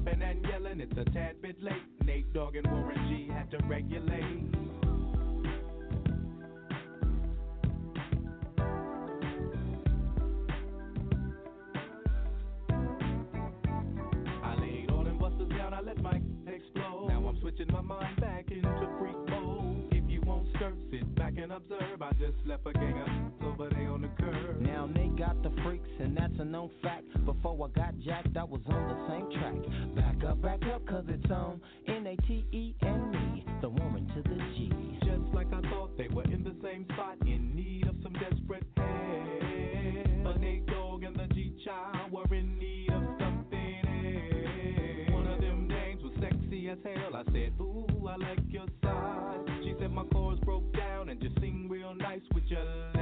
Dropping 0.08 0.24
and 0.24 0.46
yelling, 0.48 0.80
it's 0.80 0.98
a 0.98 1.04
tad 1.12 1.42
bit 1.42 1.62
late. 1.62 1.74
Nate 2.04 2.32
Dogg 2.34 2.56
and 2.56 2.66
Warren 2.68 2.98
G 3.10 3.30
had 3.34 3.52
to 3.52 3.58
regulate. 3.66 4.54
I 15.74 15.82
let 15.82 16.02
my 16.02 16.20
explode. 16.48 17.10
Now 17.10 17.28
I'm 17.28 17.40
switching 17.40 17.68
my 17.72 17.82
mind 17.82 18.20
back 18.20 18.50
into 18.50 18.90
freak 18.98 19.27
sit 20.92 21.16
back 21.16 21.34
and 21.38 21.52
observe. 21.52 22.02
I 22.02 22.12
just 22.14 22.38
left 22.46 22.66
a 22.66 22.74
gang 22.74 23.02
of 23.42 23.48
over 23.48 23.70
there 23.70 23.90
on 23.92 24.02
the 24.02 24.10
curb. 24.20 24.62
Now 24.62 24.90
they 24.94 25.08
got 25.18 25.42
the 25.44 25.52
freaks, 25.64 25.90
and 26.00 26.16
that's 26.16 26.34
a 26.40 26.46
known 26.46 26.70
fact. 26.82 27.06
Before 27.26 27.68
I 27.68 27.80
got 27.80 28.00
jacked, 28.00 28.36
I 28.38 28.44
was 28.44 28.62
on 28.68 28.88
the 28.88 29.08
same 29.10 29.30
track. 29.40 29.96
Back 29.96 30.30
up, 30.30 30.42
back 30.42 30.60
up, 30.74 30.86
cause 30.88 31.06
it's 31.08 31.32
on 31.32 31.62
N 31.88 32.08
A 32.08 32.16
T 32.28 32.46
E 32.52 32.76
and 32.82 33.12
me, 33.12 33.46
the 33.62 33.70
woman 33.70 34.08
to 34.16 34.22
the 34.24 34.36
G. 34.56 34.72
Just 35.04 35.34
like 35.34 35.48
I 35.54 35.62
thought 35.70 35.98
they 35.98 36.08
were 36.08 36.24
in 36.24 36.44
the 36.44 36.56
same 36.64 36.86
spot, 36.94 37.18
in 37.22 37.47
nice 52.50 52.97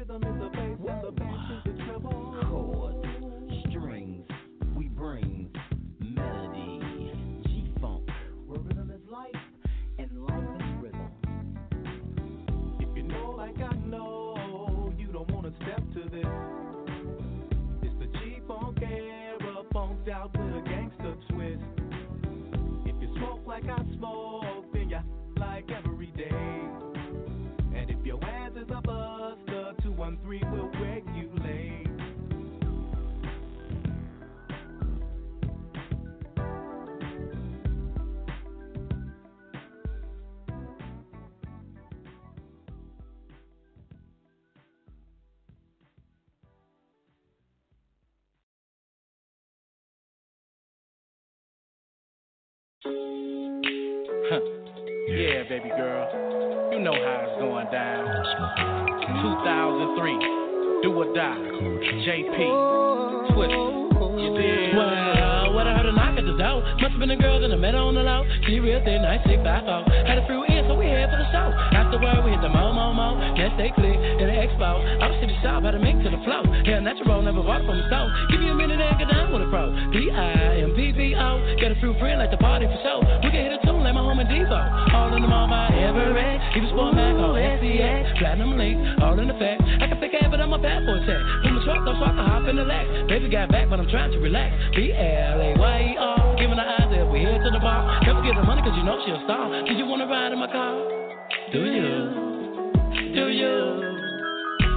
rhythm 0.00 0.22
is 0.22 0.40
the 0.40 0.48
bass 0.48 0.78
and 0.88 1.04
the 1.04 1.10
bass 1.10 1.50
is 1.50 1.62
the 1.66 1.84
treble. 1.84 2.34
Chords, 2.48 3.06
strings, 3.68 4.26
we 4.74 4.88
bring 4.88 5.50
melody, 5.98 7.12
G 7.44 7.70
funk, 7.82 8.08
where 8.46 8.60
rhythm 8.60 8.90
is 8.90 9.10
life 9.10 9.28
and 9.98 10.24
life 10.24 10.56
is 10.56 10.82
rhythm. 10.82 11.10
If 12.80 12.96
you 12.96 13.02
know 13.02 13.34
like 13.36 13.58
I 13.58 13.74
know, 13.86 14.90
you 14.96 15.08
don't 15.08 15.30
wanna 15.32 15.52
step 15.56 15.82
to 15.92 16.08
this. 16.08 16.26
It's 17.82 17.98
the 17.98 18.06
G 18.20 18.40
funk 18.48 18.78
era, 18.80 19.64
funked 19.70 20.08
out 20.08 20.32
with 20.32 20.56
a 20.56 20.62
gangster 20.66 21.14
twist. 21.28 21.62
If 22.86 22.96
you 23.02 23.14
smoke 23.16 23.46
like 23.46 23.64
I 23.64 23.84
smoke. 23.98 24.19
2003. 61.20 61.20
Die. 61.20 61.36
JP. 62.06 62.36
Twist. 63.34 63.52
You 63.52 64.32
dig? 64.36 64.74
Well, 64.76 65.52
what 65.52 65.66
I 65.66 65.76
heard 65.76 65.86
a 65.86 65.92
knock 65.92 66.16
at 66.16 66.24
the 66.24 66.36
door. 66.36 66.64
Must 66.80 66.92
have 66.92 66.98
been 66.98 67.10
a 67.10 67.16
girl 67.16 67.40
that 67.40 67.52
I 67.52 67.56
met 67.56 67.74
on 67.74 67.94
the 67.94 68.02
low. 68.02 68.24
She 68.46 68.58
real 68.60 68.80
thin, 68.84 69.02
nice, 69.02 69.20
six, 69.26 69.36
five, 69.44 69.64
four. 69.64 69.84
Had 70.08 70.18
a 70.18 70.26
few 70.26 70.44
in, 70.44 70.64
so 70.68 70.74
we 70.74 70.86
head 70.86 71.10
for 71.10 71.20
the 71.20 71.28
show. 71.32 71.79
Afterward, 71.90 72.22
we 72.22 72.30
hit 72.30 72.38
the 72.38 72.46
mo, 72.46 72.70
mo, 72.70 72.94
mo. 72.94 73.18
Next 73.34 73.58
day, 73.58 73.74
click 73.74 73.98
in 73.98 74.22
the 74.22 74.36
expo. 74.38 74.78
I 75.02 75.10
to 75.10 75.26
the 75.26 75.34
shop, 75.42 75.66
had 75.66 75.74
a 75.74 75.82
mix 75.82 75.98
to 76.06 76.10
the 76.14 76.22
flow. 76.22 76.46
Yeah, 76.62 76.78
natural, 76.78 77.18
never 77.18 77.42
bought 77.42 77.66
from 77.66 77.82
the 77.82 77.86
store. 77.90 78.06
Give 78.30 78.38
me 78.38 78.46
a 78.46 78.54
minute 78.54 78.78
and 78.78 78.94
get 78.94 79.10
down 79.10 79.34
with 79.34 79.42
a 79.42 79.50
pro. 79.50 79.74
D-I-M-P-P-O. 79.90 81.28
Got 81.58 81.70
a 81.74 81.78
few 81.82 81.90
friends 81.98 82.22
like 82.22 82.30
the 82.30 82.38
party 82.38 82.70
for 82.70 82.78
show. 82.86 83.02
We 83.26 83.34
can 83.34 83.42
hit 83.42 83.58
a 83.58 83.60
tune 83.66 83.82
like 83.82 83.98
my 83.98 84.06
homie 84.06 84.22
Devo. 84.22 84.54
All 84.94 85.10
in 85.18 85.18
the 85.18 85.26
mall 85.26 85.50
by 85.50 85.66
Everett. 85.74 86.38
Even 86.54 86.70
Sport 86.70 86.94
Mac, 86.94 87.18
all 87.18 87.34
SCX. 87.34 88.22
Platinum 88.22 88.54
link, 88.54 88.78
all 89.02 89.18
in 89.18 89.26
effect. 89.26 89.58
I 89.82 89.90
can 89.90 89.98
pick 89.98 90.14
it, 90.14 90.30
but 90.30 90.38
I'm 90.38 90.54
a 90.54 90.62
bad 90.62 90.86
boy 90.86 91.02
tech. 91.10 91.18
Put 91.42 91.58
my 91.58 91.60
truck 91.66 91.82
up 91.90 91.98
so 91.98 92.06
I 92.06 92.14
can 92.14 92.22
hop 92.22 92.46
in 92.46 92.54
the 92.54 92.70
Lex. 92.70 92.86
Baby 93.10 93.34
got 93.34 93.50
back, 93.50 93.66
but 93.66 93.82
I'm 93.82 93.90
trying 93.90 94.14
to 94.14 94.22
relax. 94.22 94.54
B-L-A-Y-E-R. 94.78 96.22
Giving 96.38 96.54
her 96.54 96.70
eyes 96.70 96.86
if 96.86 97.10
we 97.10 97.26
head 97.26 97.42
to 97.42 97.50
the 97.50 97.58
bar. 97.58 97.82
Never 98.06 98.22
get 98.22 98.38
the 98.38 98.46
money 98.46 98.62
cause 98.62 98.78
you 98.78 98.86
know 98.86 98.94
she 99.02 99.10
a 99.10 99.18
star. 99.26 99.50
Did 99.66 99.74
you 99.74 99.90
wanna 99.90 100.06
ride 100.06 100.30
in 100.30 100.38
my 100.38 100.46
car? 100.54 100.99
Do 101.52 101.58
you? 101.58 101.90
Do 103.10 103.26
you? 103.26 103.54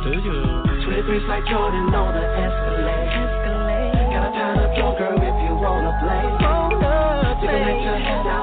Do 0.04 0.10
you? 0.10 0.64
Bricks 1.06 1.26
like 1.30 1.46
Jordan 1.46 1.94
on 1.94 2.18
the 2.18 2.26
Escalade. 2.26 3.14
Escalade. 3.14 4.10
Got 4.10 4.26
a 4.26 4.32
pound 4.34 4.58
of 4.58 4.74
your 4.74 4.98
girl 4.98 5.22
if 5.22 5.38
you 5.46 5.54
wanna 5.54 5.94
play. 6.02 6.26
Wanna 6.42 7.38
you 7.44 7.48
can 7.48 7.62
let 7.62 7.78
your 7.78 8.00
head 8.02 8.26
out 8.26 8.43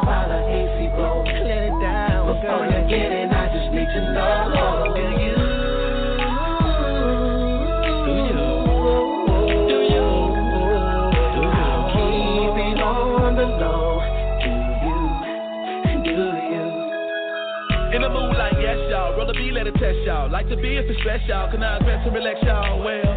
test 19.81 20.05
y'all. 20.05 20.29
Like 20.29 20.47
to 20.53 20.61
be 20.61 20.77
if 20.77 20.85
it's 20.85 21.01
special. 21.01 21.49
Can 21.49 21.65
I 21.65 21.81
rest 21.81 22.05
and 22.05 22.13
relax 22.13 22.37
y'all? 22.45 22.85
Well, 22.85 23.09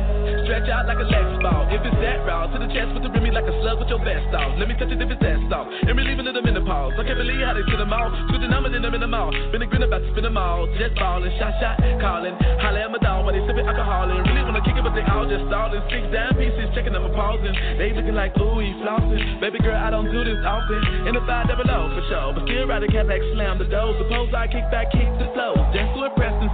stretch 0.48 0.72
out 0.72 0.88
like 0.88 0.98
a 0.98 1.08
Lex 1.12 1.28
ball. 1.44 1.68
If 1.68 1.84
it's 1.84 2.00
that 2.00 2.24
raw, 2.24 2.48
to 2.48 2.56
the 2.56 2.72
chest 2.72 2.96
with 2.96 3.04
the 3.04 3.12
rimmy 3.12 3.36
like 3.36 3.44
a 3.44 3.56
slug 3.60 3.84
with 3.84 3.92
your 3.92 4.00
vest 4.00 4.32
off. 4.32 4.56
Let 4.56 4.72
me 4.72 4.80
touch 4.80 4.88
it 4.88 4.98
if 4.98 5.12
it's 5.12 5.20
that 5.20 5.38
soft. 5.52 5.68
And 5.84 5.92
relieving 6.00 6.24
of 6.24 6.34
the 6.34 6.42
menopause. 6.42 6.96
I 6.96 7.04
can't 7.04 7.20
believe 7.20 7.44
how 7.44 7.52
they 7.52 7.68
spin 7.68 7.84
them 7.84 7.92
all. 7.92 8.08
Screw 8.26 8.40
the 8.40 8.48
number, 8.48 8.72
them 8.72 8.96
in 8.96 9.04
the 9.04 9.12
mouth. 9.12 9.36
Been 9.52 9.62
a 9.62 9.68
grin 9.68 9.84
about 9.84 10.08
to 10.08 10.10
spin 10.16 10.24
them 10.24 10.40
all. 10.40 10.64
Just 10.80 10.96
ballin', 10.96 11.36
shot, 11.36 11.52
shot, 11.60 11.76
callin'. 12.00 12.40
Holla 12.64 12.88
at 12.88 12.92
my 12.96 13.00
dog 13.04 13.28
while 13.28 13.36
they 13.36 13.44
sippin' 13.44 13.68
alcohol. 13.68 14.08
And 14.08 14.24
really 14.24 14.48
wanna 14.48 14.64
kick 14.64 14.80
it, 14.80 14.84
but 14.88 14.96
they 14.96 15.04
all 15.12 15.28
just 15.28 15.44
stallin'. 15.52 15.84
Six 15.92 16.08
down 16.16 16.40
pieces, 16.40 16.72
checking 16.72 16.96
them, 16.96 17.04
pausing. 17.12 17.52
They 17.76 17.92
lookin' 17.92 18.16
like, 18.16 18.32
ooh, 18.40 18.64
he 18.64 18.72
flossin'. 18.80 19.44
Baby 19.44 19.60
girl, 19.60 19.76
I 19.76 19.92
don't 19.92 20.08
do 20.08 20.24
this 20.24 20.40
often. 20.48 21.12
In 21.12 21.20
the 21.20 21.24
five 21.28 21.52
double 21.52 21.68
O 21.68 21.92
for 21.92 22.04
sure. 22.08 22.32
But 22.32 22.48
still 22.48 22.72
ride 22.72 22.88
a 22.88 22.88
Cadillac, 22.88 23.20
slam 23.36 23.60
the 23.60 23.68
door. 23.68 23.92
Suppose 24.00 24.32
I 24.32 24.48
kick 24.48 24.64
back, 24.72 24.96
kick 24.96 25.12
the 25.20 25.28
flow. 25.36 25.60
And 25.60 25.92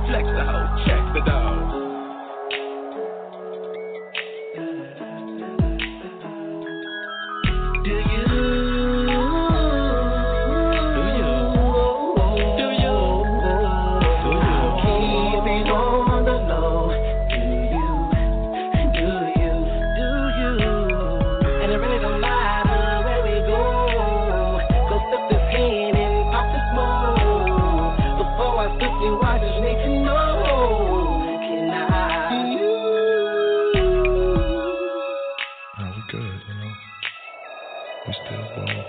flex 0.10 0.26
the 0.26 0.44
hoe. 0.44 0.68
Check 0.86 1.14
the 1.14 1.22
door. 1.22 1.59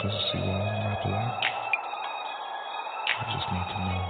C1 0.08 0.84
rap 0.86 1.04
a 1.04 1.08
lot. 1.08 1.34
I 3.20 3.24
just 3.32 3.50
need 3.52 3.66
to 3.68 3.80
know, 3.82 4.06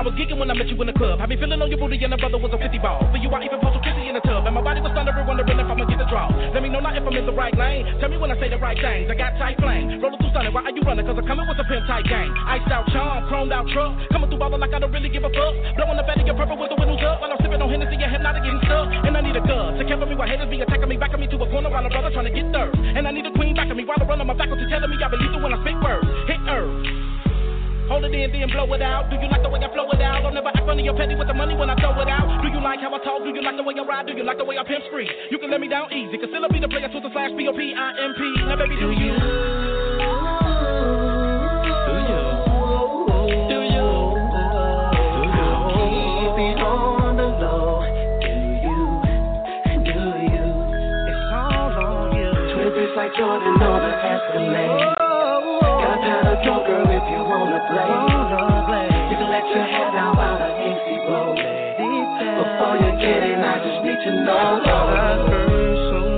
I 0.00 0.02
was 0.02 0.16
geeking 0.16 0.40
when 0.40 0.48
I 0.48 0.56
met 0.56 0.64
you 0.64 0.80
in 0.80 0.88
the 0.88 0.96
club. 0.96 1.20
Had 1.20 1.28
me 1.28 1.36
feeling 1.36 1.60
on 1.60 1.68
your 1.68 1.76
booty 1.76 2.00
and 2.00 2.08
the 2.08 2.16
brother 2.16 2.40
was 2.40 2.48
a 2.48 2.56
50 2.56 2.72
ball. 2.80 3.04
For 3.12 3.20
you, 3.20 3.28
I 3.36 3.44
even 3.44 3.60
posted 3.60 3.84
kissy 3.84 4.08
in 4.08 4.16
the 4.16 4.24
tub. 4.24 4.48
And 4.48 4.56
my 4.56 4.64
body 4.64 4.80
was 4.80 4.96
thundering, 4.96 5.28
wondering 5.28 5.52
if 5.52 5.68
I'ma 5.68 5.84
get 5.84 6.00
the 6.00 6.08
draw. 6.08 6.32
Let 6.56 6.64
me 6.64 6.72
know 6.72 6.80
now 6.80 6.96
if 6.96 7.04
I'm 7.04 7.12
in 7.12 7.28
the 7.28 7.36
right 7.36 7.52
lane. 7.52 7.84
Tell 8.00 8.08
me 8.08 8.16
when 8.16 8.32
I 8.32 8.36
say 8.40 8.48
the 8.48 8.56
right 8.56 8.80
things. 8.80 9.12
I 9.12 9.14
got 9.20 9.36
tight 9.36 9.60
flame. 9.60 10.00
Rolling 10.00 10.16
through 10.16 10.32
sunny, 10.32 10.48
why 10.48 10.64
are 10.64 10.72
you 10.72 10.80
running? 10.88 11.04
Cause 11.04 11.20
I'm 11.20 11.28
coming 11.28 11.44
with 11.44 11.60
a 11.60 11.68
pimp 11.68 11.84
tight 11.84 12.08
gang. 12.08 12.32
Iced 12.32 12.72
out 12.72 12.88
charm, 12.88 13.28
chromed 13.28 13.52
out 13.52 13.68
truck. 13.76 13.92
Coming 14.08 14.32
through 14.32 14.40
ballin' 14.40 14.64
like 14.64 14.72
I 14.72 14.80
don't 14.80 14.88
really 14.88 15.12
give 15.12 15.20
a 15.20 15.32
fuck. 15.36 15.52
Blowing 15.76 16.00
the 16.00 16.04
fatty, 16.08 16.24
your 16.24 16.32
purple 16.32 16.56
with 16.56 16.72
the 16.72 16.80
windows 16.80 17.04
up. 17.04 17.20
While 17.20 17.36
I'm 17.36 17.40
sipping 17.44 17.60
on 17.60 17.68
Hennessy, 17.68 18.00
your 18.00 18.08
hypnotic 18.08 18.40
getting 18.40 18.64
stuck. 18.64 18.88
And 19.04 19.12
I 19.12 19.20
need 19.20 19.36
a 19.36 19.44
gun 19.44 19.76
to 19.76 19.84
cover 19.84 20.08
me 20.08 20.16
while 20.16 20.32
haters 20.32 20.48
be 20.48 20.64
attacking 20.64 20.88
me. 20.88 20.96
Backing 20.96 21.20
me 21.20 21.28
to 21.28 21.36
a 21.36 21.46
corner 21.52 21.68
while 21.68 21.84
a 21.84 21.92
brother 21.92 22.08
trying 22.08 22.24
to 22.24 22.32
get 22.32 22.48
third. 22.56 22.72
And 22.72 23.04
I 23.04 23.12
need 23.12 23.28
a 23.28 23.36
queen 23.36 23.52
backing 23.52 23.76
me 23.76 23.84
while 23.84 24.00
I 24.00 24.08
run 24.08 24.16
on 24.16 24.32
my 24.32 24.36
faculty 24.40 24.64
telling 24.72 24.88
me 24.88 24.96
I 24.96 25.12
believe 25.12 25.28
it 25.28 25.44
when 25.44 25.52
I 25.52 25.60
speak 25.60 25.76
words. 25.84 26.08
Hit 26.24 26.40
earth. 26.48 27.09
Hold 27.90 28.06
it 28.06 28.14
in, 28.14 28.30
then 28.30 28.46
blow 28.54 28.70
it 28.72 28.82
out. 28.82 29.10
Do 29.10 29.18
you 29.18 29.26
like 29.26 29.42
the 29.42 29.50
way 29.50 29.58
I 29.58 29.66
flow 29.74 29.90
it 29.90 30.00
out? 30.00 30.22
Don't 30.22 30.32
never 30.32 30.46
act 30.46 30.62
funny 30.62 30.86
or 30.88 30.94
petty 30.94 31.18
with 31.18 31.26
the 31.26 31.34
money 31.34 31.58
when 31.58 31.68
I 31.68 31.74
throw 31.74 31.90
it 31.98 32.06
out. 32.06 32.22
Do 32.40 32.46
you 32.46 32.62
like 32.62 32.78
how 32.78 32.94
I 32.94 33.02
talk? 33.02 33.26
Do 33.26 33.34
you 33.34 33.42
like 33.42 33.56
the 33.56 33.66
way 33.66 33.74
I 33.74 33.82
ride? 33.82 34.06
Do 34.06 34.14
you 34.14 34.22
like 34.22 34.38
the 34.38 34.44
way 34.44 34.56
I 34.58 34.62
pimp 34.62 34.84
spree? 34.86 35.10
You 35.30 35.38
can 35.42 35.50
let 35.50 35.60
me 35.60 35.66
down 35.66 35.92
easy. 35.92 36.16
Cause 36.16 36.30
still 36.30 36.46
be 36.48 36.60
the 36.62 36.68
player 36.70 36.86
to 36.86 37.00
the 37.02 37.10
slash 37.10 37.34
B 37.34 37.48
O 37.50 37.52
P 37.52 37.74
I 37.74 37.90
M 37.98 38.14
P. 38.14 38.22
Now 38.46 38.54
baby, 38.54 38.78
do 38.78 38.94
you? 38.94 39.10
Do 41.82 41.98
you? 42.06 42.22
Do 43.50 43.58
you? 43.74 43.86
All 46.62 47.10
like 52.96 53.14
Jordan 53.16 53.62
on 53.62 53.80
the 53.82 53.94
Escalade. 53.98 54.94
Got 55.80 55.94
a 55.94 56.00
pound 56.04 56.28
of 56.28 56.38
play. 57.68 57.90
You 59.10 59.16
can 59.18 59.30
let 59.30 59.44
your 59.52 59.64
head 59.66 59.92
down 59.92 60.16
while 60.16 60.38
the 60.38 60.48
AC 60.48 60.86
blows. 61.06 61.38
Before 61.38 62.76
you 62.80 62.90
get 63.00 63.22
in, 63.24 63.40
I 63.44 63.56
just 63.64 63.84
need 63.84 64.00
to 64.04 64.24
know. 64.24 64.50
Maybach 64.60 66.09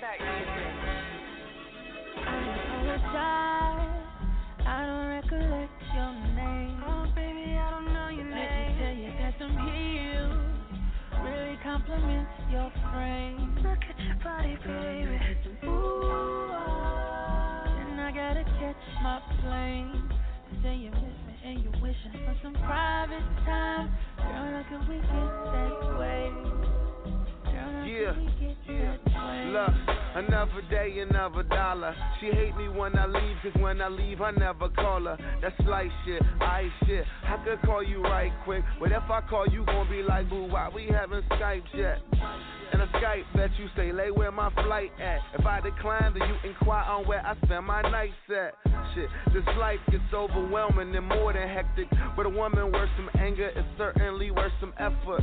music. 0.00 0.39
She 32.20 32.26
hate 32.26 32.54
me 32.54 32.68
when 32.68 32.98
I 32.98 33.06
leave, 33.06 33.36
cause 33.42 33.62
when 33.62 33.80
I 33.80 33.88
leave, 33.88 34.20
I 34.20 34.30
never 34.32 34.68
call 34.68 35.04
her. 35.04 35.16
That's 35.40 35.56
slight 35.64 35.90
shit, 36.04 36.22
I 36.40 36.68
shit. 36.86 37.04
I 37.24 37.42
could 37.44 37.62
call 37.62 37.82
you 37.82 38.02
right 38.02 38.32
quick, 38.44 38.62
but 38.78 38.92
if 38.92 39.10
I 39.10 39.22
call 39.22 39.46
you, 39.46 39.64
gon' 39.64 39.88
be 39.88 40.02
like, 40.02 40.28
boo, 40.28 40.46
why 40.46 40.68
we 40.68 40.86
haven't 40.86 41.26
Skype 41.30 41.62
yet? 41.74 41.98
And 42.72 42.82
a 42.82 42.86
Skype 42.86 43.24
bet 43.34 43.50
you 43.58 43.66
say, 43.76 43.92
lay 43.92 44.10
where 44.10 44.30
my 44.30 44.50
flight 44.54 44.92
at. 45.00 45.20
If 45.38 45.44
I 45.44 45.60
decline, 45.60 46.14
then 46.16 46.28
you 46.28 46.50
inquire 46.50 46.84
on 46.84 47.06
where 47.06 47.24
I 47.24 47.34
spend 47.44 47.66
my 47.66 47.82
nights 47.82 48.14
at. 48.28 48.54
Shit, 48.94 49.08
this 49.32 49.44
life 49.58 49.78
gets 49.90 50.04
overwhelming 50.14 50.94
and 50.94 51.06
more 51.06 51.32
than 51.32 51.48
hectic. 51.48 51.88
But 52.16 52.26
a 52.26 52.30
woman 52.30 52.72
worth 52.72 52.90
some 52.96 53.10
anger 53.20 53.48
is 53.48 53.64
certainly 53.76 54.30
worth 54.30 54.52
some 54.60 54.72
effort. 54.78 55.22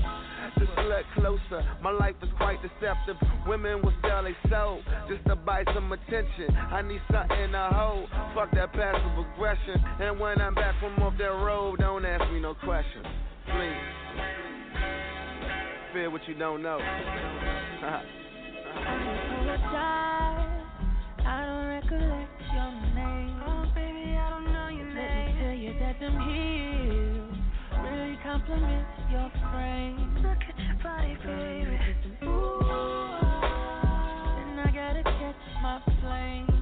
Just 0.59 0.71
look 0.77 1.05
closer, 1.15 1.63
my 1.81 1.91
life 1.91 2.15
is 2.21 2.29
quite 2.37 2.59
deceptive. 2.61 3.15
Women 3.47 3.81
will 3.81 3.93
sell 4.01 4.23
they 4.23 4.35
soul 4.49 4.81
just 5.09 5.25
to 5.27 5.35
buy 5.35 5.63
some 5.73 5.91
attention. 5.91 6.55
I 6.55 6.81
need 6.81 7.01
something 7.11 7.51
to 7.51 7.69
hold. 7.73 8.09
Fuck 8.35 8.51
that 8.53 8.73
passive 8.73 9.17
aggression. 9.17 9.83
And 9.99 10.19
when 10.19 10.41
I'm 10.41 10.55
back 10.55 10.75
from 10.79 11.01
off 11.03 11.13
that 11.17 11.25
road, 11.25 11.79
don't 11.79 12.05
ask 12.05 12.31
me 12.31 12.39
no 12.39 12.55
questions. 12.55 13.05
Please. 13.45 14.56
Fear 15.93 16.09
what 16.11 16.21
you 16.27 16.33
don't 16.35 16.61
know. 16.61 16.79
apologize. 19.57 20.63
I 21.25 21.45
don't 21.45 21.67
recollect 21.67 22.41
your 22.53 22.71
name. 22.93 23.41
Oh, 23.47 23.65
baby, 23.73 24.15
I 24.17 24.29
don't 24.29 24.51
know 24.51 24.67
your 24.69 24.87
Let 24.87 24.95
name. 24.95 25.35
me 25.35 25.41
tell 25.41 25.53
you 25.53 25.73
that 25.79 25.99
them 25.99 26.19
heels 26.27 27.37
really 27.83 28.17
compliments 28.23 28.89
your 29.11 29.31
frame. 29.51 30.15
Look 30.21 30.41
at 30.43 30.57
your 30.59 30.77
body, 30.83 31.15
baby. 31.25 31.79
Ooh, 32.23 32.59
and 34.43 34.59
I 34.59 34.71
gotta 34.73 35.03
catch 35.03 35.43
my 35.61 35.79
plane. 36.01 36.56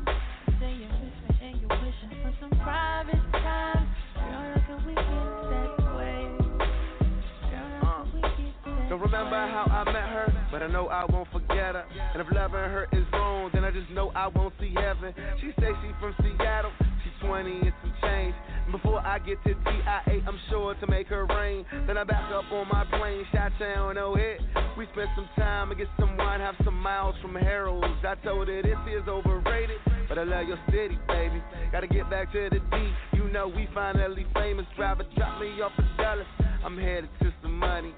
Don't 8.95 9.11
remember 9.11 9.35
how 9.35 9.67
I 9.67 9.83
met 9.91 10.07
her, 10.07 10.47
but 10.49 10.63
I 10.63 10.67
know 10.67 10.87
I 10.87 11.03
won't 11.03 11.27
forget 11.29 11.75
her. 11.75 11.83
And 12.13 12.21
if 12.21 12.31
loving 12.31 12.55
her 12.55 12.87
is 12.93 13.03
wrong, 13.11 13.49
then 13.53 13.65
I 13.65 13.69
just 13.69 13.89
know 13.89 14.09
I 14.15 14.27
won't 14.27 14.53
see 14.57 14.73
heaven. 14.73 15.13
She 15.41 15.47
say 15.59 15.67
she 15.83 15.91
from 15.99 16.15
Seattle, 16.23 16.71
she's 17.03 17.27
20 17.27 17.59
and 17.59 17.73
some 17.81 17.93
change. 18.01 18.33
And 18.63 18.71
before 18.71 19.05
I 19.05 19.19
get 19.19 19.43
to 19.43 19.53
TIA, 19.53 20.23
I'm 20.25 20.39
sure 20.49 20.75
to 20.75 20.87
make 20.87 21.07
her 21.07 21.25
rain. 21.25 21.65
Then 21.85 21.97
I 21.97 22.05
back 22.05 22.31
up 22.31 22.45
on 22.53 22.69
my 22.69 22.85
plane, 22.85 23.25
shot 23.33 23.51
town, 23.59 23.95
no 23.95 24.13
oh, 24.13 24.15
hit. 24.15 24.39
We 24.77 24.87
spent 24.93 25.09
some 25.17 25.27
time 25.35 25.71
and 25.71 25.77
get 25.77 25.89
some 25.99 26.15
wine, 26.15 26.39
have 26.39 26.55
some 26.63 26.79
miles 26.79 27.15
from 27.21 27.35
Harold's. 27.35 27.99
I 28.07 28.15
told 28.23 28.47
her 28.47 28.61
this 28.61 28.79
is 28.87 29.09
overrated, 29.09 29.81
but 30.07 30.17
I 30.17 30.23
love 30.23 30.47
your 30.47 30.59
city, 30.69 30.97
baby. 31.07 31.41
Gotta 31.71 31.87
get 31.87 32.09
back 32.09 32.31
to 32.33 32.49
the 32.49 32.59
D. 32.59 32.93
You 33.13 33.27
know 33.29 33.47
we 33.47 33.67
finally 33.73 34.25
famous. 34.33 34.65
Driver 34.75 35.05
drop 35.15 35.39
me 35.39 35.61
off 35.61 35.71
a 35.77 36.01
Dallas. 36.01 36.27
I'm 36.63 36.77
headed 36.77 37.09
to 37.21 37.33
some 37.41 37.57
money. 37.57 37.93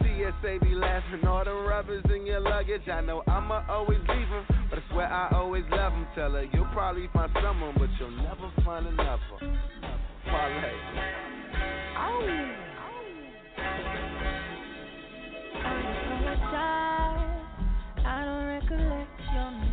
TSA 0.00 0.58
be 0.62 0.74
laughing, 0.74 1.26
all 1.26 1.44
the 1.44 1.52
rubbers 1.52 2.04
in 2.14 2.26
your 2.26 2.40
luggage. 2.40 2.88
I 2.88 3.00
know 3.00 3.22
I'ma 3.26 3.64
always 3.68 4.00
leave 4.08 4.32
'em, 4.32 4.46
but 4.70 4.78
I 4.78 4.82
swear 4.90 5.12
I 5.12 5.28
always 5.32 5.64
love 5.70 5.92
'em. 5.92 6.06
Tell 6.14 6.32
her 6.32 6.44
you'll 6.52 6.66
probably 6.66 7.08
find 7.08 7.32
someone, 7.42 7.74
but 7.78 7.90
you'll 7.98 8.10
never 8.10 8.50
find 8.64 8.86
another. 8.86 9.20
Parlay. 10.24 10.72
Oh. 11.98 12.62
apologize. 16.32 17.46
I 18.04 18.24
don't 18.24 18.46
recollect 18.46 19.20
your 19.32 19.50
name. 19.50 19.71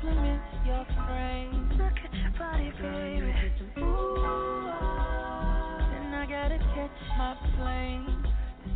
Compliments 0.00 0.44
your 0.64 0.86
frame. 1.06 1.70
Look 1.72 1.92
at 2.04 2.14
your 2.14 2.30
body, 2.38 2.70
baby. 2.80 3.34
Ooh, 3.78 4.14
ah, 4.18 5.78
I 6.14 6.26
gotta 6.28 6.58
catch 6.58 6.98
my 7.16 7.36
plane. 7.56 8.24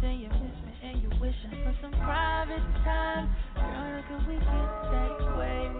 Say 0.00 0.14
you 0.14 0.28
miss 0.28 0.56
me 0.64 0.72
and 0.82 1.02
you're 1.02 1.20
wishing 1.20 1.50
for 1.62 1.74
some 1.82 1.92
private 1.92 2.62
time. 2.84 3.34
Girl, 3.54 3.64
how 3.64 4.02
could 4.08 4.26
we 4.26 4.34
get 4.34 4.70
that 4.90 5.38
way? 5.38 5.70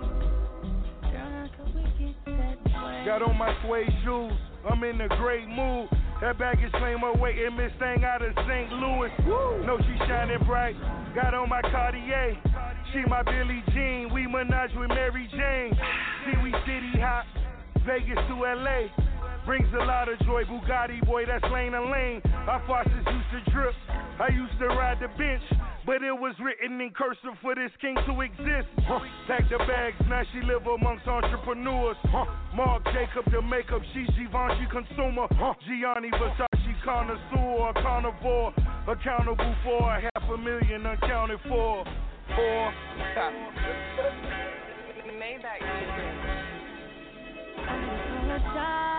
Girl, 1.10 1.30
how 1.30 1.48
could 1.56 1.74
we 1.74 1.82
get 1.98 2.16
that 2.26 2.58
way? 2.64 3.02
Got 3.04 3.22
on 3.22 3.36
my 3.36 3.54
suede 3.64 3.88
shoes, 4.04 4.38
I'm 4.70 4.84
in 4.84 5.00
a 5.00 5.08
great 5.08 5.48
mood. 5.48 5.88
That 6.22 6.38
baggage 6.38 6.70
claim 6.78 7.02
weight 7.18 7.34
and 7.34 7.56
Miss 7.56 7.72
Thing 7.82 8.04
out 8.04 8.22
of 8.22 8.30
St. 8.46 8.70
Louis. 8.78 9.10
No, 9.66 9.74
she 9.82 9.98
shining 10.06 10.38
bright. 10.46 10.76
Got 11.16 11.34
on 11.34 11.48
my 11.48 11.60
Cartier. 11.62 12.38
She 12.92 13.02
my 13.10 13.24
Billie 13.24 13.60
Jean. 13.74 14.06
We 14.14 14.28
menage 14.28 14.70
with 14.78 14.90
Mary 14.90 15.26
Jane. 15.34 15.74
See, 16.22 16.38
we 16.38 16.54
city 16.62 16.94
hop. 17.02 17.26
Vegas 17.84 18.22
to 18.30 18.34
LA. 18.38 18.86
Brings 19.44 19.66
a 19.74 19.82
lot 19.82 20.08
of 20.08 20.16
joy. 20.20 20.44
Bugatti 20.44 21.04
boy, 21.04 21.26
that's 21.26 21.42
lane 21.52 21.74
and 21.74 21.90
lane. 21.90 22.22
Our 22.46 22.62
faucets 22.68 22.94
used 22.94 23.30
to 23.34 23.50
drip. 23.50 23.74
I 24.22 24.28
used 24.30 24.56
to 24.60 24.68
ride 24.68 25.02
the 25.02 25.08
bench. 25.18 25.42
But 25.84 25.98
it 26.06 26.14
was 26.14 26.36
written 26.38 26.80
in 26.80 26.90
cursive 26.94 27.34
for 27.42 27.56
this 27.56 27.72
king 27.80 27.96
to 28.06 28.20
exist. 28.22 28.70
Pack 29.26 29.50
the 29.50 29.58
bags, 29.66 29.98
now 30.08 30.22
she 30.32 30.38
live 30.46 30.62
amongst 30.62 31.08
entrepreneurs. 31.08 31.96
Marc 32.54 32.84
Jacob, 32.94 33.26
the 33.32 33.42
makeup, 33.42 33.82
she 33.92 34.06
Givenchy 34.14 34.66
consumer. 34.70 35.26
Gianni 35.66 36.10
Versace 36.14 36.84
connoisseur, 36.84 37.70
a 37.70 37.74
carnivore. 37.82 38.54
Accountable 38.86 39.54
for 39.64 39.90
a 39.90 40.00
half 40.00 40.30
a 40.30 40.38
million 40.38 40.86
uncounted 40.86 41.40
for. 41.48 41.84
For. 42.36 42.72
Maybach 45.18 45.60
music. 45.60 46.42
apologize. 48.42 48.91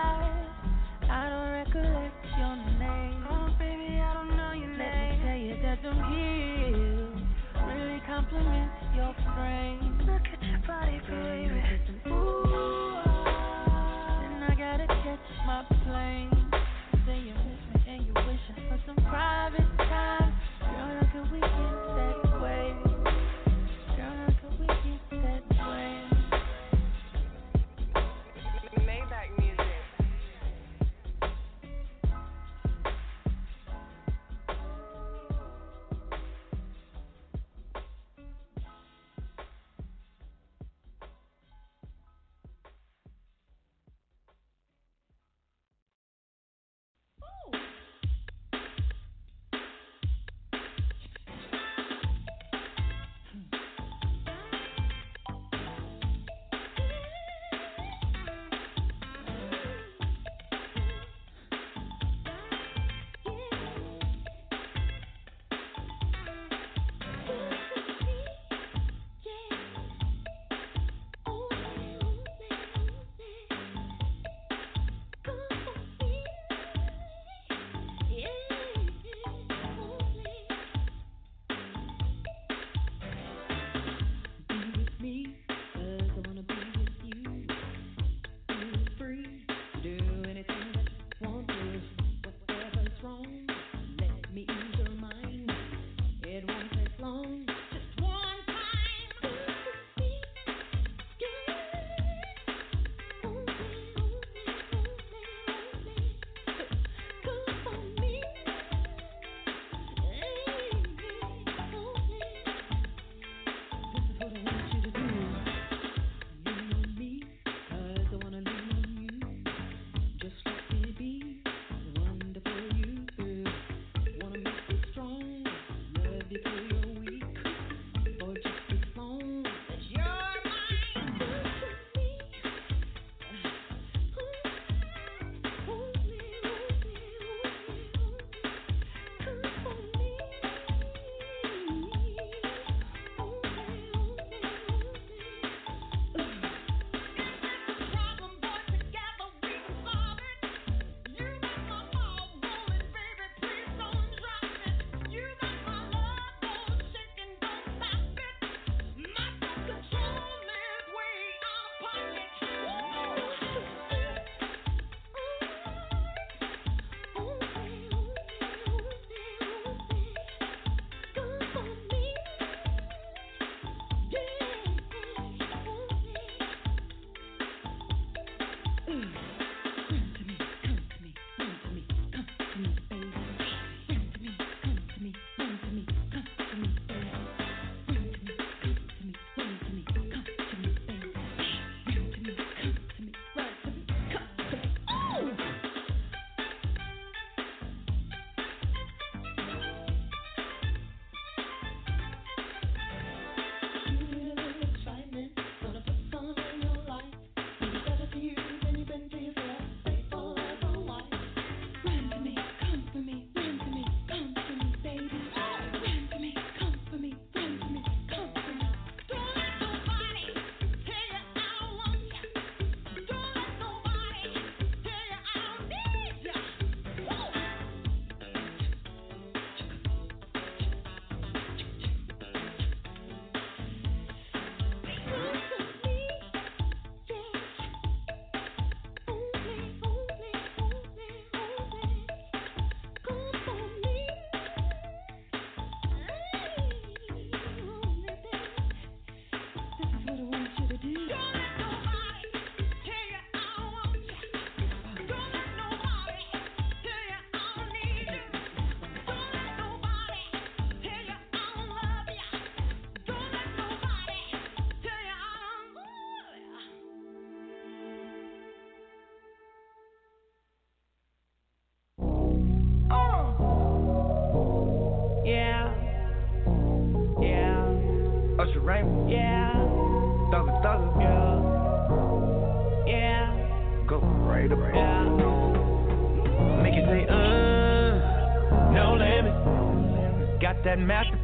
Compliments 8.30 8.74
your 8.94 9.14
frame. 9.34 9.98
Look 10.06 10.22
at 10.32 10.42
your 10.42 10.58
body, 10.66 11.00
baby. 11.08 11.62
Ooh, 12.08 12.44
and 14.24 14.44
I 14.44 14.54
gotta 14.56 14.86
catch 14.86 15.46
my 15.46 15.64
plane. 15.84 16.33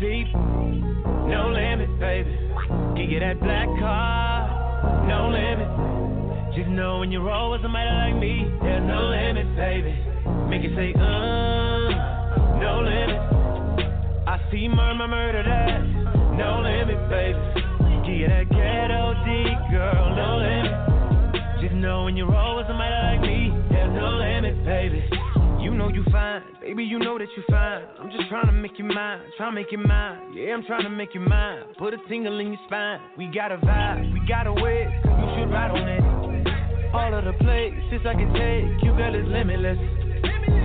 Masterpiece, 0.00 0.32
no 1.28 1.50
limit, 1.52 1.98
baby. 2.00 2.30
Give 2.96 3.10
you 3.10 3.20
that 3.20 3.38
black 3.40 3.68
car, 3.78 5.06
no 5.06 5.28
limit. 5.28 6.56
Just 6.56 6.70
know 6.70 6.98
when 6.98 7.12
you 7.12 7.20
roll 7.20 7.52
with 7.52 7.62
somebody 7.62 7.90
like 7.90 8.16
me, 8.20 8.50
there's 8.62 8.82
no 8.86 9.08
limit, 9.10 9.46
baby. 9.56 9.92
Make 10.48 10.64
it 10.64 10.74
say, 10.74 10.92
uh, 10.96 12.58
no 12.58 12.80
limit. 12.82 13.20
I 14.26 14.40
see 14.50 14.68
murmur, 14.68 15.08
murder 15.08 15.42
that, 15.42 15.80
no 16.36 16.60
limit, 16.62 16.79
trying 29.40 29.54
to 29.54 29.60
make 29.62 29.72
you 29.72 29.78
mine. 29.78 30.34
Yeah, 30.34 30.52
I'm 30.52 30.62
trying 30.64 30.82
to 30.82 30.90
make 30.90 31.14
you 31.14 31.20
mine. 31.20 31.62
Put 31.78 31.94
a 31.94 31.96
tingle 32.10 32.38
in 32.40 32.48
your 32.52 32.60
spine. 32.66 33.00
We 33.16 33.24
got 33.32 33.50
a 33.50 33.56
vibe, 33.56 34.12
we 34.12 34.20
got 34.28 34.46
a 34.46 34.52
way, 34.52 34.84
you 34.84 35.26
should 35.32 35.48
ride 35.48 35.70
on 35.72 35.88
it. 35.88 36.92
All 36.92 37.14
of 37.14 37.24
the 37.24 37.32
places 37.40 38.04
I 38.04 38.12
can 38.12 38.28
take, 38.36 38.84
you 38.84 38.92
girl 38.92 39.14
is 39.14 39.24
limitless. 39.24 39.78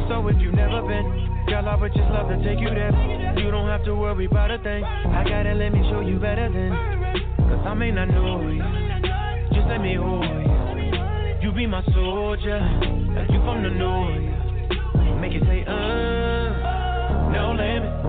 So 0.10 0.28
if 0.28 0.36
you've 0.42 0.56
never 0.56 0.82
been, 0.82 1.08
girl, 1.48 1.70
I 1.70 1.76
would 1.80 1.94
just 1.94 2.12
love 2.12 2.28
to 2.28 2.36
take 2.44 2.60
you 2.60 2.68
there. 2.68 2.92
You 3.40 3.50
don't 3.50 3.70
have 3.70 3.86
to 3.86 3.96
worry 3.96 4.26
about 4.26 4.52
a 4.52 4.58
thing. 4.60 4.84
I 4.84 5.24
gotta 5.24 5.54
let 5.54 5.72
me 5.72 5.80
show 5.90 6.02
you 6.02 6.20
better 6.20 6.52
than. 6.52 6.76
Cause 7.48 7.64
I 7.66 7.74
may 7.76 7.92
not 7.92 8.10
know 8.12 8.44
you, 8.44 8.60
just 9.56 9.72
let 9.72 9.80
me 9.80 9.96
hold 9.96 10.28
you. 10.28 11.48
You 11.48 11.56
be 11.56 11.66
my 11.66 11.82
soldier, 11.96 12.60
you 13.32 13.40
from 13.40 13.64
the 13.64 13.70
north. 13.72 15.22
Make 15.22 15.32
it 15.32 15.44
say, 15.48 15.64
uh, 15.64 17.32
no 17.32 17.56
limit. 17.56 18.05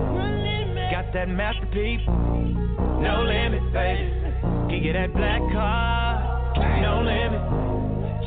That 1.17 1.33
masterpiece, 1.33 2.05
no 2.07 3.25
limit, 3.25 3.65
baby. 3.73 4.13
Can 4.69 4.83
get 4.85 4.93
that 5.01 5.17
black 5.17 5.41
car, 5.49 6.53
no 6.85 7.01
limit. 7.01 7.41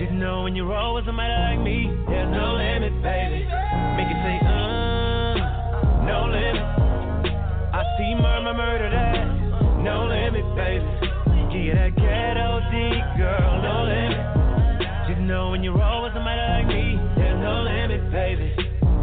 Just 0.01 0.11
know 0.17 0.41
when 0.41 0.55
you 0.55 0.65
roll 0.65 0.95
with 0.95 1.05
somebody 1.05 1.29
like 1.29 1.61
me, 1.61 1.85
there's 2.09 2.33
no 2.33 2.57
limit, 2.57 2.89
baby. 3.05 3.45
Make 3.93 4.09
it 4.09 4.19
say, 4.25 4.41
uh, 4.41 5.37
no 6.01 6.33
limit. 6.33 6.65
I 7.77 7.85
see 8.01 8.17
murmur, 8.17 8.57
murder 8.57 8.89
that, 8.89 9.21
no 9.85 10.09
limit, 10.09 10.49
baby. 10.57 10.89
Give 11.53 11.61
you 11.61 11.73
that 11.77 11.93
ghetto 11.93 12.57
D, 12.73 12.89
girl, 13.21 13.61
no 13.61 13.85
limit. 13.85 14.17
Just 15.05 15.21
know 15.29 15.51
when 15.51 15.61
you 15.61 15.77
roll 15.77 16.01
with 16.01 16.17
somebody 16.17 16.41
like 16.41 16.65
me, 16.65 16.97
there's 17.13 17.37
no 17.37 17.61
limit. 17.61 17.78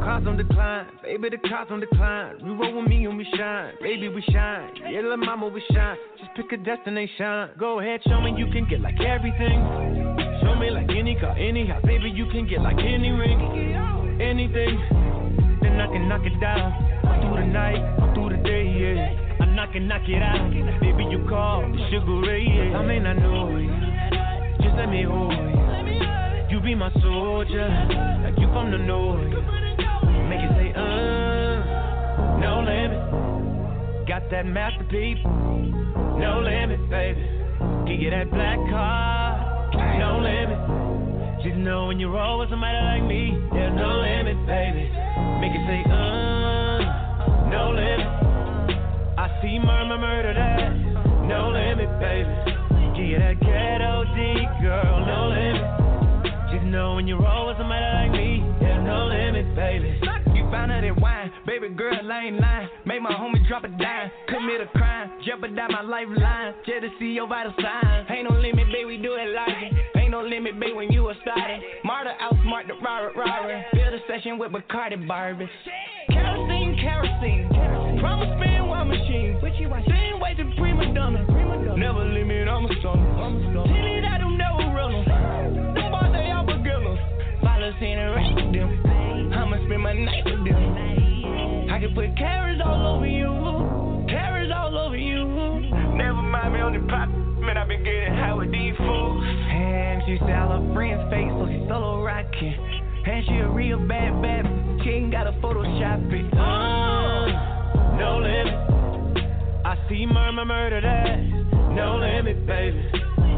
Cars 0.07 0.23
on 0.29 0.37
decline, 0.37 0.87
baby, 1.03 1.31
the 1.31 1.49
cars 1.49 1.67
on 1.69 1.81
the 1.81 1.87
decline. 1.87 2.39
You 2.39 2.55
roll 2.55 2.79
with 2.79 2.87
me 2.87 3.07
and 3.07 3.19
we 3.19 3.27
shine, 3.37 3.75
baby, 3.83 4.09
we 4.09 4.23
shine. 4.31 4.71
Yeah, 4.89 5.01
little 5.01 5.17
mama, 5.17 5.49
we 5.49 5.61
shine. 5.75 5.97
Just 6.17 6.31
pick 6.37 6.53
a 6.53 6.63
destination. 6.63 7.51
Go 7.59 7.81
ahead, 7.81 8.03
show 8.07 8.21
me 8.21 8.33
you 8.39 8.47
can 8.53 8.69
get 8.71 8.81
like 8.81 9.01
everything. 9.01 9.59
Show 10.43 10.55
me 10.55 10.71
like 10.71 10.87
any 10.95 11.19
car, 11.19 11.37
any 11.37 11.67
house, 11.67 11.83
baby, 11.85 12.13
you 12.15 12.27
can 12.31 12.47
get 12.47 12.61
like 12.61 12.79
any 12.79 13.11
ring, 13.11 14.23
anything. 14.23 14.79
Then 15.61 15.81
I 15.81 15.89
can 15.91 16.09
knock 16.09 16.23
it 16.23 16.39
down. 16.41 16.71
Through 17.03 17.43
the 17.43 17.51
night, 17.51 18.15
through 18.15 18.31
the 18.31 18.41
day, 18.47 18.63
yeah. 18.63 19.43
I 19.43 19.47
knock 19.57 19.75
it, 19.75 19.81
knock 19.81 20.07
it 20.07 20.23
out. 20.23 20.53
Baby, 20.79 21.11
you 21.11 21.27
call 21.29 21.63
the 21.63 21.83
sugar 21.91 22.21
ray, 22.31 22.47
yeah. 22.47 22.79
I 22.79 22.87
may 22.87 23.01
not 23.01 23.19
know 23.19 23.57
you, 23.59 23.75
just 24.63 24.77
let 24.79 24.89
me 24.89 25.03
hold 25.03 25.35
you. 25.35 26.57
You 26.57 26.63
be 26.63 26.77
my 26.77 26.93
soldier, 27.03 27.67
like 28.23 28.39
you 28.39 28.47
from 28.55 28.71
the 28.71 28.79
north. 28.79 29.35
Make 30.29 30.41
it 30.43 30.51
say, 30.59 30.73
uh, 30.75 31.63
no 32.43 32.59
limit. 32.67 32.99
Got 34.09 34.29
that 34.31 34.45
masterpiece, 34.47 35.23
no 35.23 36.43
limit, 36.43 36.83
baby. 36.91 37.23
Give 37.87 38.01
you 38.03 38.11
that 38.11 38.31
black 38.31 38.59
car, 38.69 39.71
no 39.99 40.19
limit. 40.19 40.59
Just 41.45 41.57
know 41.59 41.87
when 41.87 42.01
you 42.01 42.11
roll 42.11 42.41
with 42.41 42.51
somebody 42.51 42.75
like 42.75 43.05
me, 43.07 43.39
there's 43.53 43.75
no 43.75 44.03
limit, 44.03 44.35
baby. 44.51 44.91
Make 45.39 45.55
it 45.55 45.63
say, 45.71 45.83
uh, 45.87 46.83
no 47.47 47.71
limit. 47.71 48.11
I 49.15 49.31
see 49.41 49.61
murmur, 49.63 49.99
murder 49.99 50.35
that, 50.35 50.75
no 51.23 51.51
limit, 51.55 51.87
baby. 52.03 52.35
Give 52.99 53.07
you 53.07 53.19
that 53.23 53.39
ghetto 53.39 54.05
D, 54.11 54.43
girl, 54.61 55.07
no 55.07 55.31
limit. 55.31 55.63
Just 56.51 56.67
know 56.67 56.95
when 56.97 57.07
you 57.07 57.15
roll 57.15 57.47
with 57.47 57.59
somebody 57.59 57.87
like 57.95 58.11
me, 58.11 58.43
there's 58.59 58.83
no 58.85 59.07
limit, 59.07 59.55
baby. 59.55 60.01
Out 60.55 60.69
that 60.69 61.01
wine, 61.01 61.33
baby 61.47 61.69
girl, 61.69 61.95
I 62.11 62.25
ain't 62.27 62.41
lying. 62.41 62.69
Made 62.87 63.01
my 63.01 63.13
homie 63.13 63.47
drop 63.49 63.65
a 63.65 63.69
dime, 63.69 64.11
commit 64.29 64.61
a 64.61 64.67
crime, 64.67 65.11
jeopardize 65.25 65.71
my 65.71 65.83
lifeline. 65.83 66.55
Just 66.65 66.83
to 66.83 66.91
see 66.99 67.13
your 67.13 67.29
vital 67.29 67.53
signs. 67.61 68.07
Ain't 68.11 68.31
no 68.31 68.37
limit, 68.37 68.67
baby, 68.73 68.85
we 68.85 68.97
do 68.99 69.15
it 69.15 69.35
like 69.35 69.57
it. 69.63 69.99
Ain't 69.99 70.11
no 70.11 70.23
limit, 70.23 70.59
baby, 70.59 70.73
when 70.73 70.91
you 70.93 71.09
a 71.09 71.15
started. 71.23 71.61
Marta 71.85 72.15
outsmart 72.23 72.67
the 72.69 72.75
Robert 72.83 73.15
Robert. 73.17 73.65
Build 73.73 73.95
a 73.95 73.99
session 74.09 74.39
with 74.39 74.53
Bacardi 74.53 74.97
Barbies. 75.07 75.49
Kerosene, 76.11 76.77
kerosene. 76.81 77.49
Promise 78.01 78.31
spin 78.39 78.67
one 78.67 78.89
machine. 78.89 79.39
Same 79.43 80.21
way 80.21 80.35
to 80.35 80.45
prima 80.59 80.93
donna. 80.95 81.27
Never 81.77 82.05
limit, 82.05 82.49
I'm 82.49 82.65
a 82.65 82.69
stunner. 82.81 83.07
Tell 83.15 83.67
it 83.67 84.05
I 84.05 84.19
don't 84.19 84.39
know 84.39 84.57
runner. 84.75 85.05
Them 85.75 85.91
boys, 85.91 86.13
they 86.13 86.31
all 86.31 86.47
beginners. 86.47 86.99
Violence 87.43 87.77
in 87.81 87.99
a 87.99 88.15
race 88.15 88.53
them. 88.55 88.86
I'ma 89.37 89.57
spend 89.67 89.83
my 89.83 89.93
night 89.93 90.25
with 90.25 90.45
them. 90.49 91.71
I 91.71 91.79
can 91.79 91.95
put 91.95 92.17
carrots 92.17 92.63
all 92.65 92.97
over 92.97 93.07
you. 93.07 93.29
Carrots 94.09 94.53
all 94.55 94.77
over 94.79 94.97
you. 94.97 95.25
Never 95.95 96.23
mind 96.23 96.55
me 96.55 96.61
on 96.61 96.73
the 96.73 96.81
pop. 96.89 97.09
Man, 97.45 97.57
I've 97.57 97.69
been 97.69 97.85
getting 97.85 98.15
high 98.15 98.33
with 98.33 98.51
these 98.51 98.75
fools. 98.79 99.25
And 99.25 100.03
she 100.07 100.17
said 100.25 100.41
all 100.41 100.57
her 100.57 100.75
friends 100.75 101.05
fake, 101.13 101.29
so 101.37 101.47
she 101.53 101.61
solo 101.69 102.03
rocking. 102.03 102.57
And 103.07 103.25
she 103.27 103.35
a 103.45 103.49
real 103.49 103.79
bad, 103.87 104.21
bad. 104.23 104.45
She 104.83 104.91
ain't 104.91 105.13
got 105.13 105.27
a 105.27 105.33
Photoshop 105.45 106.11
it. 106.11 106.33
Uh, 106.33 107.29
no 108.01 108.19
limit. 108.25 108.57
I 109.65 109.77
see 109.89 110.07
murmur, 110.07 110.45
murder 110.45 110.81
that. 110.81 111.21
No 111.77 111.99
limit, 112.01 112.47
baby. 112.47 112.83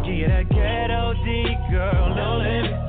Give 0.06 0.14
you 0.14 0.28
that 0.28 0.48
ghetto 0.48 1.12
D, 1.24 1.56
girl. 1.70 2.14
No 2.14 2.38
limit. 2.38 2.88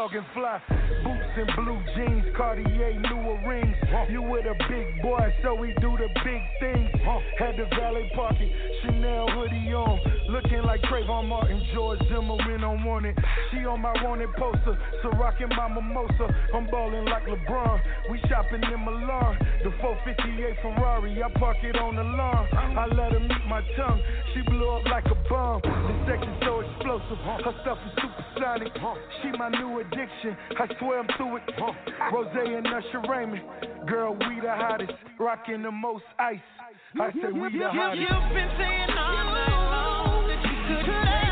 talking 0.10 0.26
fly. 0.34 0.62
Boots 1.04 1.24
and 1.38 1.50
blue 1.56 1.82
jeans, 1.96 2.26
Cartier, 2.36 3.00
newer 3.00 3.40
rings. 3.48 3.76
You 4.10 4.22
with 4.22 4.46
a 4.46 4.56
big 4.68 5.02
boy, 5.02 5.34
so 5.44 5.56
we 5.56 5.74
do 5.80 5.98
the 5.98 6.08
big 6.24 6.42
things. 6.60 6.90
Had 7.38 7.58
the 7.58 7.66
valet 7.76 8.10
party. 8.16 8.52
she 8.82 8.99
like 10.80 10.92
Trayvon 10.92 11.28
Martin, 11.28 11.62
George 11.74 12.00
Zimmerman 12.10 12.64
on 12.64 12.84
wanted. 12.84 13.18
She 13.52 13.58
on 13.66 13.82
my 13.82 13.94
wanted 14.04 14.30
poster, 14.38 14.78
so 15.02 15.10
rocking 15.12 15.50
my 15.50 15.68
mimosa. 15.68 16.28
I'm 16.54 16.70
ballin' 16.70 17.06
like 17.06 17.24
LeBron. 17.26 17.80
We 18.12 18.20
shopping 18.30 18.62
in 18.64 18.86
Milan. 18.86 19.38
The 19.64 19.72
458 19.82 20.56
Ferrari, 20.62 21.24
I 21.24 21.30
park 21.40 21.58
it 21.64 21.76
on 21.76 21.96
the 21.96 22.04
lawn. 22.04 22.48
I 22.54 22.86
let 22.88 23.12
her 23.12 23.20
meet 23.20 23.46
my 23.48 23.62
tongue. 23.78 24.02
She 24.34 24.42
blew 24.42 24.70
up 24.70 24.86
like 24.86 25.06
a 25.06 25.16
bomb. 25.30 25.62
The 25.62 26.06
sex 26.08 26.24
is 26.24 26.40
so 26.46 26.60
explosive. 26.60 27.18
Her 27.24 27.54
stuff 27.62 27.78
is 27.86 27.94
supersonic. 28.02 28.74
She 29.22 29.32
my 29.38 29.50
new 29.50 29.80
addiction. 29.80 30.38
I 30.58 30.68
swear 30.80 31.00
I'm 31.00 31.08
through 31.18 31.38
it. 31.38 31.44
Rose 32.14 32.28
and 32.34 32.68
Usher 32.68 33.02
Raymond. 33.10 33.42
Girl, 33.88 34.14
we 34.14 34.40
the 34.42 34.54
hottest. 34.54 34.94
Rocking 35.20 35.64
the 35.64 35.72
most 35.72 36.06
ice. 36.20 36.40
I 37.00 37.12
said 37.22 37.34
we 37.34 37.58
the 37.58 37.70
hottest. 37.70 38.02
You've 38.02 38.34
been 38.34 38.50
saying 38.58 38.90
all 38.98 39.24
night 39.26 39.70
long 39.72 40.19
could 40.90 41.08
I? 41.08 41.29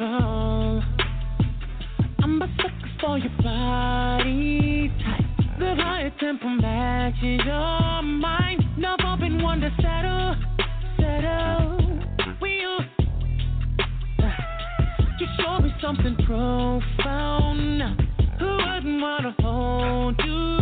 level. 0.00 0.82
I'm 2.22 2.42
a 2.42 2.48
sucker 2.56 2.90
for 3.00 3.18
your 3.18 3.30
body 3.42 4.92
type. 5.02 5.24
The 5.58 5.74
higher 5.76 6.12
tempo 6.20 6.48
matches 6.48 7.40
your 7.44 8.02
mind. 8.02 8.62
Now 8.78 8.96
I've 8.98 9.20
been 9.20 9.42
one 9.42 9.60
to 9.60 9.70
settle, 9.80 10.36
settle. 10.98 11.76
With 12.40 12.50
you, 12.50 12.78
you 15.18 15.26
show 15.38 15.58
me 15.60 15.74
something 15.80 16.16
profound. 16.26 17.82
Who 18.38 18.46
wouldn't 18.46 19.02
wanna 19.02 19.34
hold 19.40 20.20
you? 20.24 20.61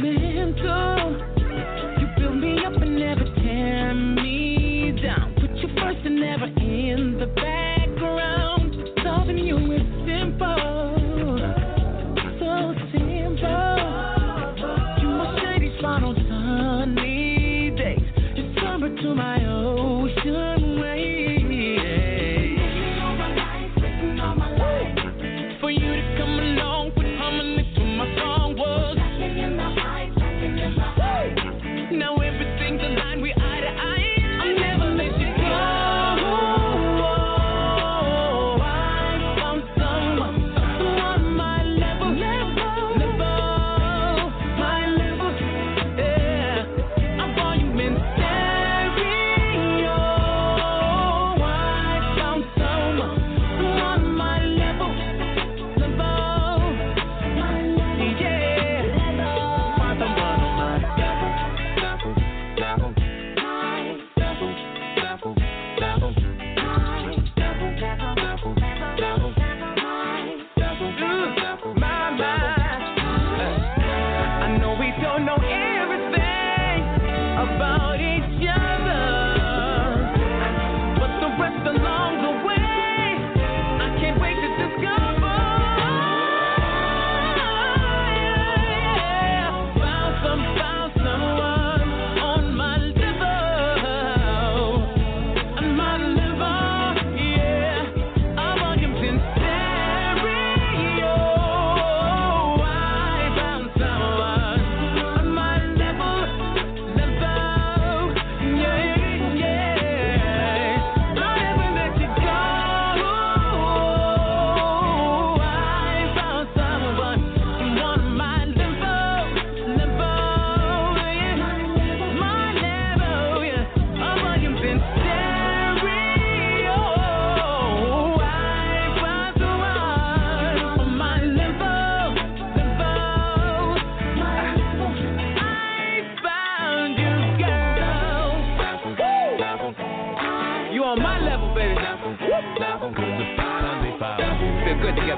mental. 0.00 1.29
about 77.60 78.00
it. 78.00 78.19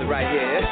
Right 0.08 0.30
here. 0.30 0.68